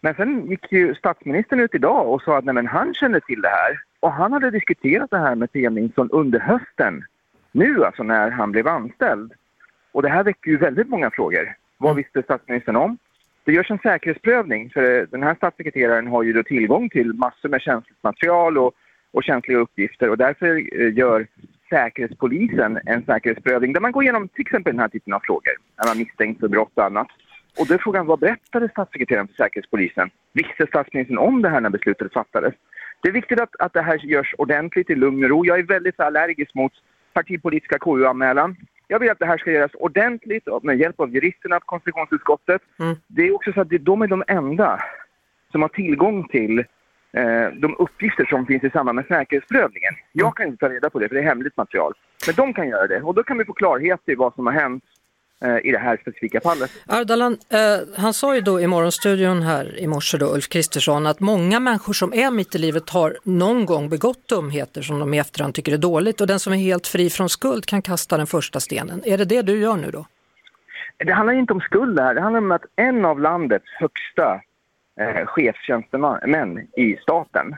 Men 0.00 0.14
sen 0.14 0.46
gick 0.50 0.72
ju 0.72 0.94
statsministern 0.94 1.60
ut 1.60 1.74
idag 1.74 2.08
och 2.08 2.22
sa 2.22 2.38
att 2.38 2.44
nej, 2.44 2.54
men 2.54 2.66
han 2.66 2.94
kände 2.94 3.20
till 3.20 3.40
det 3.40 3.48
här. 3.48 3.80
Och 4.00 4.12
han 4.12 4.32
hade 4.32 4.50
diskuterat 4.50 5.10
det 5.10 5.18
här 5.18 5.34
med 5.34 5.52
PM 5.52 5.74
Nilsson 5.74 6.10
under 6.10 6.40
hösten. 6.40 7.04
Nu 7.52 7.84
alltså 7.84 8.02
när 8.02 8.30
han 8.30 8.52
blev 8.52 8.68
anställd. 8.68 9.32
Och 9.92 10.02
det 10.02 10.08
här 10.08 10.24
väcker 10.24 10.50
ju 10.50 10.56
väldigt 10.56 10.88
många 10.88 11.10
frågor. 11.10 11.56
Vad 11.78 11.96
visste 11.96 12.22
statsministern 12.22 12.76
om? 12.76 12.98
Det 13.44 13.52
görs 13.52 13.70
en 13.70 13.78
säkerhetsprövning 13.78 14.70
för 14.70 15.06
den 15.10 15.22
här 15.22 15.34
statssekreteraren 15.34 16.06
har 16.06 16.22
ju 16.22 16.32
då 16.32 16.42
tillgång 16.42 16.88
till 16.88 17.12
massor 17.12 17.48
med 17.48 17.60
känsligt 17.60 18.02
material 18.02 18.58
och, 18.58 18.74
och 19.12 19.24
känsliga 19.24 19.58
uppgifter 19.58 20.10
och 20.10 20.18
därför 20.18 20.80
eh, 20.80 20.94
gör 20.94 21.26
Säkerhetspolisen 21.74 22.78
en 22.86 23.04
säkerhetsprövning 23.04 23.72
där 23.72 23.80
man 23.80 23.92
går 23.92 24.02
igenom 24.02 24.28
till 24.28 24.40
exempel 24.40 24.72
den 24.72 24.80
här 24.80 24.88
typen 24.88 25.12
av 25.12 25.20
frågor. 25.20 25.54
När 25.78 25.88
man 25.88 25.98
misstänkt 25.98 26.40
för 26.40 26.48
brott 26.48 26.72
och 26.74 26.84
annat. 26.84 27.06
Och 27.58 27.66
då 27.66 27.74
är 27.74 27.78
frågan, 27.78 28.06
vad 28.06 28.18
berättade 28.18 28.68
statssekreteraren 28.68 29.28
för 29.28 29.34
Säkerhetspolisen? 29.34 30.10
Visste 30.32 30.66
statsministern 30.66 31.18
om 31.18 31.42
det 31.42 31.48
här 31.48 31.60
när 31.60 31.70
beslutet 31.70 32.12
fattades? 32.12 32.54
Det 33.02 33.08
är 33.08 33.12
viktigt 33.12 33.40
att, 33.40 33.56
att 33.58 33.72
det 33.72 33.82
här 33.82 34.06
görs 34.06 34.34
ordentligt 34.38 34.90
i 34.90 34.94
lugn 34.94 35.24
och 35.24 35.30
ro. 35.30 35.46
Jag 35.46 35.58
är 35.58 35.62
väldigt 35.62 36.00
allergisk 36.00 36.54
mot 36.54 36.72
partipolitiska 37.12 37.78
KU-anmälan. 37.78 38.56
Jag 38.88 38.98
vill 38.98 39.10
att 39.10 39.18
det 39.18 39.26
här 39.26 39.38
ska 39.38 39.50
göras 39.50 39.74
ordentligt 39.74 40.48
med 40.62 40.78
hjälp 40.78 41.00
av 41.00 41.14
juristerna 41.14 41.60
på 41.60 41.66
konstitutionsutskottet. 41.66 42.62
Mm. 42.78 42.96
Det 43.06 43.22
är 43.22 43.34
också 43.34 43.52
så 43.52 43.60
att 43.60 43.68
de 43.70 44.02
är 44.02 44.06
de 44.06 44.24
enda 44.26 44.80
som 45.52 45.62
har 45.62 45.68
tillgång 45.68 46.28
till 46.28 46.64
de 47.52 47.76
uppgifter 47.78 48.24
som 48.24 48.46
finns 48.46 48.64
i 48.64 48.70
samband 48.70 48.96
med 48.96 49.06
säkerhetsprövningen. 49.06 49.94
Jag 50.12 50.36
kan 50.36 50.46
inte 50.46 50.58
ta 50.66 50.68
reda 50.68 50.90
på 50.90 50.98
det 50.98 51.08
för 51.08 51.14
det 51.14 51.20
är 51.20 51.24
hemligt 51.24 51.56
material. 51.56 51.92
Men 52.26 52.34
de 52.34 52.54
kan 52.54 52.68
göra 52.68 52.86
det 52.86 53.00
och 53.02 53.14
då 53.14 53.22
kan 53.22 53.38
vi 53.38 53.44
få 53.44 53.52
klarhet 53.52 54.00
i 54.06 54.14
vad 54.14 54.34
som 54.34 54.46
har 54.46 54.52
hänt 54.52 54.84
eh, 55.42 55.56
i 55.56 55.72
det 55.72 55.78
här 55.78 55.96
specifika 55.96 56.40
fallet. 56.40 56.70
Ardalan, 56.86 57.32
eh, 57.32 58.02
han 58.02 58.14
sa 58.14 58.34
ju 58.34 58.40
då 58.40 58.60
i 58.60 58.66
morgonstudion 58.66 59.42
här 59.42 59.78
i 59.78 59.86
morse 59.86 60.18
då, 60.18 60.34
Ulf 60.34 60.48
Kristersson, 60.48 61.06
att 61.06 61.20
många 61.20 61.60
människor 61.60 61.92
som 61.92 62.14
är 62.14 62.30
mitt 62.30 62.54
i 62.54 62.58
livet 62.58 62.90
har 62.90 63.16
någon 63.24 63.66
gång 63.66 63.88
begått 63.88 64.28
dumheter 64.28 64.82
som 64.82 64.98
de 64.98 65.14
i 65.14 65.18
efterhand 65.18 65.54
tycker 65.54 65.72
är 65.72 65.78
dåligt 65.78 66.20
och 66.20 66.26
den 66.26 66.38
som 66.38 66.52
är 66.52 66.56
helt 66.56 66.86
fri 66.86 67.10
från 67.10 67.28
skuld 67.28 67.66
kan 67.66 67.82
kasta 67.82 68.16
den 68.16 68.26
första 68.26 68.60
stenen. 68.60 69.02
Är 69.04 69.18
det 69.18 69.24
det 69.24 69.42
du 69.42 69.58
gör 69.58 69.76
nu 69.76 69.90
då? 69.90 70.06
Det 70.96 71.12
handlar 71.12 71.34
inte 71.34 71.52
om 71.52 71.60
skuld 71.60 72.00
här. 72.00 72.14
Det 72.14 72.20
handlar 72.20 72.40
om 72.40 72.52
att 72.52 72.64
en 72.76 73.04
av 73.04 73.20
landets 73.20 73.66
högsta 73.80 74.40
eh, 75.00 75.26
chefstjänstemän 75.26 76.68
i 76.76 76.96
staten 76.96 77.56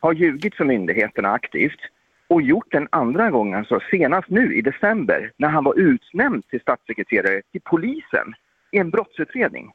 har 0.00 0.12
ljugit 0.12 0.54
för 0.54 0.64
myndigheterna 0.64 1.32
aktivt 1.32 1.80
och 2.28 2.42
gjort 2.42 2.72
den 2.72 2.88
andra 2.92 3.30
gången, 3.30 3.58
alltså 3.58 3.80
senast 3.90 4.28
nu 4.28 4.54
i 4.54 4.60
december 4.60 5.32
när 5.36 5.48
han 5.48 5.64
var 5.64 5.78
utnämnd 5.78 6.48
till 6.48 6.60
statssekreterare 6.60 7.42
till 7.52 7.60
polisen 7.60 8.34
i 8.70 8.78
en 8.78 8.90
brottsutredning. 8.90 9.72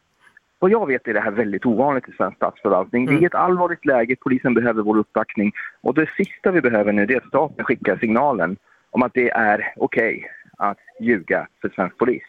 Vad 0.60 0.72
jag 0.72 0.88
vet 0.88 1.08
är 1.08 1.14
det 1.14 1.20
här 1.20 1.32
väldigt 1.32 1.66
ovanligt 1.66 2.10
i 2.10 2.12
svensk 2.12 2.38
statsförvaltning. 2.38 3.06
Det 3.06 3.14
är 3.14 3.26
ett 3.26 3.36
allvarligt 3.36 3.86
läge, 3.86 4.16
polisen 4.16 4.54
behöver 4.54 4.82
vår 4.84 4.98
uppbackning 4.98 5.52
och 5.82 5.94
det 5.94 6.10
sista 6.18 6.52
vi 6.52 6.62
behöver 6.62 6.92
nu 6.92 7.04
är 7.04 7.18
att 7.18 7.28
staten 7.28 7.66
skickar 7.66 7.98
signalen 7.98 8.58
om 8.92 9.04
att 9.04 9.14
det 9.14 9.30
är 9.30 9.74
okej 9.78 10.32
att 10.58 10.80
ljuga 11.00 11.48
för 11.62 11.70
svensk 11.70 11.98
polis. 11.98 12.24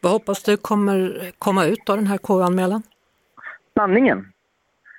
Vad 0.00 0.12
hoppas 0.12 0.42
du 0.42 0.56
kommer 0.56 1.30
komma 1.38 1.64
ut 1.64 1.90
av 1.90 1.96
den 1.96 2.06
här 2.06 2.18
KU-anmälan? 2.18 2.82
Sanningen. 3.78 4.32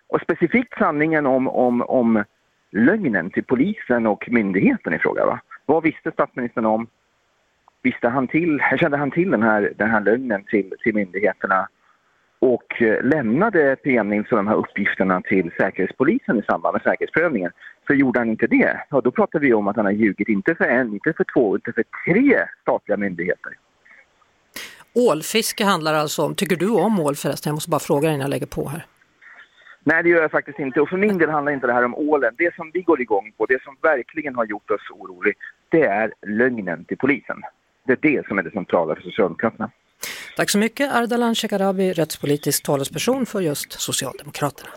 Och 0.07 0.21
specifikt 0.21 0.77
sanningen 0.77 1.25
om, 1.25 1.47
om, 1.47 1.81
om 1.81 2.23
lögnen 2.71 3.29
till 3.29 3.43
polisen 3.43 4.07
och 4.07 4.27
myndigheten 4.31 4.93
i 4.93 4.99
fråga. 4.99 5.25
Va? 5.25 5.39
Vad 5.65 5.83
visste 5.83 6.11
statsministern 6.11 6.65
om? 6.65 6.87
Visste 7.81 8.07
han 8.07 8.27
till, 8.27 8.59
kände 8.79 8.97
han 8.97 9.11
till 9.11 9.31
den 9.31 9.43
här, 9.43 9.73
den 9.77 9.89
här 9.89 10.01
lögnen 10.01 10.43
till, 10.43 10.73
till 10.83 10.95
myndigheterna? 10.95 11.67
Och 12.39 12.81
eh, 12.81 13.03
lämnade 13.03 13.75
PM 13.75 14.09
Nilsson 14.09 14.37
de 14.37 14.47
här 14.47 14.55
uppgifterna 14.55 15.21
till 15.21 15.51
Säkerhetspolisen 15.57 16.39
i 16.39 16.41
samband 16.41 16.73
med 16.73 16.81
säkerhetsprövningen. 16.81 17.51
För 17.87 17.93
gjorde 17.93 18.19
han 18.19 18.29
inte 18.29 18.47
det, 18.47 18.79
ja, 18.89 19.01
då 19.01 19.11
pratar 19.11 19.39
vi 19.39 19.53
om 19.53 19.67
att 19.67 19.75
han 19.75 19.85
har 19.85 19.91
ljugit 19.91 20.29
inte 20.29 20.55
för 20.55 20.65
en, 20.65 20.93
inte 20.93 21.13
för 21.13 21.25
två, 21.33 21.55
inte 21.55 21.73
för 21.73 21.83
tre 22.05 22.39
statliga 22.61 22.97
myndigheter. 22.97 23.53
Ålfiske 24.99 25.63
handlar 25.63 25.93
alltså 25.93 26.21
om, 26.23 26.35
tycker 26.35 26.55
du 26.55 26.69
om 26.69 26.99
ål 26.99 27.15
förresten? 27.15 27.49
Jag 27.49 27.55
måste 27.55 27.69
bara 27.69 27.79
fråga 27.79 28.09
innan 28.09 28.21
jag 28.21 28.29
lägger 28.29 28.45
på 28.45 28.69
här. 28.69 28.85
Nej, 29.83 30.03
det 30.03 30.09
gör 30.09 30.21
jag 30.21 30.31
faktiskt 30.31 30.59
inte. 30.59 30.81
Och 30.81 30.89
för 30.89 30.97
min 30.97 31.17
del 31.17 31.29
handlar 31.29 31.51
inte 31.51 31.67
det 31.67 31.73
här 31.73 31.85
om 31.85 31.95
ålen. 31.95 32.33
Det 32.37 32.55
som 32.55 32.71
vi 32.73 32.81
går 32.81 33.01
igång 33.01 33.31
på, 33.37 33.45
det 33.45 33.63
som 33.63 33.75
verkligen 33.81 34.35
har 34.35 34.45
gjort 34.45 34.71
oss 34.71 34.81
oroliga, 34.91 35.33
det 35.69 35.81
är 35.81 36.13
lögnen 36.27 36.85
till 36.85 36.97
polisen. 36.97 37.41
Det 37.87 37.91
är 37.91 37.97
det 38.01 38.27
som 38.27 38.39
är 38.39 38.43
det 38.43 38.51
centrala 38.51 38.95
för 38.95 39.01
Socialdemokraterna. 39.01 39.71
Tack 40.35 40.49
så 40.49 40.57
mycket 40.57 40.95
Ardalan 40.95 41.35
Shekarabi, 41.35 41.93
rättspolitisk 41.93 42.63
talesperson 42.63 43.25
för 43.25 43.41
just 43.41 43.71
Socialdemokraterna. 43.71 44.69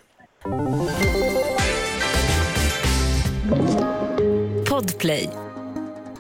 Podplay. 4.69 5.31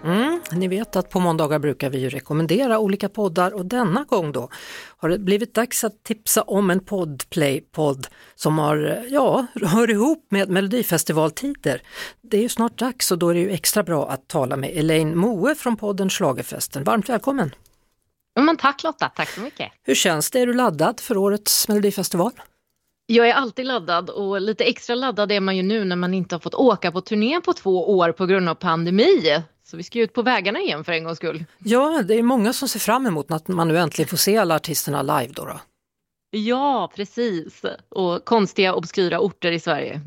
Mm, 0.04 0.40
ni 0.52 0.68
vet 0.68 0.96
att 0.96 1.10
på 1.10 1.20
måndagar 1.20 1.58
brukar 1.58 1.90
vi 1.90 1.98
ju 1.98 2.08
rekommendera 2.08 2.78
olika 2.78 3.08
poddar 3.08 3.54
och 3.54 3.66
denna 3.66 4.04
gång 4.04 4.32
då 4.32 4.48
har 4.96 5.08
det 5.08 5.18
blivit 5.18 5.54
dags 5.54 5.84
att 5.84 6.02
tipsa 6.02 6.42
om 6.42 6.70
en 6.70 6.80
Podplay-podd 6.80 8.06
som 8.34 8.58
har, 8.58 9.04
ja, 9.10 9.46
hör 9.54 9.90
ihop 9.90 10.26
med 10.30 10.48
Melodifestivaltider. 10.48 11.82
Det 12.20 12.36
är 12.36 12.42
ju 12.42 12.48
snart 12.48 12.78
dags 12.78 13.10
och 13.12 13.18
då 13.18 13.28
är 13.28 13.34
det 13.34 13.40
ju 13.40 13.50
extra 13.50 13.82
bra 13.82 14.08
att 14.08 14.28
tala 14.28 14.56
med 14.56 14.70
Elaine 14.76 15.18
Moe 15.18 15.54
från 15.54 15.76
podden 15.76 16.10
Schlagerfesten. 16.10 16.84
Varmt 16.84 17.08
välkommen! 17.08 17.54
Men 18.40 18.56
tack 18.56 18.82
Lotta, 18.82 19.08
tack 19.08 19.28
så 19.28 19.40
mycket! 19.40 19.72
Hur 19.82 19.94
känns 19.94 20.30
det? 20.30 20.40
Är 20.40 20.46
du 20.46 20.54
laddad 20.54 21.00
för 21.00 21.16
årets 21.16 21.68
Melodifestival? 21.68 22.32
Jag 23.06 23.28
är 23.28 23.34
alltid 23.34 23.66
laddad 23.66 24.10
och 24.10 24.40
lite 24.40 24.64
extra 24.64 24.94
laddad 24.94 25.32
är 25.32 25.40
man 25.40 25.56
ju 25.56 25.62
nu 25.62 25.84
när 25.84 25.96
man 25.96 26.14
inte 26.14 26.34
har 26.34 26.40
fått 26.40 26.54
åka 26.54 26.92
på 26.92 27.00
turné 27.00 27.40
på 27.40 27.52
två 27.52 27.98
år 27.98 28.12
på 28.12 28.26
grund 28.26 28.48
av 28.48 28.54
pandemi. 28.54 29.42
Så 29.72 29.76
vi 29.76 29.82
ska 29.82 29.98
ut 29.98 30.12
på 30.12 30.22
vägarna 30.22 30.60
igen 30.60 30.84
för 30.84 30.92
en 30.92 31.04
gångs 31.04 31.16
skull. 31.16 31.44
Ja, 31.58 32.02
det 32.04 32.14
är 32.14 32.22
många 32.22 32.52
som 32.52 32.68
ser 32.68 32.78
fram 32.78 33.06
emot 33.06 33.30
att 33.30 33.48
man 33.48 33.68
nu 33.68 33.78
äntligen 33.78 34.08
får 34.08 34.16
se 34.16 34.36
alla 34.36 34.54
artisterna 34.54 35.02
live 35.02 35.32
då. 35.34 35.44
då. 35.44 35.60
Ja, 36.30 36.92
precis. 36.96 37.62
Och 37.88 38.24
konstiga, 38.24 38.74
obskyra 38.74 39.20
orter 39.20 39.52
i 39.52 39.60
Sverige. 39.60 40.00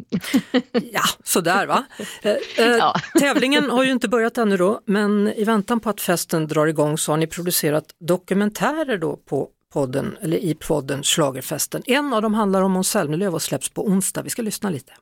ja, 0.72 1.02
sådär 1.24 1.68
va. 1.68 1.86
Eh, 2.22 2.32
eh, 2.32 2.40
ja. 2.58 2.96
Tävlingen 3.20 3.70
har 3.70 3.84
ju 3.84 3.92
inte 3.92 4.08
börjat 4.08 4.38
ännu 4.38 4.58
då, 4.58 4.82
men 4.86 5.28
i 5.28 5.44
väntan 5.44 5.80
på 5.80 5.90
att 5.90 6.02
festen 6.02 6.48
drar 6.48 6.68
igång 6.68 6.98
så 6.98 7.12
har 7.12 7.18
ni 7.18 7.28
producerat 7.28 7.86
dokumentärer 8.00 8.98
då 8.98 9.18
på 9.18 9.50
podden, 9.76 10.18
eller 10.22 10.38
i 10.38 10.56
podden 10.56 11.04
Slagerfesten. 11.04 11.82
En 11.86 12.14
av 12.14 12.22
dem 12.22 12.34
handlar 12.34 12.62
om 12.62 12.72
Måns 12.72 12.90
Zelmerlöw 12.90 13.36
och 13.36 13.42
släpps 13.42 13.70
på 13.70 13.88
onsdag. 13.88 14.22
Vi 14.22 14.30
ska 14.30 14.42
lyssna 14.42 14.70
lite. 14.70 14.94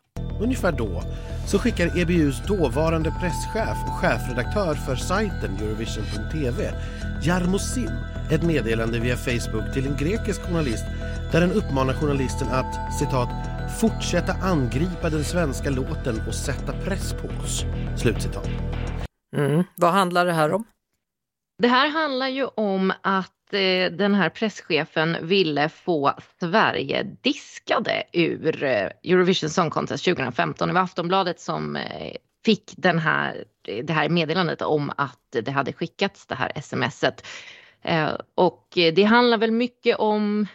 Ungefär 0.41 0.71
då 0.71 1.03
så 1.47 1.59
skickar 1.59 1.99
EBUs 1.99 2.47
dåvarande 2.47 3.11
presschef 3.21 3.77
och 3.87 3.93
chefredaktör 3.93 4.75
för 4.75 4.95
sajten 4.95 5.55
Eurovision.tv, 5.55 6.73
Jarmo 7.23 7.59
Sim, 7.59 7.89
ett 8.31 8.43
meddelande 8.43 8.99
via 8.99 9.17
Facebook 9.17 9.73
till 9.73 9.85
en 9.87 9.97
grekisk 9.97 10.41
journalist 10.41 10.85
där 11.31 11.41
den 11.41 11.51
uppmanar 11.51 11.93
journalisten 11.93 12.47
att 12.47 12.99
citat 12.99 13.29
fortsätta 13.81 14.33
angripa 14.33 15.09
den 15.09 15.23
svenska 15.23 15.69
låten 15.69 16.21
och 16.27 16.35
sätta 16.35 16.73
press 16.85 17.13
på 17.13 17.27
oss. 17.43 17.65
Slutcitat. 17.97 18.49
Mm. 19.35 19.63
Vad 19.75 19.91
handlar 19.91 20.25
det 20.25 20.33
här 20.33 20.51
om? 20.51 20.63
Det 21.57 21.67
här 21.67 21.89
handlar 21.89 22.27
ju 22.27 22.45
om 22.45 22.93
att 23.01 23.31
Eh, 23.53 23.91
den 23.91 24.15
här 24.15 24.29
presschefen 24.29 25.17
ville 25.21 25.69
få 25.69 26.13
Sverige 26.39 27.03
diskade 27.21 28.03
ur 28.13 28.63
eh, 28.63 28.89
Eurovision 29.03 29.49
Song 29.49 29.69
Contest 29.69 30.05
2015. 30.05 30.67
Det 30.67 30.73
var 30.73 30.81
Aftonbladet 30.81 31.39
som 31.39 31.75
eh, 31.75 32.15
fick 32.45 32.73
den 32.77 32.99
här, 32.99 33.43
eh, 33.67 33.85
det 33.85 33.93
här 33.93 34.09
meddelandet 34.09 34.61
om 34.61 34.91
att 34.97 35.19
det 35.31 35.51
hade 35.51 35.73
skickats 35.73 36.25
det 36.25 36.35
här 36.35 36.61
smset. 36.61 37.27
Eh, 37.81 38.11
och 38.35 38.67
det 38.73 39.03
handlar 39.03 39.37
väl 39.37 39.51
mycket 39.51 39.97
om 39.97 40.47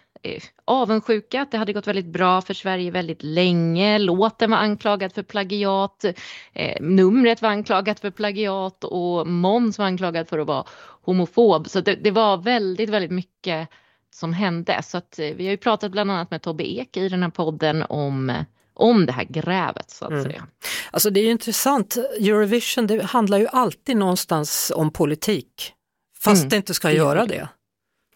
avundsjuka, 0.65 1.43
att 1.43 1.51
det 1.51 1.59
hade 1.59 1.73
gått 1.73 1.87
väldigt 1.87 2.07
bra 2.07 2.41
för 2.41 2.55
Sverige 2.55 2.91
väldigt 2.91 3.23
länge. 3.23 3.99
Låten 3.99 4.51
var 4.51 4.59
anklagad 4.59 5.13
för 5.13 5.23
plagiat, 5.23 6.05
eh, 6.53 6.81
numret 6.81 7.43
var 7.43 7.49
anklagat 7.49 8.01
för 8.01 8.11
plagiat 8.11 8.85
och 8.85 9.27
Måns 9.27 9.79
var 9.79 9.87
anklagad 9.87 10.29
för 10.29 10.39
att 10.39 10.47
vara 10.47 10.65
homofob. 11.03 11.69
Så 11.69 11.81
det, 11.81 11.95
det, 11.95 12.11
var 12.11 12.37
väldigt, 12.37 12.91
väldigt 12.91 13.11
mycket 13.11 13.69
som 14.11 14.33
hände. 14.33 14.83
Så 14.83 14.99
att, 14.99 15.19
eh, 15.19 15.27
vi 15.27 15.45
har 15.45 15.51
ju 15.51 15.57
pratat 15.57 15.93
bland 15.93 16.11
annat 16.11 16.31
med 16.31 16.43
Tobbe 16.43 16.65
Ek 16.65 16.97
i 16.97 17.09
den 17.09 17.23
här 17.23 17.31
podden 17.31 17.83
om 17.83 18.45
om 18.79 19.07
det 19.07 19.13
här 19.13 19.25
grävet 19.25 19.91
så 19.91 20.05
att 20.05 20.11
mm. 20.11 20.25
säga. 20.25 20.47
Alltså 20.91 21.11
det 21.11 21.21
är 21.21 21.25
ju 21.25 21.31
intressant, 21.31 21.97
Eurovision 21.97 22.87
det 22.87 23.05
handlar 23.05 23.39
ju 23.39 23.47
alltid 23.47 23.97
någonstans 23.97 24.73
om 24.75 24.91
politik, 24.91 25.73
fast 26.19 26.43
mm. 26.43 26.49
det 26.49 26.57
inte 26.57 26.75
ska 26.75 26.93
göra 26.93 27.27
det. 27.27 27.49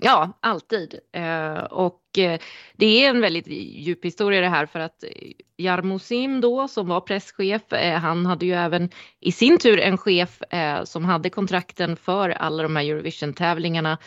Ja, 0.05 0.39
alltid. 0.41 0.99
Eh, 1.13 1.65
och 1.65 2.19
eh, 2.19 2.41
det 2.77 3.05
är 3.05 3.11
en 3.11 3.21
väldigt 3.21 3.47
djup 3.47 4.05
historia 4.05 4.41
det 4.41 4.49
här 4.49 4.67
för 4.67 4.81
att 4.81 5.05
eh, 5.05 5.11
Jarmo 5.57 5.99
Sim 5.99 6.41
då 6.41 6.69
som 6.69 6.89
var 6.89 7.01
presschef, 7.01 7.63
han 8.01 8.27
hade 8.27 8.47
ju 8.47 8.53
även 8.53 8.91
i 9.21 9.33
sin 9.33 9.59
tur 9.59 9.81
en 9.81 9.99
chef 9.99 10.43
som 10.85 11.05
hade 11.05 11.31
kontrakten 11.31 11.97
för 11.97 12.31
alla 12.31 12.63
de 12.63 12.77
här 12.77 12.85
Eurovision-tävlingarna. 12.85 13.99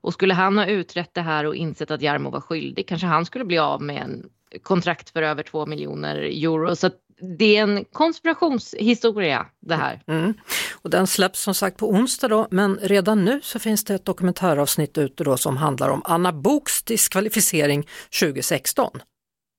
Och 0.00 0.12
skulle 0.12 0.34
han 0.34 0.58
ha 0.58 0.66
utrett 0.66 1.14
det 1.14 1.20
här 1.20 1.46
och 1.46 1.56
insett 1.56 1.90
att 1.90 2.02
Jarmo 2.02 2.30
var 2.30 2.40
skyldig 2.40 2.88
kanske 2.88 3.06
han 3.06 3.26
skulle 3.26 3.44
bli 3.44 3.58
av 3.58 3.82
med 3.82 4.02
en 4.02 4.30
kontrakt 4.62 5.10
för 5.10 5.22
över 5.22 5.42
2 5.42 5.66
miljoner 5.66 6.16
euro. 6.16 6.76
Så 6.76 6.90
det 7.38 7.56
är 7.56 7.62
en 7.62 7.84
konspirationshistoria 7.92 9.46
det 9.60 9.74
här. 9.74 10.02
Mm. 10.06 10.34
Och 10.72 10.90
den 10.90 11.06
släpps 11.06 11.40
som 11.40 11.54
sagt 11.54 11.76
på 11.76 11.90
onsdag 11.90 12.28
då, 12.28 12.48
men 12.50 12.78
redan 12.82 13.24
nu 13.24 13.40
så 13.42 13.58
finns 13.58 13.84
det 13.84 13.94
ett 13.94 14.04
dokumentäravsnitt 14.04 14.98
ute 14.98 15.24
då 15.24 15.36
som 15.36 15.56
handlar 15.56 15.88
om 15.88 16.02
Anna 16.04 16.32
Boks 16.32 16.82
diskvalificering 16.82 17.88
2016. 18.20 18.90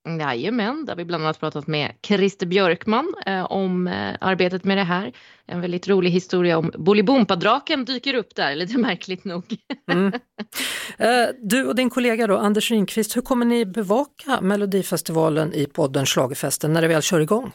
Jajamän, 0.06 0.84
där 0.84 0.96
vi 0.96 1.04
bland 1.04 1.24
annat 1.24 1.40
pratat 1.40 1.66
med 1.66 1.92
Christer 2.02 2.46
Björkman 2.46 3.14
eh, 3.26 3.44
om 3.44 3.86
eh, 3.86 4.14
arbetet 4.20 4.64
med 4.64 4.78
det 4.78 4.84
här. 4.84 5.12
En 5.46 5.60
väldigt 5.60 5.88
rolig 5.88 6.10
historia 6.10 6.58
om 6.58 6.72
Bolibompa-draken 6.78 7.84
dyker 7.84 8.14
upp 8.14 8.34
där, 8.34 8.54
lite 8.54 8.78
märkligt 8.78 9.24
nog. 9.24 9.44
Mm. 9.92 10.12
Eh, 10.98 11.28
du 11.42 11.66
och 11.66 11.74
din 11.74 11.90
kollega 11.90 12.26
då, 12.26 12.36
Anders 12.36 12.70
Ringqvist, 12.70 13.16
hur 13.16 13.22
kommer 13.22 13.46
ni 13.46 13.66
bevaka 13.66 14.40
Melodifestivalen 14.40 15.52
i 15.54 15.66
podden 15.66 16.06
Schlagerfesten 16.06 16.72
när 16.72 16.82
det 16.82 16.88
väl 16.88 17.02
kör 17.02 17.20
igång? 17.20 17.52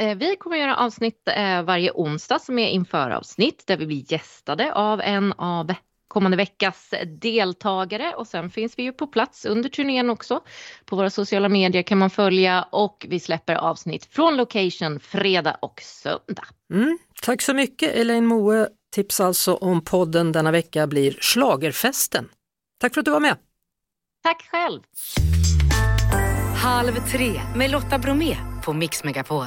Eh, 0.00 0.16
Vi 0.16 0.36
kommer 0.36 0.56
göra 0.56 0.76
avsnitt 0.76 1.28
eh, 1.36 1.62
varje 1.62 1.90
onsdag 1.94 2.38
som 2.38 2.58
är 2.58 2.68
införavsnitt 2.68 3.66
där 3.66 3.76
vi 3.76 3.86
blir 3.86 4.12
gästade 4.12 4.72
av 4.74 5.00
en 5.00 5.32
av 5.32 5.74
kommande 6.08 6.36
veckas 6.36 6.94
deltagare 7.20 8.14
och 8.14 8.26
sen 8.26 8.50
finns 8.50 8.78
vi 8.78 8.82
ju 8.82 8.92
på 8.92 9.06
plats 9.06 9.44
under 9.44 9.68
turnén 9.68 10.10
också. 10.10 10.40
På 10.84 10.96
våra 10.96 11.10
sociala 11.10 11.48
medier 11.48 11.82
kan 11.82 11.98
man 11.98 12.10
följa 12.10 12.62
och 12.62 13.06
vi 13.08 13.20
släpper 13.20 13.54
avsnitt 13.54 14.04
från 14.04 14.36
location 14.36 15.00
fredag 15.00 15.56
och 15.62 15.80
söndag. 15.82 16.44
Mm. 16.72 16.98
Tack 17.22 17.42
så 17.42 17.54
mycket 17.54 17.94
Elaine 17.94 18.26
Moe. 18.26 18.68
Tips 18.94 19.20
alltså 19.20 19.54
om 19.54 19.84
podden 19.84 20.32
denna 20.32 20.50
vecka 20.50 20.86
blir 20.86 21.18
Schlagerfesten. 21.20 22.28
Tack 22.80 22.94
för 22.94 23.00
att 23.00 23.04
du 23.04 23.10
var 23.10 23.20
med. 23.20 23.36
Tack 24.22 24.48
själv. 24.50 24.80
Halv 26.62 26.92
tre 26.92 27.40
med 27.56 27.70
Lotta 27.70 27.98
Bromé 27.98 28.36
på 28.64 28.72
Mix 28.72 29.04
Megapol. 29.04 29.46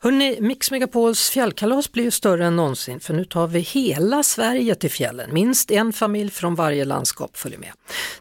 Hörrni, 0.00 0.38
Mix 0.40 0.70
Megapols 0.70 1.30
fjällkalas 1.30 1.92
blir 1.92 2.04
ju 2.04 2.10
större 2.10 2.46
än 2.46 2.56
någonsin 2.56 3.00
för 3.00 3.14
nu 3.14 3.24
tar 3.24 3.46
vi 3.46 3.60
hela 3.60 4.22
Sverige 4.22 4.74
till 4.74 4.90
fjällen. 4.90 5.30
Minst 5.32 5.70
en 5.70 5.92
familj 5.92 6.30
från 6.30 6.54
varje 6.54 6.84
landskap 6.84 7.36
följer 7.36 7.58
med. 7.58 7.72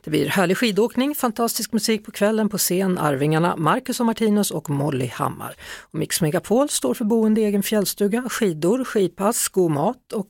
Det 0.04 0.10
blir 0.10 0.28
härlig 0.28 0.58
skidåkning, 0.58 1.16
fantastisk 1.16 1.74
musik 1.74 2.06
på 2.06 2.12
kvällen 2.12 2.50
på 2.50 2.58
scen, 2.58 2.98
Arvingarna, 2.98 3.56
Marcus 3.56 4.00
och 4.00 4.06
Martinus 4.06 4.52
och 4.52 4.70
Molly 4.70 5.08
Hammar. 5.08 5.56
Och 5.82 6.00
Mix 6.00 6.22
Megapol 6.22 6.70
står 6.70 6.94
för 6.94 7.06
boende 7.06 7.42
i 7.42 7.46
egen 7.46 7.64
fjällstuga, 7.64 8.30
skidor, 8.30 8.84
skidpass, 8.84 9.48
god 9.48 9.72
mat 9.72 10.14
och 10.14 10.28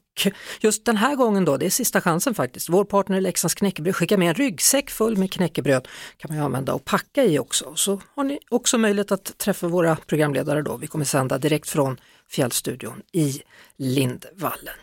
just 0.59 0.85
den 0.85 0.97
här 0.97 1.15
gången 1.15 1.45
då, 1.45 1.57
det 1.57 1.65
är 1.65 1.69
sista 1.69 2.01
chansen 2.01 2.35
faktiskt. 2.35 2.69
Vår 2.69 2.85
partner 2.85 3.21
Leksands 3.21 3.55
knäckebröd 3.55 3.95
skickar 3.95 4.17
med 4.17 4.27
en 4.29 4.33
ryggsäck 4.33 4.89
full 4.89 5.17
med 5.17 5.31
knäckebröd 5.31 5.87
kan 6.17 6.29
man 6.29 6.37
ju 6.37 6.43
använda 6.43 6.73
och 6.73 6.85
packa 6.85 7.23
i 7.23 7.39
också. 7.39 7.75
Så 7.75 8.01
har 8.15 8.23
ni 8.23 8.39
också 8.49 8.77
möjlighet 8.77 9.11
att 9.11 9.37
träffa 9.37 9.67
våra 9.67 9.95
programledare 9.95 10.61
då. 10.61 10.77
Vi 10.77 10.87
kommer 10.87 11.05
sända 11.05 11.37
direkt 11.37 11.69
från 11.69 11.97
Fjällstudion 12.29 13.01
i 13.11 13.41
Lindvallen. 13.77 14.75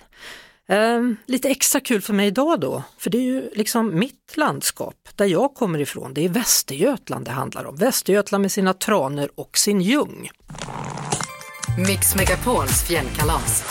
Ehm, 0.69 1.17
lite 1.27 1.49
extra 1.49 1.81
kul 1.81 2.01
för 2.01 2.13
mig 2.13 2.27
idag 2.27 2.61
då, 2.61 2.83
för 2.99 3.11
det 3.11 3.19
är 3.19 3.23
ju 3.23 3.51
liksom 3.55 3.99
mitt 3.99 4.33
landskap 4.37 5.09
där 5.17 5.27
jag 5.27 5.55
kommer 5.55 5.79
ifrån. 5.79 6.15
Det 6.15 6.25
är 6.25 6.29
Västergötland 6.29 7.25
det 7.25 7.31
handlar 7.31 7.65
om. 7.65 7.77
Västergötland 7.77 8.43
med 8.43 8.53
sina 8.53 8.75
tranor 8.75 9.29
och 9.35 9.59
sin 9.59 9.81
ljung. 9.81 10.31
Mix 11.79 12.15
Megapols 12.17 12.83
fjällkalas. 12.83 13.65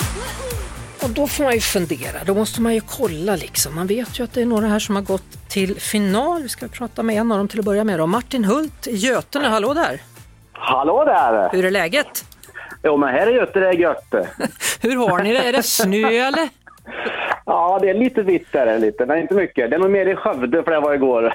Och 1.03 1.09
då 1.09 1.27
får 1.27 1.43
man 1.43 1.53
ju 1.53 1.59
fundera, 1.59 2.23
då 2.25 2.33
måste 2.33 2.61
man 2.61 2.73
ju 2.73 2.81
kolla 2.81 3.35
liksom. 3.35 3.75
Man 3.75 3.87
vet 3.87 4.19
ju 4.19 4.23
att 4.23 4.33
det 4.33 4.41
är 4.41 4.45
några 4.45 4.67
här 4.67 4.79
som 4.79 4.95
har 4.95 5.03
gått 5.03 5.49
till 5.49 5.79
final. 5.79 6.43
Vi 6.43 6.49
ska 6.49 6.67
prata 6.67 7.03
med 7.03 7.15
en 7.15 7.31
av 7.31 7.37
dem 7.37 7.47
till 7.47 7.59
att 7.59 7.65
börja 7.65 7.83
med 7.83 7.99
då. 7.99 8.07
Martin 8.07 8.45
Hult 8.45 8.87
i 8.87 8.95
Götene, 8.95 9.47
hallå 9.47 9.73
där! 9.73 10.01
Hallå 10.51 11.05
där! 11.05 11.49
Hur 11.51 11.65
är 11.65 11.71
läget? 11.71 12.25
Jo, 12.83 12.97
men 12.97 13.09
här 13.09 13.31
i 13.31 13.35
Göte 13.35 13.59
det 13.59 13.67
är 13.67 13.73
gött. 13.73 14.13
Hur 14.81 14.95
har 14.95 15.23
ni 15.23 15.33
det? 15.33 15.39
Är 15.39 15.53
det 15.53 15.63
snö 15.63 16.07
eller? 16.07 16.49
Ja, 17.45 17.79
det 17.81 17.89
är 17.89 17.93
lite 17.93 18.21
vitt 18.21 18.47
där, 18.51 18.79
lite, 18.79 19.05
men 19.05 19.17
inte 19.17 19.33
mycket. 19.33 19.69
Det 19.69 19.75
är 19.75 19.79
nog 19.79 19.91
mer 19.91 20.05
i 20.05 20.15
Skövde 20.15 20.63
för 20.63 20.71
det 20.71 20.79
var 20.79 20.93
igår. 20.93 21.33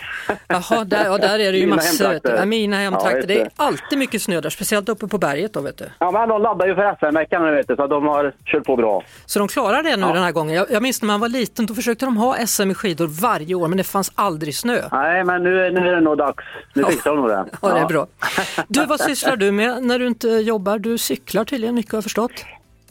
Jaha, 0.48 0.84
där, 0.84 1.04
ja, 1.04 1.18
där 1.18 1.38
är 1.38 1.52
det 1.52 1.58
ju 1.58 1.64
Mina 1.66 1.76
massor. 1.76 2.04
Hemtrakter. 2.04 2.36
Ja, 2.38 2.44
mina 2.44 2.76
hemtrakter. 2.76 3.20
Ja, 3.20 3.26
det 3.26 3.40
är 3.40 3.48
alltid 3.56 3.98
mycket 3.98 4.22
snö 4.22 4.40
där, 4.40 4.50
speciellt 4.50 4.88
uppe 4.88 5.06
på 5.08 5.18
berget 5.18 5.52
då 5.52 5.60
vet 5.60 5.78
du. 5.78 5.84
Ja, 5.98 6.10
men 6.10 6.28
de 6.28 6.42
laddar 6.42 6.66
ju 6.66 6.74
för 6.74 6.96
SM-veckan 7.00 7.42
nu, 7.42 7.54
vet 7.54 7.68
du, 7.68 7.76
så 7.76 7.86
de 7.86 8.06
har 8.06 8.32
kört 8.44 8.64
på 8.64 8.76
bra. 8.76 9.02
Så 9.26 9.38
de 9.38 9.48
klarar 9.48 9.82
det 9.82 9.96
nu 9.96 10.06
Ja. 10.06 10.12
den 10.12 10.22
här 10.22 10.32
gången. 10.32 10.54
Jag, 10.54 10.66
jag 10.70 10.82
minns 10.82 11.02
när 11.02 11.06
man 11.06 11.20
var 11.20 11.28
liten, 11.28 11.66
då 11.66 11.74
försökte 11.74 12.04
de 12.04 12.16
ha 12.16 12.46
SM 12.46 12.70
i 12.70 12.74
skidor 12.74 13.06
varje 13.22 13.54
år 13.54 13.68
men 13.68 13.78
det 13.78 13.84
fanns 13.84 14.12
aldrig 14.14 14.54
snö. 14.54 14.80
Nej, 14.92 15.24
men 15.24 15.42
nu, 15.42 15.50
nu 15.70 15.88
är 15.88 15.94
det 15.94 16.00
nog 16.00 16.18
dags. 16.18 16.44
Nu 16.74 16.84
fixar 16.84 17.10
de 17.10 17.20
nog 17.20 17.28
det. 17.28 17.44
Ja, 17.62 17.68
det 17.68 17.80
är 17.80 17.86
bra. 17.86 18.06
Du, 18.68 18.84
vad 18.86 19.00
sysslar 19.00 19.36
du 19.36 19.52
med 19.52 19.82
när 19.82 19.98
du 19.98 20.06
inte 20.06 20.28
jobbar? 20.28 20.78
Du 20.78 20.98
cyklar 20.98 21.44
tydligen 21.44 21.74
mycket 21.74 21.92
har 21.92 21.96
jag 21.96 22.04
förstått. 22.04 22.32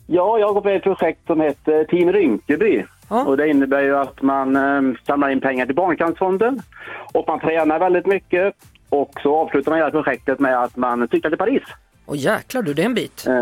Ja, 0.08 0.40
jag 0.40 0.54
går 0.54 0.62
på 0.62 0.70
ett 0.70 0.84
projekt 0.84 1.20
som 1.28 1.42
heter 1.42 1.84
Team 1.84 2.10
Och 3.08 3.38
det 3.38 3.48
innebär 3.48 3.82
ju 3.82 3.98
att 3.98 4.22
man 4.22 4.56
eh, 4.56 4.98
samlar 5.08 5.30
in 5.30 5.42
pengar 5.42 5.66
till 5.66 5.76
Barncancerfonden 5.76 6.62
och 7.14 7.28
man 7.28 7.40
tränar 7.40 7.80
väldigt 7.80 8.06
mycket. 8.06 8.56
Och 8.90 9.12
så 9.24 9.36
avslutar 9.36 9.72
man 9.72 9.80
hela 9.80 9.92
projektet 9.92 10.40
med 10.40 10.64
att 10.64 10.78
man 10.78 11.08
cyklar 11.08 11.32
till 11.32 11.38
Paris. 11.38 11.64
Och 12.06 12.18
jäklar 12.18 12.62
du, 12.62 12.74
det 12.74 12.82
är 12.82 12.86
en 12.86 12.94
bit. 12.94 13.24
Eh, 13.28 13.34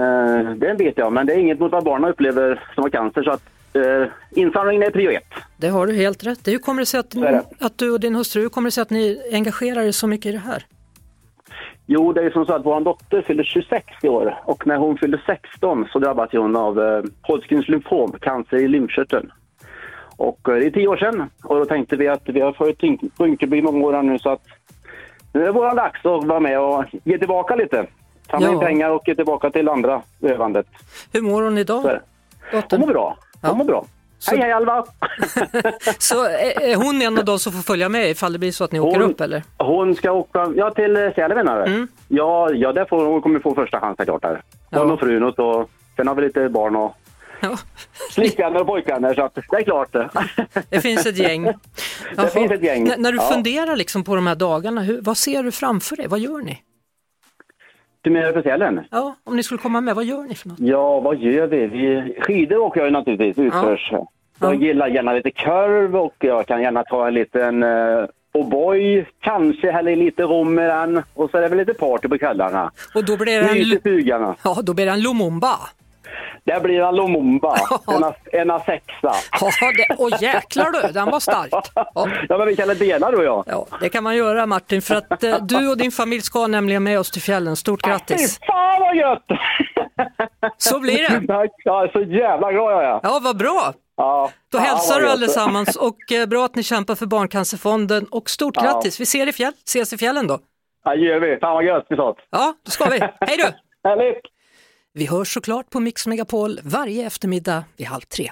det 0.56 0.68
är 0.68 0.72
en 0.72 0.78
bit 0.78 0.94
ja, 0.98 1.10
men 1.10 1.26
det 1.26 1.34
är 1.34 1.38
inget 1.38 1.60
mot 1.60 1.72
vad 1.72 1.84
barnen 1.84 2.10
upplever 2.10 2.64
som 2.74 2.84
har 2.84 2.90
cancer. 2.90 3.24
Så 3.24 3.32
att 3.32 3.44
eh, 3.74 4.08
insamlingen 4.32 4.84
är 4.84 4.90
prio 4.90 5.12
ett. 5.12 5.34
Det 5.58 5.68
har 5.68 5.88
du 5.88 5.94
helt 5.94 6.24
rätt. 6.24 6.48
Hur 6.48 6.58
kommer 6.58 6.82
det 6.82 6.86
sig 6.86 7.00
att, 7.00 7.12
det. 7.12 7.44
att 7.60 7.78
du 7.78 7.92
och 7.92 8.00
din 8.00 8.16
hustru, 8.16 8.50
kommer 8.50 8.68
det 8.68 8.72
sig 8.72 8.82
att 8.82 8.90
ni 8.90 9.22
engagerar 9.32 9.82
er 9.82 9.92
så 9.92 10.08
mycket 10.08 10.26
i 10.26 10.32
det 10.32 10.38
här? 10.38 10.66
Jo, 11.86 12.14
det 12.14 12.22
är 12.22 12.30
som 12.30 12.46
så 12.46 12.54
att 12.54 12.66
vår 12.66 12.82
dotter 12.82 13.22
fyller 13.22 13.44
26 13.44 13.86
i 14.04 14.08
år 14.08 14.40
och 14.46 14.68
när 14.68 14.78
hon 14.78 14.98
fyllde 14.98 15.22
16 15.26 15.88
så 15.92 16.00
drabbas 16.00 16.32
hon 16.32 16.56
av 16.56 16.80
eh, 16.80 17.04
Hodgkins 17.22 17.68
lymfom, 17.68 18.12
cancer 18.22 18.58
i 18.58 18.68
lymfkörteln. 18.68 19.32
Och 20.18 20.50
eh, 20.50 20.56
det 20.56 20.66
är 20.66 20.72
tio 20.72 20.88
år 20.88 20.98
sedan 20.98 21.30
och 21.44 21.56
då 21.56 21.66
tänkte 21.66 21.96
vi 21.96 22.08
att 22.08 22.22
vi 22.26 22.42
har 22.42 22.54
följt 22.54 22.84
Rinkeby 23.20 23.58
i 23.58 23.62
många 23.62 23.86
år 23.88 24.02
nu 24.02 24.20
så 24.20 24.30
att 24.30 24.42
nu 25.34 25.42
är 25.42 25.46
det 25.46 25.52
våran 25.52 25.76
dags 25.76 26.06
att 26.06 26.24
vara 26.24 26.40
med 26.40 26.60
och 26.60 26.86
ge 27.04 27.18
tillbaka 27.18 27.56
lite. 27.56 27.86
Samla 28.32 28.48
in 28.48 28.54
Ja. 28.54 28.60
pengar 28.60 28.90
och 28.90 29.08
ge 29.08 29.16
tillbaka 29.16 29.50
till 29.50 29.70
andra 29.70 30.02
övandet. 30.22 30.66
Hur 31.14 31.22
mår 31.22 31.42
hon 31.44 31.58
idag? 31.58 31.82
Så. 31.82 32.62
Hon 32.72 32.80
mår 32.80 32.88
bra. 32.88 33.18
Hon 33.42 33.58
mår 33.58 33.66
bra. 33.66 33.86
Hej 34.30 34.40
hej 34.40 34.52
Alva! 34.52 34.86
Så 36.00 36.24
är 36.26 36.76
hon 36.76 37.02
en 37.02 37.18
av 37.18 37.26
de 37.26 37.40
som 37.40 37.52
får 37.54 37.62
följa 37.62 37.90
med 37.90 38.10
ifall 38.10 38.34
det 38.34 38.40
blir 38.40 38.52
så 38.52 38.64
att 38.64 38.72
ni 38.72 38.80
åker 38.80 39.00
Hon- 39.00 39.12
upp 39.12 39.22
eller? 39.22 39.44
Hon 39.58 39.96
ska 39.96 40.12
åka 40.12 40.54
ja, 40.56 40.72
till 40.72 40.98
eh, 40.98 41.14
Sälen 41.14 41.38
menar 41.38 41.66
du? 41.66 41.72
Mm. 41.74 41.88
Ja, 42.08 42.50
ja 42.52 42.74
där 42.74 42.86
får 42.86 43.06
hon 43.06 43.22
kommer 43.22 43.40
få 43.40 43.56
första 43.56 43.80
chansen 43.80 44.06
klart 44.06 44.22
där. 44.22 44.42
Hon 44.72 44.92
och 44.92 45.00
frun 45.00 45.24
och 45.24 45.36
så. 45.36 45.66
Sen 45.96 46.08
har 46.08 46.16
vi 46.16 46.22
lite 46.22 46.50
barn 46.50 46.76
och 46.76 46.96
flickvänner 48.12 48.62
och 48.62 48.68
pojkvänner 48.68 49.14
så 49.14 49.22
att 49.22 49.36
det 49.36 49.42
är 49.58 49.64
klart. 49.64 49.96
Det 50.70 50.82
finns 50.82 51.06
ett 51.06 51.18
gäng. 51.18 51.44
Det 52.16 52.28
finns 52.34 52.52
ett 52.52 52.64
gäng. 52.64 52.88
N- 52.88 52.94
när 52.98 53.12
du 53.12 53.18
Ja. 53.18 53.24
funderar 53.34 53.76
liksom 53.76 54.04
på 54.04 54.16
de 54.16 54.28
här 54.28 54.36
dagarna, 54.36 54.82
hur, 54.82 55.02
vad 55.02 55.18
ser 55.18 55.44
du 55.44 55.52
framför 55.52 55.96
dig? 55.96 56.08
Vad 56.08 56.20
gör 56.20 56.38
ni? 56.42 56.62
Du 58.02 58.10
menar 58.10 58.32
för 58.32 58.42
Sälen? 58.42 58.80
Ja, 58.92 59.16
om 59.24 59.36
ni 59.36 59.44
skulle 59.44 59.58
komma 59.58 59.82
med, 59.82 59.96
vad 59.96 60.06
gör 60.06 60.24
ni 60.24 60.36
för 60.36 60.50
något? 60.50 60.60
Ja, 60.60 61.00
vad 61.00 61.18
gör 61.18 61.48
vi? 61.48 61.68
vi 61.68 62.16
skidor 62.22 62.58
åker 62.58 62.80
jag 62.80 62.88
ju 62.88 62.92
naturligtvis 62.92 63.38
utförs. 63.46 63.92
Jag 64.40 64.64
gillar 64.64 64.88
gärna 64.88 65.14
lite 65.14 65.32
kurv 65.32 65.96
och 65.96 66.16
jag 66.20 66.48
kan 66.48 66.62
gärna 66.62 66.84
ta 66.84 67.08
en 67.08 67.14
liten 67.14 67.64
uh, 67.64 68.06
O'boy, 68.34 69.06
kanske 69.20 69.72
hälla 69.72 69.92
i 69.92 69.96
lite 69.96 70.24
rom 70.24 70.60
i 70.60 70.62
den 70.62 71.04
och 71.14 71.30
så 71.32 71.38
är 71.38 71.42
det 71.42 71.48
väl 71.48 71.58
lite 71.58 71.74
party 71.74 72.08
på 72.08 72.18
kvällarna. 72.18 72.72
Och 72.96 73.06
då 73.06 73.18
blir 73.18 73.42
det 73.42 73.48
en, 74.20 74.36
ja, 74.44 74.62
då 74.64 74.74
blir 74.74 74.86
det 74.86 74.92
en 74.92 75.02
Lumumba. 75.02 75.56
Där 76.46 76.60
blir 76.60 76.80
det 76.80 76.86
en 76.88 76.96
Lumumba, 76.96 77.58
en, 77.88 78.04
a- 78.04 78.14
en 78.32 78.52
a 78.52 78.60
sexa. 78.66 79.14
Ja, 79.42 79.72
det, 79.78 79.96
åh 79.98 80.10
jäklar 80.22 80.72
du, 80.72 80.92
den 80.94 81.12
var 81.12 81.20
stark. 81.20 81.50
Ja. 81.52 81.64
Ja, 82.30 82.38
men 82.38 82.48
vi 82.48 82.56
kan 82.56 82.68
dela 82.68 83.12
då 83.12 83.24
ja. 83.24 83.44
Ja, 83.48 83.66
det 83.82 83.90
kan 83.90 84.04
man 84.04 84.16
göra 84.16 84.46
Martin, 84.46 84.82
för 84.82 84.96
att 84.96 85.24
eh, 85.24 85.38
du 85.46 85.70
och 85.70 85.78
din 85.78 85.92
familj 85.92 86.22
ska 86.22 86.48
nämligen 86.48 86.84
med 86.84 87.00
oss 87.00 87.12
till 87.12 87.22
fjällen. 87.22 87.56
Stort 87.56 87.82
grattis! 87.82 88.40
Fy 88.40 88.46
fan 88.46 88.80
vad 88.82 88.96
gött! 88.96 89.26
Så 90.58 90.80
blir 90.80 90.98
det. 91.20 91.28
Tack, 91.28 91.52
jag 91.64 91.84
är 91.84 91.88
så 91.92 92.02
jävla 92.02 92.52
glad 92.52 92.74
jag 92.74 92.84
är. 92.84 93.00
Ja, 93.04 93.20
vad 93.24 93.38
bra! 93.38 93.74
Ja. 93.98 94.30
Då 94.52 94.58
Ja, 94.58 94.62
hälsar 94.64 95.00
du 95.02 95.10
allesammans 95.10 95.76
och 95.76 96.12
eh, 96.12 96.26
bra 96.26 96.46
att 96.46 96.56
ni 96.56 96.64
kämpar 96.64 96.96
för 96.96 97.06
Barncancerfonden 97.06 98.06
och 98.12 98.30
stort 98.30 98.54
Ja. 98.58 98.62
grattis! 98.64 99.00
Vi 99.00 99.06
ser 99.06 99.28
i 99.30 99.34
fjäll, 99.34 99.54
ses 99.66 99.94
i 99.94 99.98
fjällen 99.98 100.28
då. 100.28 100.40
Ja, 100.86 100.96
gör 100.96 101.20
vi. 101.20 101.38
Fan 101.42 101.54
vad 101.54 101.64
gött 101.66 101.86
vi 101.90 101.96
sa. 101.96 102.16
Ja, 102.32 102.54
det 102.66 102.72
ska 102.72 102.86
vi. 102.90 103.00
Hej 103.00 103.38
då! 103.38 103.48
Härligt! 103.90 104.22
Vi 104.96 105.06
hörs 105.06 105.34
såklart 105.34 105.70
på 105.70 105.80
Mix 105.80 106.08
Megapol 106.08 106.60
varje 106.64 107.08
eftermiddag 107.08 107.64
vid 107.78 107.88
halv 107.88 108.02
tre. 108.02 108.32